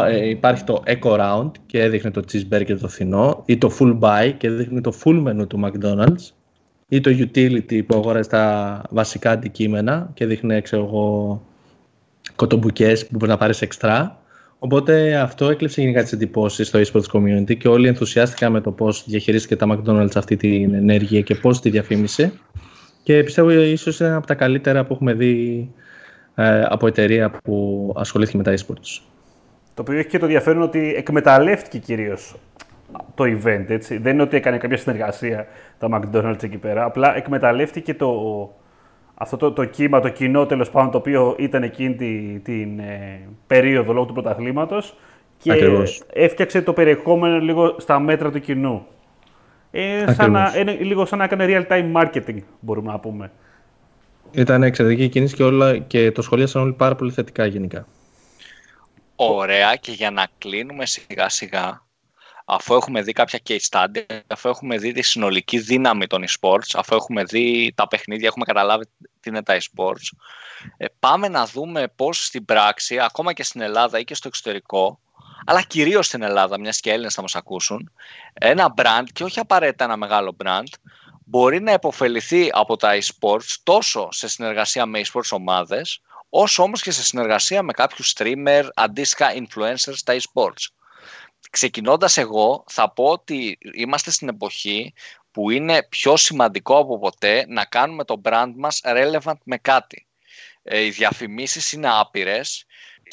ε, 0.08 0.30
υπάρχει 0.30 0.64
το 0.64 0.84
Eco 0.86 1.20
Round 1.20 1.52
και 1.66 1.82
έδειχνε 1.82 2.12
το 2.12 2.22
cheeseburger 2.32 2.78
το 2.80 2.88
φθηνό 2.88 3.44
ή 3.46 3.58
το 3.58 3.72
full 3.80 4.00
buy 4.00 4.34
και 4.38 4.48
έδειχνε 4.48 4.82
το 4.82 4.94
full 5.04 5.28
menu 5.28 5.48
του 5.48 5.60
McDonald's 5.64 6.41
ή 6.92 7.02
το 7.02 7.12
utility 7.14 7.86
που 7.86 7.96
αγόρασε 7.96 8.30
τα 8.30 8.82
βασικά 8.89 9.32
αντικείμενα 9.32 10.10
και 10.14 10.26
δείχνει 10.26 10.62
ξέρω 10.62 10.84
εγώ 10.84 11.42
κοτομπουκές 12.36 13.08
που 13.08 13.16
μπορεί 13.16 13.32
να 13.32 13.38
πάρεις 13.38 13.62
εξτρά 13.62 14.22
Οπότε 14.64 15.16
αυτό 15.16 15.50
έκλειψε 15.50 15.82
γενικά 15.82 16.02
τις 16.04 16.12
εντυπώσεις 16.12 16.68
στο 16.68 16.80
eSports 16.80 17.18
community 17.18 17.58
και 17.58 17.68
όλοι 17.68 17.88
ενθουσιάστηκαν 17.88 18.52
με 18.52 18.62
το 18.62 18.72
πώς 18.72 19.04
διαχειρίστηκε 19.08 19.56
τα 19.56 19.68
McDonald's 19.70 20.16
αυτή 20.16 20.36
την 20.36 20.74
ενέργεια 20.74 21.22
και 21.22 21.36
πώς 21.36 21.62
τη 21.62 21.70
διαφήμισε. 21.70 22.34
Και 23.04 23.24
πιστεύω 23.24 23.50
ίσως 23.50 24.00
είναι 24.00 24.14
από 24.14 24.28
τα 24.28 24.34
καλύτερα 24.34 24.86
που 24.86 24.94
έχουμε 24.94 25.14
δει 25.14 25.70
ε, 26.36 26.62
από 26.62 26.88
εταιρεία 26.88 27.32
που 27.44 27.94
ασχολήθηκε 27.98 28.38
με 28.38 28.44
τα 28.44 28.54
eSports. 28.54 29.02
Το 29.74 29.82
οποίο 29.82 29.98
έχει 29.98 30.08
και 30.08 30.18
το 30.18 30.26
ενδιαφέρον 30.26 30.62
ότι 30.62 30.94
εκμεταλλεύτηκε 30.98 31.78
κυρίως 31.78 32.36
το 33.16 33.24
event. 33.24 33.66
Έτσι. 33.68 33.98
Δεν 33.98 34.14
είναι 34.14 34.22
ότι 34.22 34.36
έκανε 34.36 34.58
κάποια 34.58 34.78
συνεργασία 34.78 35.48
τα 35.80 35.88
McDonald's 35.92 36.44
εκεί 36.44 36.58
πέρα. 36.58 36.84
Απλά 36.84 37.16
εκμεταλλεύτηκε 37.16 37.94
το, 37.94 38.10
αυτό 39.14 39.38
το, 39.38 39.52
το 39.52 39.66
κύμα, 39.66 40.00
το 40.00 40.10
κοινό 40.10 40.46
τέλος 40.46 40.70
πάντων 40.70 40.92
το 40.92 40.98
οποίο 40.98 41.36
ήταν 41.38 41.64
εκείνη 41.64 41.96
την, 41.96 42.44
την 42.44 42.80
ε, 42.80 43.28
περίοδο 43.48 43.94
λόγω 43.94 44.06
του 44.06 44.14
πρωταθλήματος 44.14 44.96
και 45.38 45.52
Ακριβώς. 45.52 46.04
έφτιαξε 46.14 46.62
το 46.62 46.74
περιεχόμενο 46.74 47.39
λίγο 47.39 47.76
στα 47.80 48.00
μέτρα 48.00 48.32
του 48.32 48.39
κοινού. 48.39 48.86
Ε, 49.72 50.14
σαν 50.14 50.32
να, 50.32 50.54
είναι 50.58 50.72
λίγο 50.72 51.06
σαν 51.06 51.18
να 51.18 51.24
έκανε 51.24 51.46
real-time 51.48 51.92
marketing, 52.02 52.38
μπορούμε 52.60 52.92
να 52.92 53.00
πούμε. 53.00 53.32
Ήταν 54.32 54.64
εξαιρετική 54.64 55.10
κίνηση 55.10 55.36
και, 55.36 55.44
όλα, 55.44 55.78
και 55.78 56.12
το 56.12 56.22
σχολίασαν 56.22 56.62
όλοι 56.62 56.74
πάρα 56.74 56.96
πολύ 56.96 57.12
θετικά 57.12 57.46
γενικά. 57.46 57.88
Ωραία 59.16 59.76
και 59.76 59.92
για 59.92 60.12
να 60.12 60.28
κλείνουμε 60.38 60.86
σιγά 60.86 61.30
σιγά 61.30 61.82
αφού 62.54 62.74
έχουμε 62.76 63.02
δει 63.02 63.12
κάποια 63.12 63.39
case 63.47 63.68
study, 63.70 64.04
αφού 64.28 64.49
έχουμε 64.49 64.78
δει 64.78 64.91
τη 64.91 65.02
συνολική 65.02 65.60
δύναμη 65.60 66.08
των 66.08 66.24
e-sports, 66.28 66.70
αφού 66.74 66.95
έχουμε 66.95 67.24
δει 67.24 67.74
τα 67.76 67.88
παιχνίδια, 67.88 68.28
έχουμε 68.28 68.45
καταλάβει 68.45 68.86
τι 69.20 69.30
είναι 69.30 69.43
τα 69.43 69.58
e-sports, 69.58 70.18
ε, 70.78 70.86
πάμε 70.99 71.28
να 71.28 71.45
δούμε 71.45 71.88
πώς 71.95 72.26
στην 72.26 72.45
πράξη, 72.45 72.99
ακόμα 72.99 73.34
και 73.34 73.43
στην 73.43 73.62
Ελλάδα 73.62 73.99
ή 73.99 74.04
και 74.04 74.16
στο 74.16 74.28
εξωτερικό, 74.28 74.99
αλλά 75.45 75.62
κυρίως 75.62 76.06
στην 76.06 76.22
Ελλάδα, 76.22 76.60
μιας 76.60 76.80
και 76.80 76.91
Έλληνες 76.91 77.14
θα 77.14 77.22
μας 77.22 77.36
ακούσουν, 77.36 77.91
ένα 78.34 78.74
brand 78.78 79.06
και 79.14 79.24
όχι 79.24 79.39
απαραίτητα 79.39 79.84
ένα 79.84 79.97
μεγάλο 79.97 80.36
brand, 80.43 80.74
μπορεί 81.26 81.62
να 81.62 81.72
υποφεληθεί 81.72 82.49
από 82.52 82.78
τα 82.78 82.97
e-sports 82.97 83.56
τόσο 83.64 84.08
σε 84.12 84.28
συνεργασία 84.28 84.86
με 84.86 85.02
e-sports 85.06 85.30
ομάδες, 85.32 86.02
όσο 86.30 86.64
όμως 86.64 86.82
και 86.82 86.91
σε 86.91 87.04
συνεργασία 87.04 87.64
με 87.64 87.72
κάποιους 87.72 88.14
streamer, 88.18 88.64
αντίστοιχα 88.74 89.32
influencers 89.34 89.93
στα 89.93 90.14
e-sports. 90.14 90.81
Ξεκινώντας 91.52 92.18
εγώ 92.18 92.64
θα 92.68 92.91
πω 92.91 93.04
ότι 93.04 93.58
είμαστε 93.74 94.12
στην 94.12 94.28
εποχή 94.28 94.93
που 95.32 95.49
είναι 95.49 95.84
πιο 95.84 96.18
σημαντικό 96.18 96.78
από 96.78 96.99
ποτέ 96.99 97.45
να 97.47 97.66
κάνουμε 97.66 98.04
το 98.04 98.22
brand 98.24 98.52
μας 98.56 98.82
relevant 98.84 99.38
με 99.43 99.58
κάτι. 99.58 100.08
Ε, 100.64 100.82
οι 100.82 100.89
διαφημίσεις 100.89 101.72
είναι 101.72 101.89
άπειρες 101.91 102.66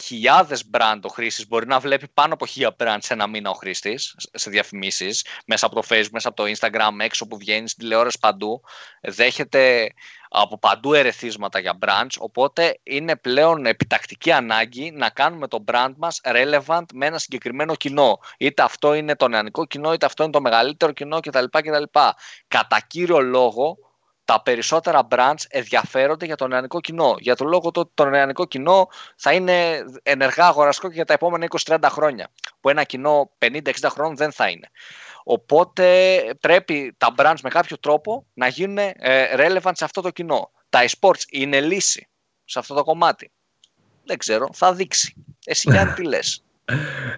χιλιάδες 0.03 0.71
brand 0.73 1.01
ο 1.03 1.09
χρήστης 1.09 1.49
μπορεί 1.49 1.67
να 1.67 1.79
βλέπει 1.79 2.09
πάνω 2.09 2.35
από 2.35 2.47
χίλια 2.47 2.77
brand 2.79 2.99
σε 2.99 3.13
ένα 3.13 3.27
μήνα 3.27 3.51
ο 3.51 3.53
χρήστης 3.53 4.15
σε 4.33 4.51
διαφημίσεις, 4.51 5.25
μέσα 5.47 5.67
από 5.67 5.75
το 5.75 5.87
Facebook, 5.89 6.11
μέσα 6.13 6.29
από 6.29 6.37
το 6.37 6.53
Instagram, 6.57 6.91
έξω 6.99 7.27
που 7.27 7.39
βγαίνει, 7.39 7.69
στην 7.69 7.83
τηλεόραση 7.83 8.19
παντού. 8.19 8.61
Δέχεται 9.03 9.93
από 10.29 10.59
παντού 10.59 10.95
ερεθίσματα 10.95 11.59
για 11.59 11.79
brands, 11.87 12.17
οπότε 12.19 12.79
είναι 12.83 13.17
πλέον 13.17 13.67
επιτακτική 13.67 14.33
ανάγκη 14.33 14.91
να 14.91 15.11
κάνουμε 15.11 15.49
το 15.49 15.65
brand 15.73 15.93
μας 15.97 16.21
relevant 16.25 16.85
με 16.93 17.07
ένα 17.07 17.19
συγκεκριμένο 17.19 17.75
κοινό. 17.75 18.19
Είτε 18.39 18.63
αυτό 18.63 18.95
είναι 18.95 19.17
το 19.17 19.29
νεανικό 19.29 19.67
κοινό, 19.67 19.93
είτε 19.93 20.07
αυτό 20.07 20.23
είναι 20.23 20.33
το 20.33 20.41
μεγαλύτερο 20.41 20.93
κοινό 20.93 21.21
κτλ. 21.21 21.45
κτλ. 21.51 21.83
Κατά 22.49 22.81
κύριο 22.87 23.21
λόγο, 23.21 23.79
τα 24.25 24.43
περισσότερα 24.43 25.07
brands 25.11 25.43
ενδιαφέρονται 25.49 26.25
για 26.27 26.37
το 26.37 26.47
νεανικό 26.47 26.81
κοινό. 26.81 27.17
Για 27.19 27.37
τον 27.37 27.49
λόγο 27.49 27.71
ότι 27.75 27.91
το 27.95 28.05
νεανικό 28.05 28.47
κοινό 28.47 28.89
θα 29.17 29.33
είναι 29.33 29.85
ενεργά 30.03 30.47
αγοραστικό 30.47 30.89
και 30.89 30.95
για 30.95 31.05
τα 31.05 31.13
επόμενα 31.13 31.47
20-30 31.65 31.79
χρόνια. 31.85 32.31
Που 32.61 32.69
ένα 32.69 32.85
κοινό 32.85 33.31
50-60 33.39 33.59
χρόνων 33.85 34.17
δεν 34.17 34.33
θα 34.33 34.49
είναι. 34.49 34.71
Οπότε 35.31 35.85
πρέπει 36.41 36.95
τα 36.97 37.15
brands 37.17 37.41
με 37.43 37.49
κάποιο 37.49 37.79
τρόπο 37.79 38.27
να 38.35 38.49
γίνουν 38.49 38.79
ε, 38.79 38.95
relevant 39.37 39.73
σε 39.73 39.85
αυτό 39.85 40.01
το 40.01 40.11
κοινό. 40.11 40.51
Τα 40.69 40.81
e-sports 40.89 41.23
είναι 41.31 41.61
λύση 41.61 42.09
σε 42.45 42.59
αυτό 42.59 42.75
το 42.75 42.85
κομμάτι. 42.85 43.31
Δεν 44.05 44.19
ξέρω, 44.19 44.49
θα 44.53 44.75
δείξει. 44.75 45.15
Εσύ 45.45 45.71
Γιάννη 45.71 45.93
τι 45.97 46.05
λες. 46.05 46.45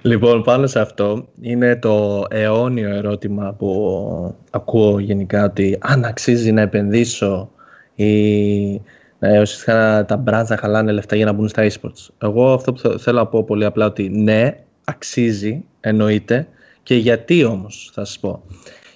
Λοιπόν, 0.03 0.43
πάνω 0.43 0.67
σε 0.67 0.81
αυτό 0.81 1.29
είναι 1.41 1.77
το 1.77 2.27
αιώνιο 2.31 2.91
ερώτημα 2.91 3.53
που 3.53 4.37
ακούω 4.51 4.99
γενικά 4.99 5.45
ότι 5.45 5.79
αν 5.81 6.05
αξίζει 6.05 6.53
να 6.53 6.61
επενδύσω 6.61 7.51
ή 7.95 8.75
ε, 9.19 9.41
ουσιαστικά 9.41 10.05
τα 10.05 10.23
brands 10.27 10.47
να 10.49 10.57
χαλάνε 10.57 10.93
λεφτά 10.93 11.17
για 11.17 11.25
να 11.25 11.33
μπουν 11.33 11.49
στα 11.49 11.67
esports. 11.71 12.09
Εγώ 12.19 12.53
αυτό 12.53 12.73
που 12.73 12.99
θέλω 12.99 13.19
να 13.19 13.27
πω 13.27 13.45
πολύ 13.45 13.65
απλά 13.65 13.87
ότι 13.87 14.09
ναι, 14.09 14.65
αξίζει, 14.85 15.65
εννοείται. 15.81 16.49
Και 16.83 16.95
γιατί 16.95 17.45
όμως, 17.45 17.91
θα 17.95 18.05
σας 18.05 18.19
πω. 18.19 18.43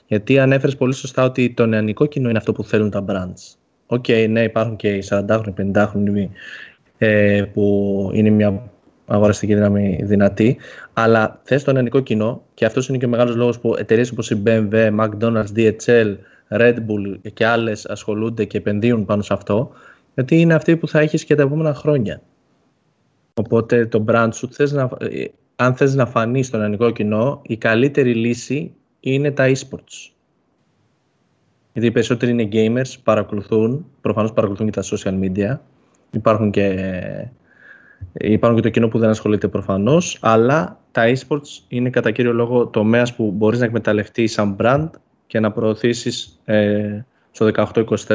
Γιατί 0.06 0.38
ανέφερες 0.38 0.76
πολύ 0.76 0.94
σωστά 0.94 1.24
ότι 1.24 1.50
το 1.50 1.66
νεανικό 1.66 2.06
κοινό 2.06 2.28
είναι 2.28 2.38
αυτό 2.38 2.52
που 2.52 2.64
θέλουν 2.64 2.90
τα 2.90 3.04
brands. 3.08 3.56
OK, 3.86 4.04
okay, 4.08 4.26
ναι, 4.30 4.42
υπάρχουν 4.42 4.76
και 4.76 4.88
οι 4.88 5.02
40χρονοι, 5.08 5.54
50χρονοι 5.56 6.28
ε, 6.98 7.42
που 7.52 8.10
είναι 8.14 8.30
μια 8.30 8.70
αγοραστική 9.06 9.54
δύναμη 9.54 9.98
δυνατή, 10.02 10.56
αλλά 10.92 11.40
θες 11.42 11.64
το 11.64 11.72
νεανικό 11.72 12.00
κοινό 12.00 12.42
και 12.54 12.64
αυτός 12.64 12.88
είναι 12.88 12.98
και 12.98 13.06
ο 13.06 13.08
μεγάλος 13.08 13.34
λόγος 13.36 13.58
που 13.60 13.74
εταιρείες 13.78 14.10
όπως 14.10 14.30
η 14.30 14.42
BMW, 14.46 14.98
McDonald's, 15.00 15.46
DHL, 15.56 16.16
Red 16.48 16.74
Bull 16.74 17.30
και 17.34 17.46
άλλες 17.46 17.86
ασχολούνται 17.86 18.44
και 18.44 18.58
επενδύουν 18.58 19.04
πάνω 19.04 19.22
σε 19.22 19.32
αυτό, 19.32 19.70
γιατί 20.14 20.40
είναι 20.40 20.54
αυτοί 20.54 20.76
που 20.76 20.88
θα 20.88 21.00
έχεις 21.00 21.24
και 21.24 21.34
τα 21.34 21.42
επόμενα 21.42 21.74
χρόνια. 21.74 22.22
Οπότε 23.34 23.86
το 23.86 24.04
brand 24.08 24.28
σου, 24.32 24.48
θες 24.52 24.72
να, 24.72 24.88
ε, 24.98 25.24
αν 25.56 25.74
θες 25.74 25.94
να 25.94 26.06
φανείς 26.06 26.46
στον 26.46 26.60
ελληνικό 26.60 26.90
κοινό, 26.90 27.40
η 27.46 27.56
καλύτερη 27.56 28.14
λύση 28.14 28.74
είναι 29.00 29.30
τα 29.30 29.46
e-sports. 29.48 30.12
Γιατί 31.72 31.88
οι 31.88 31.90
περισσότεροι 31.90 32.32
είναι 32.32 32.48
gamers, 32.52 32.94
παρακολουθούν, 33.02 33.86
προφανώς 34.00 34.32
παρακολουθούν 34.32 34.70
και 34.70 34.80
τα 34.80 34.82
social 34.82 35.20
media. 35.20 35.58
Υπάρχουν 36.10 36.50
και, 36.50 36.76
υπάρχουν 38.12 38.60
και 38.60 38.68
το 38.68 38.70
κοινό 38.70 38.88
που 38.88 38.98
δεν 38.98 39.08
ασχολείται 39.08 39.48
προφανώς, 39.48 40.18
αλλά 40.20 40.80
τα 40.90 41.12
e-sports 41.12 41.64
είναι 41.68 41.90
κατά 41.90 42.10
κύριο 42.10 42.32
λόγο 42.32 42.66
τομέας 42.66 43.14
που 43.14 43.30
μπορείς 43.30 43.58
να 43.58 43.64
εκμεταλλευτεί 43.64 44.26
σαν 44.26 44.56
brand 44.60 44.88
και 45.26 45.40
να 45.40 45.52
προωθήσεις 45.52 46.40
ε, 46.44 47.04
στο 47.30 47.50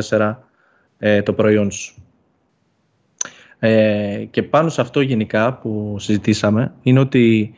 18-24 0.09 0.35
ε, 0.97 1.21
το 1.21 1.33
προϊόν 1.33 1.71
σου. 1.71 1.98
Ε, 3.59 4.25
και 4.31 4.43
πάνω 4.43 4.69
σε 4.69 4.81
αυτό 4.81 5.01
γενικά 5.01 5.53
που 5.53 5.95
συζητήσαμε 5.99 6.73
είναι 6.81 6.99
ότι 6.99 7.53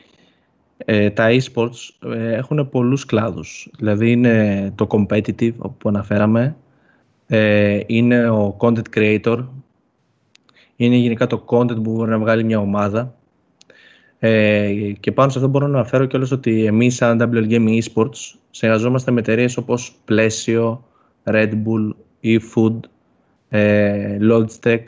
ε, 0.76 1.10
τα 1.10 1.28
e-sports 1.30 2.10
ε, 2.14 2.32
έχουν 2.34 2.68
πολλούς 2.68 3.04
κλάδους. 3.04 3.70
Δηλαδή 3.78 4.10
είναι 4.10 4.72
το 4.74 4.86
competitive 4.90 5.54
που 5.78 5.88
αναφέραμε, 5.88 6.56
ε, 7.26 7.80
είναι 7.86 8.30
ο 8.30 8.56
content 8.60 8.96
creator, 8.96 9.44
είναι 10.76 10.96
γενικά 10.96 11.26
το 11.26 11.44
content 11.46 11.74
που 11.74 11.92
μπορεί 11.92 12.10
να 12.10 12.18
βγάλει 12.18 12.44
μια 12.44 12.58
ομάδα. 12.58 13.14
Ε, 14.18 14.92
και 15.00 15.12
πάνω 15.12 15.30
σε 15.30 15.38
αυτό 15.38 15.50
μπορώ 15.50 15.66
να 15.66 15.78
αναφέρω 15.78 16.06
κιόλας 16.06 16.30
ότι 16.30 16.64
εμείς 16.64 16.94
σαν 16.94 17.30
WL 17.34 17.50
Gaming 17.50 17.78
Esports 17.82 18.34
συνεργαζόμαστε 18.50 19.10
με 19.10 19.20
εταιρείες 19.20 19.56
όπως 19.56 19.94
Πλαίσιο, 20.04 20.84
Red 21.24 21.50
Bull, 21.50 21.90
eFood, 22.22 22.78
ε, 23.48 24.18
Logitech. 24.20 24.82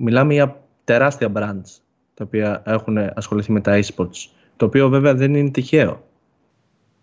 Μιλάμε 0.00 0.32
για 0.32 0.60
τεράστια 0.84 1.32
brands 1.34 1.80
τα 2.14 2.24
οποία 2.24 2.62
έχουν 2.66 2.98
ασχοληθεί 3.14 3.52
με 3.52 3.60
τα 3.60 3.80
esports. 3.82 4.28
Το 4.56 4.66
οποίο 4.66 4.88
βέβαια 4.88 5.14
δεν 5.14 5.34
είναι 5.34 5.50
τυχαίο. 5.50 6.04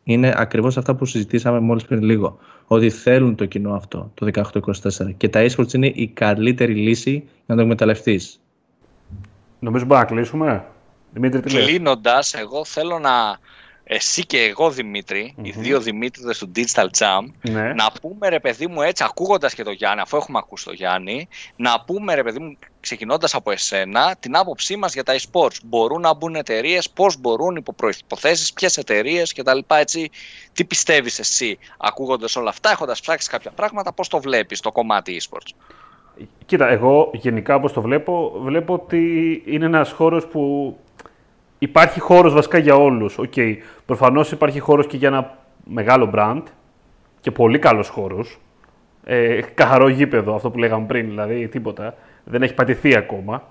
Είναι 0.04 0.34
ακριβώς 0.38 0.78
αυτά 0.78 0.96
που 0.96 1.06
συζητήσαμε 1.06 1.60
μόλις 1.60 1.86
πριν 1.86 2.02
λίγο. 2.02 2.38
Ότι 2.68 2.90
θέλουν 2.90 3.36
το 3.36 3.46
κοινό 3.46 3.74
αυτό, 3.74 4.12
το 4.14 4.26
18-24. 4.26 5.14
Και 5.18 5.30
τα 5.30 5.46
esports 5.46 5.74
είναι 5.74 5.88
η 5.88 6.08
καλύτερη 6.08 6.76
λύση 6.76 7.12
για 7.12 7.30
να 7.46 7.56
το 7.56 7.62
εκμεταλλευτείς. 7.62 8.40
Νομίζω 9.60 9.86
μπορούμε 9.86 10.08
να 10.10 10.16
κλείσουμε. 10.16 10.66
Δημήτρη, 11.14 11.40
Κλείνοντας, 11.40 12.34
εγώ 12.34 12.66
θέλω 12.66 13.00
να 13.00 13.38
εσύ 13.88 14.26
και 14.26 14.44
εγώ 14.44 14.74
οι 15.42 15.50
δύο 15.50 15.80
Δημήτριδες 15.80 16.38
του 16.38 16.52
Digital 16.56 16.88
Jam, 16.98 17.26
ναι. 17.42 17.74
να 17.74 17.92
πούμε 18.02 18.30
ρε 18.30 18.40
παιδί 18.40 18.68
μου 18.68 18.82
έτσι, 18.82 19.04
ακούγοντας 19.04 19.54
και 19.54 19.64
το 19.64 19.72
Γιάννη, 19.72 20.02
αφού 20.02 20.18
έχουμε 20.18 20.38
ακούσει 20.38 20.66
το 20.66 20.72
Γιάννη, 20.72 21.28
να 21.56 21.84
πούμε 21.86 22.16
ρε 22.16 22.24
παιδί 22.24 22.40
μου, 22.40 22.58
ξεκινώντας 22.80 23.36
από 23.36 23.52
εσένα, 23.52 24.16
την 24.20 24.36
άποψή 24.36 24.76
μας 24.76 24.94
για 24.94 25.04
τα 25.04 25.16
e-sports. 25.16 25.58
Μπορούν 25.64 26.02
να 26.02 26.14
μπουν 26.14 26.36
εταιρείες, 26.36 26.90
πώς 26.90 27.18
μπορούν, 27.20 27.56
υπό 27.56 27.74
προϋποθέσεις, 27.74 28.54
ποιες 28.54 28.78
εταιρείες 28.78 29.34
κτλ. 29.34 29.60
Έτσι, 29.68 30.10
τι 30.54 30.66
πιστεύεις 30.66 31.20
εσύ, 31.20 31.58
ακούγοντας 31.78 32.36
όλα 32.36 32.50
αυτά, 32.50 32.72
έχοντας 32.72 33.02
ψάξει 33.02 33.30
κάποια 33.30 33.52
πράγματα, 33.52 33.94
πώς 33.94 34.08
το 34.08 34.20
βλέπεις 34.20 34.60
το 34.60 34.72
κομμάτι 34.72 35.22
e-sports; 35.22 35.54
Κοίτα, 36.46 36.68
εγώ 36.68 37.10
γενικά 37.14 37.56
όπως 37.56 37.74
το 37.74 37.82
βλέπω, 37.82 38.34
βλέπω 38.40 38.74
ότι 38.74 39.44
είναι 39.46 39.66
ένας 39.66 39.92
χώρος 39.92 40.28
που 40.28 40.76
υπάρχει 41.60 42.00
χώρος 42.00 42.34
βασικά 42.34 42.58
για 42.58 42.76
όλους. 42.76 43.20
Okay. 43.20 43.56
Προφανώς 43.86 44.32
υπάρχει 44.32 44.60
χώρος 44.60 44.88
και 44.88 44.98
για 44.98 45.08
ένα 45.08 45.38
μεγάλο 45.64 46.12
brand 46.14 46.42
και 47.20 47.32
πολύ 47.32 47.60
καλός 47.60 47.90
χώρος. 47.90 48.40
Ε, 49.04 49.42
καθαρό 49.54 49.88
γήπεδο, 49.88 50.36
αυτό 50.36 50.50
που 50.52 50.58
λέγαμε 50.58 50.86
πριν, 50.86 51.06
δηλαδή 51.06 51.48
τίποτα. 51.48 51.96
Δεν 52.24 52.42
έχει 52.42 52.54
πατηθεί 52.54 52.96
ακόμα. 52.96 53.44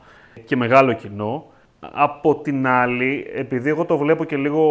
Και 0.45 0.57
μεγάλο 0.57 0.93
κοινό. 0.93 1.47
Από 1.93 2.35
την 2.35 2.67
άλλη, 2.67 3.31
επειδή 3.35 3.69
εγώ 3.69 3.85
το 3.85 3.99
βλέπω 3.99 4.25
και 4.25 4.37
λίγο 4.37 4.63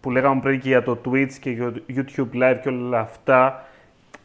που 0.00 0.10
λέγαμε 0.10 0.40
πριν 0.40 0.60
και 0.60 0.68
για 0.68 0.82
το 0.82 0.98
Twitch 1.04 1.32
και 1.40 1.50
για 1.50 1.72
το 1.72 1.80
YouTube 1.96 2.42
Live 2.42 2.58
και 2.62 2.68
όλα 2.68 3.00
αυτά, 3.00 3.64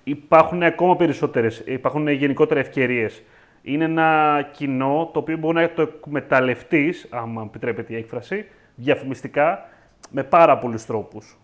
υπάρχουν 0.04 0.64
ακόμα 0.64 0.96
περισσότερες, 0.96 1.64
υπάρχουν 1.66 2.08
γενικότερα 2.08 2.60
ευκαιρίες 2.60 3.24
είναι 3.62 3.84
ένα 3.84 4.50
κοινό 4.52 5.10
το 5.14 5.20
οποίο 5.20 5.38
μπορεί 5.38 5.56
να 5.56 5.74
το 5.74 5.82
εκμεταλλευτείς, 5.82 7.08
άμα 7.10 7.42
επιτρέπεται 7.42 7.94
η 7.94 7.96
έκφραση, 7.96 8.46
διαφημιστικά 8.76 9.66
με 10.10 10.24
πάρα 10.24 10.58
πολλούς 10.58 10.86
τρόπους. 10.86 11.38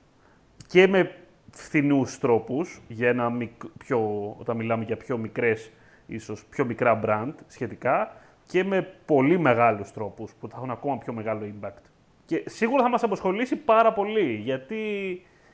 Και 0.67 0.87
με 0.87 1.11
φθηνούς 1.51 2.19
τρόπους, 2.19 2.81
για 2.87 3.09
ένα 3.09 3.37
πιο, 3.77 4.29
όταν 4.39 4.55
μιλάμε 4.55 4.83
για 4.83 4.97
πιο 4.97 5.17
μικρές, 5.17 5.71
ίσως 6.07 6.45
πιο 6.45 6.65
μικρά 6.65 6.99
brand 7.05 7.33
σχετικά, 7.47 8.15
και 8.47 8.63
με 8.63 8.87
πολύ 9.05 9.39
μεγάλους 9.39 9.91
τρόπους 9.91 10.33
που 10.39 10.47
θα 10.47 10.55
έχουν 10.57 10.71
ακόμα 10.71 10.97
πιο 10.97 11.13
μεγάλο 11.13 11.41
impact. 11.45 11.81
Και 12.25 12.43
σίγουρα 12.45 12.83
θα 12.83 12.89
μας 12.89 13.03
αποσχολήσει 13.03 13.55
πάρα 13.55 13.93
πολύ, 13.93 14.33
γιατί 14.33 14.81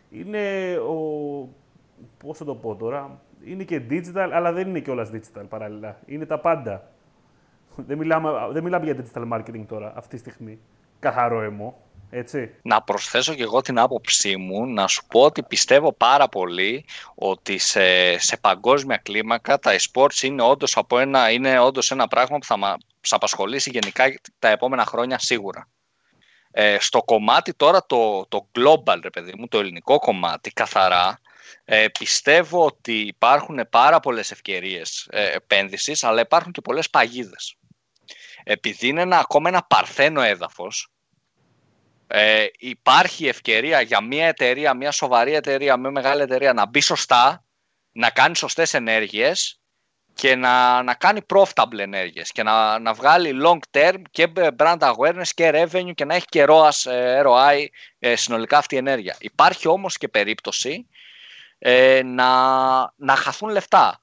είναι 0.10 0.76
ο... 0.78 0.96
πώς 2.18 2.38
θα 2.38 2.46
το 2.46 2.56
πω 2.56 2.76
τώρα, 2.76 3.22
είναι 3.46 3.64
και 3.64 3.82
digital, 3.90 4.30
αλλά 4.34 4.52
δεν 4.52 4.68
είναι 4.68 4.80
και 4.80 4.92
όλα 4.92 5.10
digital 5.14 5.46
παράλληλα. 5.50 6.00
Είναι 6.06 6.26
τα 6.26 6.40
πάντα. 6.40 6.92
Δεν 7.76 7.98
μιλάμε, 7.98 8.32
δεν 8.52 8.64
μιλάμε 8.64 8.86
για 8.86 8.96
digital 8.96 9.34
marketing 9.34 9.66
τώρα, 9.68 9.94
αυτή 9.96 10.22
τη 10.22 10.32
στιγμή. 10.32 10.60
Καθαρό 11.00 11.42
αίμο. 11.42 11.78
Έτσι. 12.14 12.56
Να 12.62 12.82
προσθέσω 12.82 13.34
και 13.34 13.44
εγώ 13.44 13.62
την 13.62 13.80
άποψή 13.80 14.38
μου, 14.38 14.66
να 14.66 14.88
σου 14.88 15.06
πω 15.08 15.22
ότι 15.22 15.44
πιστεύω 15.44 15.94
πάρα 15.94 16.28
πολύ 16.28 16.86
ότι 17.16 17.58
σε, 17.58 18.18
σε 18.18 18.38
παγκόσμια 18.38 18.98
κλίμακα 18.98 19.60
τα 19.60 19.76
e-sports 19.76 20.22
είναι 20.22 20.42
όντως, 20.42 20.78
από 20.78 21.00
ένα, 21.00 21.32
είναι 21.32 21.60
όντως 21.60 21.92
ένα 21.92 22.08
πράγμα 22.08 22.38
που 22.38 22.46
θα 22.46 22.58
μας 22.58 22.78
απασχολήσει 23.10 23.70
γενικά 23.70 24.20
τα 24.40 24.48
επόμενα 24.50 24.86
χρόνια 24.86 25.20
σίγουρα. 25.20 25.68
Ε, 26.52 26.78
στο 26.80 27.04
κομμάτι 27.04 27.54
τώρα 27.54 27.86
το, 27.86 28.26
το 28.30 28.48
global, 28.58 29.00
ρε 29.04 29.10
παιδί 29.10 29.34
μου, 29.38 29.48
το 29.48 29.60
ελληνικό 29.60 30.00
κομμάτι, 30.00 30.52
καθαρά, 30.52 31.20
ε, 31.66 31.88
πιστεύω 32.00 32.66
ότι 32.66 32.94
υπάρχουν 32.94 33.68
πάρα 33.70 34.00
πολλές 34.00 34.32
ευκαιρίες 34.32 35.08
ε, 35.12 35.32
επένδυσης, 35.32 36.04
αλλά 36.04 36.22
υπάρχουν 36.22 36.52
και 36.52 36.62
πολλές 36.62 36.90
παγίδες. 36.90 37.56
Επειδή 38.44 38.88
είναι 38.88 39.02
ένα, 39.02 39.20
ακόμα 39.20 39.50
ένα 39.50 39.64
παρθένο 39.64 40.22
έδαφος, 40.22 40.92
ε, 42.08 42.46
υπάρχει 42.58 43.28
ευκαιρία 43.28 43.82
για 43.82 44.02
μια 44.02 44.28
εταιρεία, 44.28 44.74
μια 44.74 44.92
σοβαρή 44.92 45.34
εταιρεία, 45.34 45.78
μια 45.78 45.92
μεγάλη 45.92 46.22
εταιρεία 46.22 46.54
να 46.54 46.66
μπει 46.66 46.80
σωστά, 46.80 47.44
να 47.92 48.10
κάνει 48.10 48.36
σωστές 48.36 48.74
ενέργειες 48.74 49.62
και 50.14 50.36
να, 50.36 50.84
να 50.84 50.94
κάνει 50.94 51.20
profitable 51.34 51.78
ενέργειες 51.78 52.32
και 52.32 52.44
να, 52.44 52.80
να 52.80 52.94
βγάλει 52.94 53.42
long 53.44 53.60
term 53.72 54.02
και 54.12 54.32
brand 54.58 54.78
awareness 54.80 55.28
και 55.34 55.52
revenue 55.54 55.94
και 55.96 56.06
να 56.06 56.16
έχει 56.16 56.26
και 56.26 56.46
ROAS, 56.48 56.92
ε, 56.92 57.22
ROI 57.26 57.66
ε, 58.00 58.16
συνολικά 58.16 58.58
αυτή 58.58 58.76
η 58.76 58.78
ενέργεια. 58.78 59.16
Υπάρχει 59.20 59.68
όμως 59.68 59.98
και 59.98 60.08
περίπτωση 60.08 60.88
ε, 61.64 62.02
να, 62.04 62.30
να 62.96 63.16
χαθούν 63.16 63.50
λεφτά. 63.50 64.02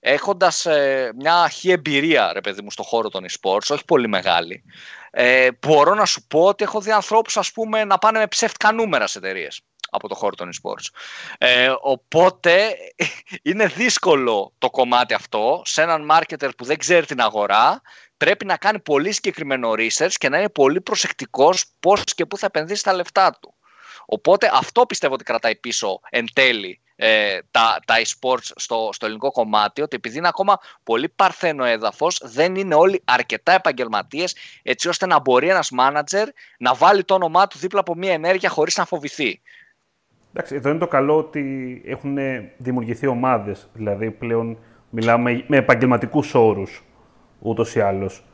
Έχοντας 0.00 0.66
ε, 0.66 1.12
μια 1.16 1.34
αρχή 1.34 1.70
εμπειρία, 1.70 2.32
ρε 2.32 2.40
παιδί 2.40 2.62
μου, 2.62 2.70
στον 2.70 2.84
χώρο 2.84 3.08
των 3.08 3.24
e-sports, 3.24 3.66
όχι 3.68 3.84
πολύ 3.84 4.08
μεγάλη, 4.08 4.64
ε, 5.10 5.48
μπορώ 5.66 5.94
να 5.94 6.04
σου 6.04 6.26
πω 6.26 6.44
ότι 6.44 6.64
έχω 6.64 6.80
δει 6.80 6.90
ανθρώπους 6.90 7.38
να 7.86 7.98
πάνε 7.98 8.18
με 8.18 8.26
ψεύτικα 8.26 8.72
νούμερα 8.72 9.06
σε 9.06 9.18
εταιρείες 9.18 9.60
από 9.90 10.08
το 10.08 10.14
χώρο 10.14 10.34
των 10.34 10.50
e-sports. 10.52 10.86
Ε, 11.38 11.72
οπότε 11.80 12.76
είναι 13.48 13.66
δύσκολο 13.66 14.52
το 14.58 14.70
κομμάτι 14.70 15.14
αυτό 15.14 15.62
σε 15.64 15.82
έναν 15.82 16.08
marketer 16.10 16.50
που 16.56 16.64
δεν 16.64 16.78
ξέρει 16.78 17.06
την 17.06 17.20
αγορά. 17.20 17.82
Πρέπει 18.16 18.44
να 18.44 18.56
κάνει 18.56 18.80
πολύ 18.80 19.12
συγκεκριμένο 19.12 19.70
research 19.70 20.12
και 20.12 20.28
να 20.28 20.38
είναι 20.38 20.48
πολύ 20.48 20.80
προσεκτικός 20.80 21.64
πώς 21.80 22.04
και 22.04 22.26
πού 22.26 22.38
θα 22.38 22.46
επενδύσει 22.46 22.82
τα 22.82 22.92
λεφτά 22.92 23.38
του. 23.40 23.54
Οπότε 24.06 24.50
αυτό 24.52 24.86
πιστεύω 24.86 25.14
ότι 25.14 25.24
κρατάει 25.24 25.56
πίσω 25.56 26.00
εν 26.10 26.26
τέλει 26.32 26.80
ε, 27.00 27.38
τα, 27.50 27.80
τα 27.84 27.94
e-sports 27.96 28.50
στο, 28.56 28.88
στο 28.92 29.06
ελληνικό 29.06 29.30
κομμάτι, 29.30 29.82
ότι 29.82 29.96
επειδή 29.96 30.18
είναι 30.18 30.28
ακόμα 30.28 30.58
πολύ 30.82 31.08
παρθένο 31.08 31.64
έδαφος, 31.64 32.20
δεν 32.24 32.54
είναι 32.54 32.74
όλοι 32.74 33.02
αρκετά 33.04 33.52
επαγγελματίες, 33.52 34.36
έτσι 34.62 34.88
ώστε 34.88 35.06
να 35.06 35.20
μπορεί 35.20 35.48
ένας 35.48 35.70
μάνατζερ 35.70 36.28
να 36.58 36.74
βάλει 36.74 37.04
το 37.04 37.14
όνομά 37.14 37.46
του 37.46 37.58
δίπλα 37.58 37.80
από 37.80 37.94
μια 37.94 38.12
ενέργεια 38.12 38.48
χωρίς 38.48 38.76
να 38.76 38.84
φοβηθεί. 38.84 39.40
Εντάξει, 40.32 40.54
εδώ 40.54 40.68
είναι 40.70 40.78
το 40.78 40.86
καλό 40.86 41.16
ότι 41.16 41.82
έχουν 41.86 42.18
δημιουργηθεί 42.56 43.06
ομάδες, 43.06 43.68
δηλαδή 43.72 44.10
πλέον 44.10 44.58
μιλάμε 44.90 45.44
με 45.46 45.56
επαγγελματικούς 45.56 46.34
όρους, 46.34 46.84
ούτως 47.38 47.74
ή 47.74 47.80
άλλως. 47.80 48.24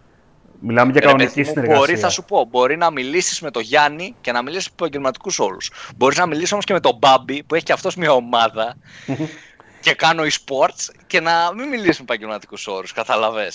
Μιλάμε 0.61 0.93
για 0.93 1.01
κανονική 1.01 1.43
συνεργασία. 1.43 1.79
Μπορεί, 1.79 1.97
θα 1.97 2.09
σου 2.09 2.25
πω, 2.25 2.45
μπορεί 2.51 2.77
να 2.77 2.91
μιλήσεις 2.91 3.41
με 3.41 3.51
τον 3.51 3.63
Γιάννη 3.63 4.15
και 4.21 4.33
να 4.33 4.43
μιλήσεις 4.43 4.69
με 4.69 4.75
επαγγελματικούς 4.79 5.39
όρου. 5.39 5.57
Μπορείς 5.97 6.19
να 6.19 6.27
μιλήσεις 6.27 6.53
όμως 6.53 6.65
και 6.65 6.73
με 6.73 6.81
τον 6.81 6.97
Μπάμπι 6.99 7.43
που 7.43 7.55
έχει 7.55 7.65
και 7.65 7.73
αυτός 7.73 7.97
μια 7.97 8.13
ομάδα 8.13 8.77
και 9.85 9.95
κάνω 9.95 10.23
e-sports 10.23 10.95
και 11.07 11.21
να 11.21 11.53
μην 11.55 11.69
μιλήσεις 11.69 11.99
με 11.99 12.05
επαγγελματικούς 12.05 12.67
όρου. 12.67 12.87
Καταλαβέ. 12.95 13.51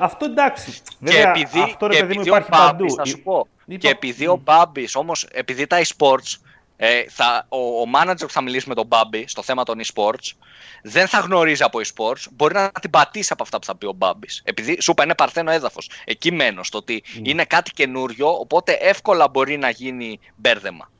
Αυτό 0.00 0.24
εντάξει. 0.24 0.72
και 1.04 1.20
επειδή, 1.20 1.60
αυτό, 1.60 1.88
και 1.88 1.98
επειδή 1.98 2.30
ο 2.30 2.46
Μπάμπης, 2.50 2.94
θα 2.94 3.04
σου 3.04 3.22
πω, 3.22 3.46
και 3.78 3.88
επειδή 3.88 4.26
ο 4.26 4.40
Μπάμπης 4.44 4.94
όμως, 4.94 5.26
επειδή 5.32 5.66
τα 5.66 5.80
e-sports 5.82 6.36
ε, 6.84 7.04
θα, 7.08 7.46
ο, 7.48 7.58
ο 7.58 7.84
manager 7.94 8.20
που 8.20 8.30
θα 8.30 8.40
μιλήσει 8.40 8.68
με 8.68 8.74
τον 8.74 8.86
Μπάμπη 8.86 9.24
στο 9.28 9.42
θέμα 9.42 9.62
των 9.62 9.78
e-sports 9.84 10.30
δεν 10.82 11.06
θα 11.06 11.18
γνωρίζει 11.18 11.62
από 11.62 11.78
e-sports, 11.78 12.26
μπορεί 12.32 12.54
να 12.54 12.70
την 12.80 12.90
πατήσει 12.90 13.32
από 13.32 13.42
αυτά 13.42 13.58
που 13.58 13.64
θα 13.64 13.76
πει 13.76 13.86
ο 13.86 13.92
Μπάμπης. 13.92 14.42
Επειδή 14.44 14.80
σου 14.80 14.90
είπα 14.90 15.04
είναι 15.04 15.14
παρθένο 15.14 15.50
έδαφος. 15.50 15.90
Εκεί 16.04 16.32
μένω, 16.32 16.62
στο 16.62 16.78
ότι 16.78 17.02
mm. 17.04 17.20
είναι 17.22 17.44
κάτι 17.44 17.70
καινούριο, 17.70 18.28
οπότε 18.28 18.72
εύκολα 18.72 19.28
μπορεί 19.28 19.56
να 19.56 19.70
γίνει 19.70 20.20
μπέρδεμα. 20.36 20.90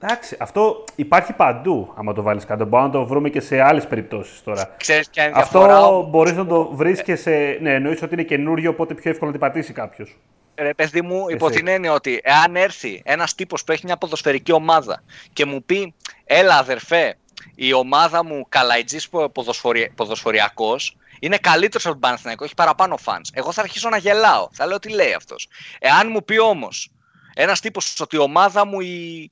Εντάξει, 0.00 0.36
αυτό 0.40 0.84
υπάρχει 0.94 1.32
παντού, 1.32 1.92
άμα 1.96 2.12
το 2.12 2.22
βάλεις 2.22 2.44
κάτω. 2.44 2.64
Μπορούμε 2.64 2.88
να 2.88 2.98
το 2.98 3.06
βρούμε 3.06 3.28
και 3.28 3.40
σε 3.40 3.60
άλλες 3.60 3.86
περιπτώσεις 3.86 4.42
τώρα. 4.42 4.74
Ξέρεις 4.76 5.10
ποια 5.10 5.24
είναι 5.24 5.38
αυτό 5.38 6.06
μπορείς 6.10 6.32
να 6.32 6.46
το 6.46 6.70
βρεις 6.72 7.02
και 7.02 7.16
σε. 7.16 7.58
Ναι, 7.60 7.74
εννοείς 7.74 8.02
ότι 8.02 8.14
είναι 8.14 8.22
καινούριο, 8.22 8.70
οπότε 8.70 8.94
πιο 8.94 9.10
εύκολο 9.10 9.30
να 9.30 9.38
την 9.38 9.46
πατήσει 9.46 9.72
κάποιος. 9.72 10.16
Ρε 10.58 10.74
παιδί 10.74 11.02
μου, 11.02 11.28
υπό 11.28 11.50
την 11.50 11.66
έννοια 11.66 11.92
ότι 11.92 12.20
εάν 12.22 12.56
έρθει 12.56 13.02
ένας 13.04 13.34
τύπος 13.34 13.64
που 13.64 13.72
έχει 13.72 13.82
μια 13.84 13.96
ποδοσφαιρική 13.96 14.52
ομάδα 14.52 15.02
και 15.32 15.44
μου 15.44 15.64
πει, 15.64 15.94
έλα 16.24 16.58
αδερφέ, 16.58 17.18
η 17.54 17.72
ομάδα 17.72 18.24
μου 18.24 18.46
καλαϊτζής 18.48 19.08
ποδοσφαιρι... 19.08 19.92
ποδοσφαιριακός 19.94 20.96
είναι 21.20 21.38
καλύτερος 21.38 21.84
από 21.84 21.92
τον 21.92 22.02
Παναθηναϊκό, 22.02 22.44
έχει 22.44 22.54
παραπάνω 22.54 22.96
φαν. 22.96 23.20
Εγώ 23.32 23.52
θα 23.52 23.60
αρχίσω 23.60 23.88
να 23.88 23.96
γελάω. 23.96 24.48
Θα 24.52 24.66
λέω 24.66 24.78
τι 24.78 24.88
λέει 24.88 25.12
αυτός. 25.12 25.48
Εάν 25.78 26.10
μου 26.10 26.24
πει 26.24 26.38
όμως 26.38 26.90
ένας 27.34 27.60
τύπος 27.60 28.00
ότι 28.00 28.16
η 28.16 28.18
ομάδα 28.18 28.66
μου 28.66 28.80
η, 28.80 29.30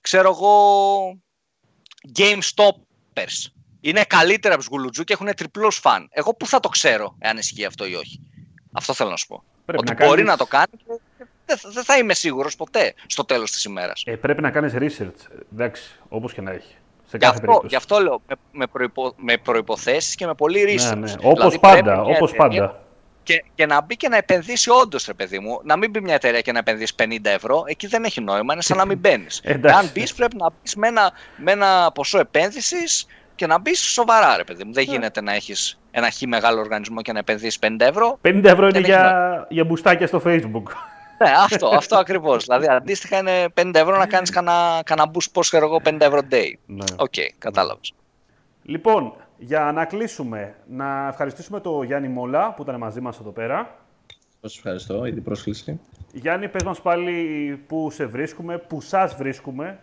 ξέρω 0.00 0.28
εγώ, 0.28 0.52
Game 2.18 2.40
Stoppers 2.54 3.50
είναι 3.80 4.04
καλύτερα 4.04 4.54
από 4.54 4.62
τους 4.62 4.72
Γουλουτζού 4.72 5.04
και 5.04 5.12
έχουν 5.12 5.34
τριπλό 5.34 5.70
φαν. 5.70 6.08
Εγώ 6.10 6.34
πού 6.34 6.46
θα 6.46 6.60
το 6.60 6.68
ξέρω, 6.68 7.16
εάν 7.18 7.36
ισχύει 7.36 7.64
αυτό 7.64 7.86
ή 7.86 7.94
όχι; 7.94 8.20
Αυτό 8.72 8.94
θέλω 8.94 9.10
να 9.10 9.16
σου 9.16 9.26
πω. 9.26 9.44
Πρέπει 9.72 9.90
ότι 9.90 10.02
να 10.02 10.06
μπορεί 10.06 10.22
να 10.22 10.36
το 10.36 10.46
κάνει 10.46 10.72
δεν 11.46 11.58
δεν 11.72 11.84
θα 11.84 11.98
είμαι 11.98 12.14
σίγουρος 12.14 12.56
ποτέ 12.56 12.94
στο 13.06 13.24
τέλος 13.24 13.50
της 13.50 13.64
ημέρας. 13.64 14.02
Ε, 14.06 14.16
πρέπει 14.16 14.42
να 14.42 14.50
κάνεις 14.50 14.72
research. 14.76 15.30
Εντάξει, 15.52 16.00
όπως 16.08 16.32
και 16.32 16.40
να 16.40 16.50
έχει. 16.50 16.74
Σε 17.06 17.18
κάθε 17.18 17.38
γι, 17.42 17.50
αυτό, 17.50 17.66
γι' 17.66 17.76
αυτό 17.76 17.98
λέω 17.98 18.22
με, 18.28 18.34
με, 18.52 18.66
προϋπο, 18.66 19.14
με 19.16 19.36
προϋποθέσεις 19.36 20.14
και 20.14 20.26
με 20.26 20.34
πολύ 20.34 20.62
ναι, 20.62 20.72
research. 20.72 20.98
Ναι, 20.98 21.06
ναι. 21.06 21.12
Όπως 21.22 21.38
δηλαδή, 21.38 21.58
πάντα, 21.58 22.02
όπως 22.02 22.32
πάντα 22.32 22.80
και, 23.22 23.44
και 23.54 23.66
να 23.66 23.82
μπει 23.82 23.96
και 23.96 24.08
να 24.08 24.16
επενδύσει 24.16 24.70
όντως, 24.70 25.06
ρε 25.06 25.14
παιδί 25.14 25.38
μου. 25.38 25.60
Να 25.62 25.76
μην 25.76 25.90
μπει 25.90 26.00
μια 26.00 26.14
εταιρεία 26.14 26.40
και 26.40 26.52
να 26.52 26.58
επενδύσει 26.58 26.94
50 26.98 27.18
ευρώ, 27.22 27.64
εκεί 27.66 27.86
δεν 27.86 28.04
έχει 28.04 28.20
νόημα, 28.20 28.52
είναι 28.52 28.62
σαν 28.62 28.76
να 28.76 28.84
μην 28.84 28.98
μπαίνεις. 29.00 29.42
Αν 29.62 29.90
μπεις, 29.94 30.14
πρέπει 30.14 30.36
να 30.36 30.50
μπεις 30.50 30.76
με 30.76 30.88
ένα, 30.88 31.12
με 31.36 31.52
ένα 31.52 31.90
ποσό 31.94 32.18
επένδυσης 32.18 33.06
και 33.40 33.46
να 33.46 33.58
μπεις 33.58 33.80
σοβαρά, 33.80 34.36
ρε 34.36 34.44
παιδί 34.44 34.64
μου. 34.64 34.72
Δεν 34.72 34.84
ναι. 34.86 34.92
γίνεται 34.92 35.20
να 35.20 35.34
έχεις 35.34 35.78
ένα 35.90 36.10
χι 36.10 36.26
μεγάλο 36.26 36.60
οργανισμό 36.60 37.02
και 37.02 37.12
να 37.12 37.18
επενδύσει 37.18 37.58
50 37.62 37.76
ευρώ. 37.78 38.18
50 38.22 38.44
ευρώ 38.44 38.66
είναι 38.68 38.78
για, 38.78 39.46
για 39.48 39.64
μπουστάκια 39.64 40.06
στο 40.06 40.22
Facebook. 40.24 40.62
Ναι, 41.18 41.30
αυτό, 41.44 41.66
αυτό 41.66 41.96
ακριβώς. 41.96 42.44
δηλαδή, 42.44 42.66
αντίστοιχα 42.66 43.18
είναι 43.18 43.44
50 43.54 43.70
ευρώ 43.74 43.96
να 43.96 44.06
κάνεις 44.06 44.30
κανένα, 44.30 44.80
κανένα 44.84 45.10
boost 45.14 45.30
ξέρω 45.32 45.52
εγώ 45.52 45.80
50 45.84 46.00
ευρώ 46.00 46.20
day. 46.30 46.52
Ναι. 46.66 46.84
OK, 46.96 47.12
okay, 47.16 47.28
κατάλαβες. 47.38 47.92
Λοιπόν, 48.62 49.14
για 49.38 49.72
να 49.74 49.84
κλείσουμε, 49.84 50.54
να 50.66 51.08
ευχαριστήσουμε 51.08 51.60
τον 51.60 51.84
Γιάννη 51.84 52.08
Μόλα 52.08 52.54
που 52.54 52.62
ήταν 52.62 52.76
μαζί 52.76 53.00
μας 53.00 53.18
εδώ 53.18 53.30
πέρα. 53.30 53.76
Σας 54.40 54.56
ευχαριστώ 54.56 55.04
για 55.04 55.14
την 55.14 55.22
πρόσκληση. 55.22 55.80
Γιάννη, 56.12 56.48
πες 56.48 56.62
μας 56.62 56.80
πάλι 56.80 57.14
πού 57.66 57.90
σε 57.90 58.06
βρίσκουμε, 58.06 58.58
πού 58.58 58.80
σας 58.80 59.14
βρίσκουμε. 59.14 59.78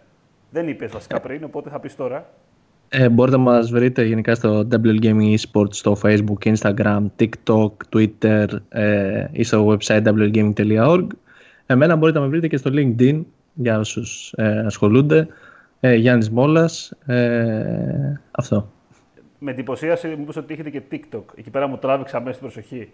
Δεν 0.49 0.67
είπες 0.67 0.91
βασικά 0.91 1.19
πριν, 1.19 1.43
οπότε 1.43 1.69
θα 1.69 1.79
πεις 1.79 1.95
τώρα. 1.95 2.29
Ε, 2.89 3.09
μπορείτε 3.09 3.37
να 3.37 3.43
μας 3.43 3.69
βρείτε 3.69 4.03
γενικά 4.03 4.35
στο 4.35 4.67
WL 4.71 5.03
Gaming 5.03 5.35
Esports, 5.35 5.73
στο 5.73 5.97
Facebook, 6.03 6.53
Instagram, 6.55 7.05
TikTok, 7.19 7.71
Twitter 7.93 8.47
ε, 8.69 9.25
ή 9.31 9.43
στο 9.43 9.67
website 9.67 10.03
wlgaming.org. 10.03 11.07
Εμένα 11.65 11.95
μπορείτε 11.95 12.17
να 12.17 12.23
με 12.23 12.29
βρείτε 12.31 12.47
και 12.47 12.57
στο 12.57 12.71
LinkedIn 12.73 13.21
για 13.53 13.79
όσους 13.79 14.33
ε, 14.35 14.63
ασχολούνται. 14.65 15.27
Ε, 15.79 15.95
Γιάννης 15.95 16.29
Μόλας. 16.29 16.93
Ε, 17.05 18.21
αυτό 18.31 18.71
με 19.39 19.51
εντυπωσίασε 19.51 20.15
μήπως 20.17 20.35
ότι 20.35 20.53
έχετε 20.53 20.69
και 20.69 20.81
TikTok. 20.91 21.23
Εκεί 21.35 21.49
πέρα 21.49 21.67
μου 21.67 21.77
τράβηξα 21.77 22.19
μέσα 22.19 22.33
στην 22.33 22.47
προσοχή. 22.47 22.91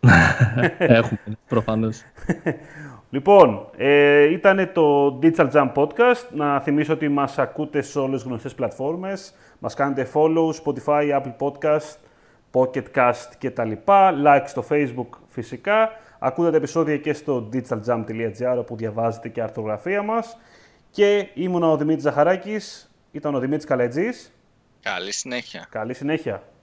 Έχουμε, 0.78 1.20
προφανώς. 1.48 2.02
λοιπόν, 3.10 3.68
ε, 3.76 4.22
ήταν 4.22 4.70
το 4.72 5.18
Digital 5.22 5.50
Jump 5.50 5.72
Podcast. 5.74 6.28
Να 6.30 6.60
θυμίσω 6.60 6.92
ότι 6.92 7.08
μας 7.08 7.38
ακούτε 7.38 7.82
σε 7.82 7.98
όλες 7.98 8.20
τις 8.20 8.28
γνωστές 8.28 8.54
πλατφόρμες. 8.54 9.34
Μας 9.58 9.74
κάνετε 9.74 10.10
follow, 10.14 10.50
Spotify, 10.64 11.20
Apple 11.20 11.34
Podcast, 11.38 11.96
Pocket 12.52 12.84
Cast 12.94 13.28
και 13.38 13.50
τα 13.50 13.64
λοιπά. 13.64 14.14
Like 14.24 14.44
στο 14.46 14.64
Facebook 14.70 15.18
φυσικά. 15.26 15.90
Ακούτε 16.18 16.50
τα 16.50 16.56
επεισόδια 16.56 16.96
και 16.96 17.12
στο 17.12 17.48
digitaljump.gr 17.52 18.56
όπου 18.58 18.76
διαβάζετε 18.76 19.28
και 19.28 19.42
αρθρογραφία 19.42 20.02
μας. 20.02 20.38
Και 20.90 21.28
ήμουν 21.34 21.62
ο 21.62 21.76
Δημήτρης 21.76 22.02
Ζαχαράκης, 22.02 22.90
ήταν 23.12 23.34
ο 23.34 23.38
Δημήτρης 23.38 23.64
Καλετζής. 23.64 24.32
Καλή 24.82 25.12
συνέχεια. 25.12 25.66
Καλή 25.70 25.94
συνέχεια. 25.94 26.42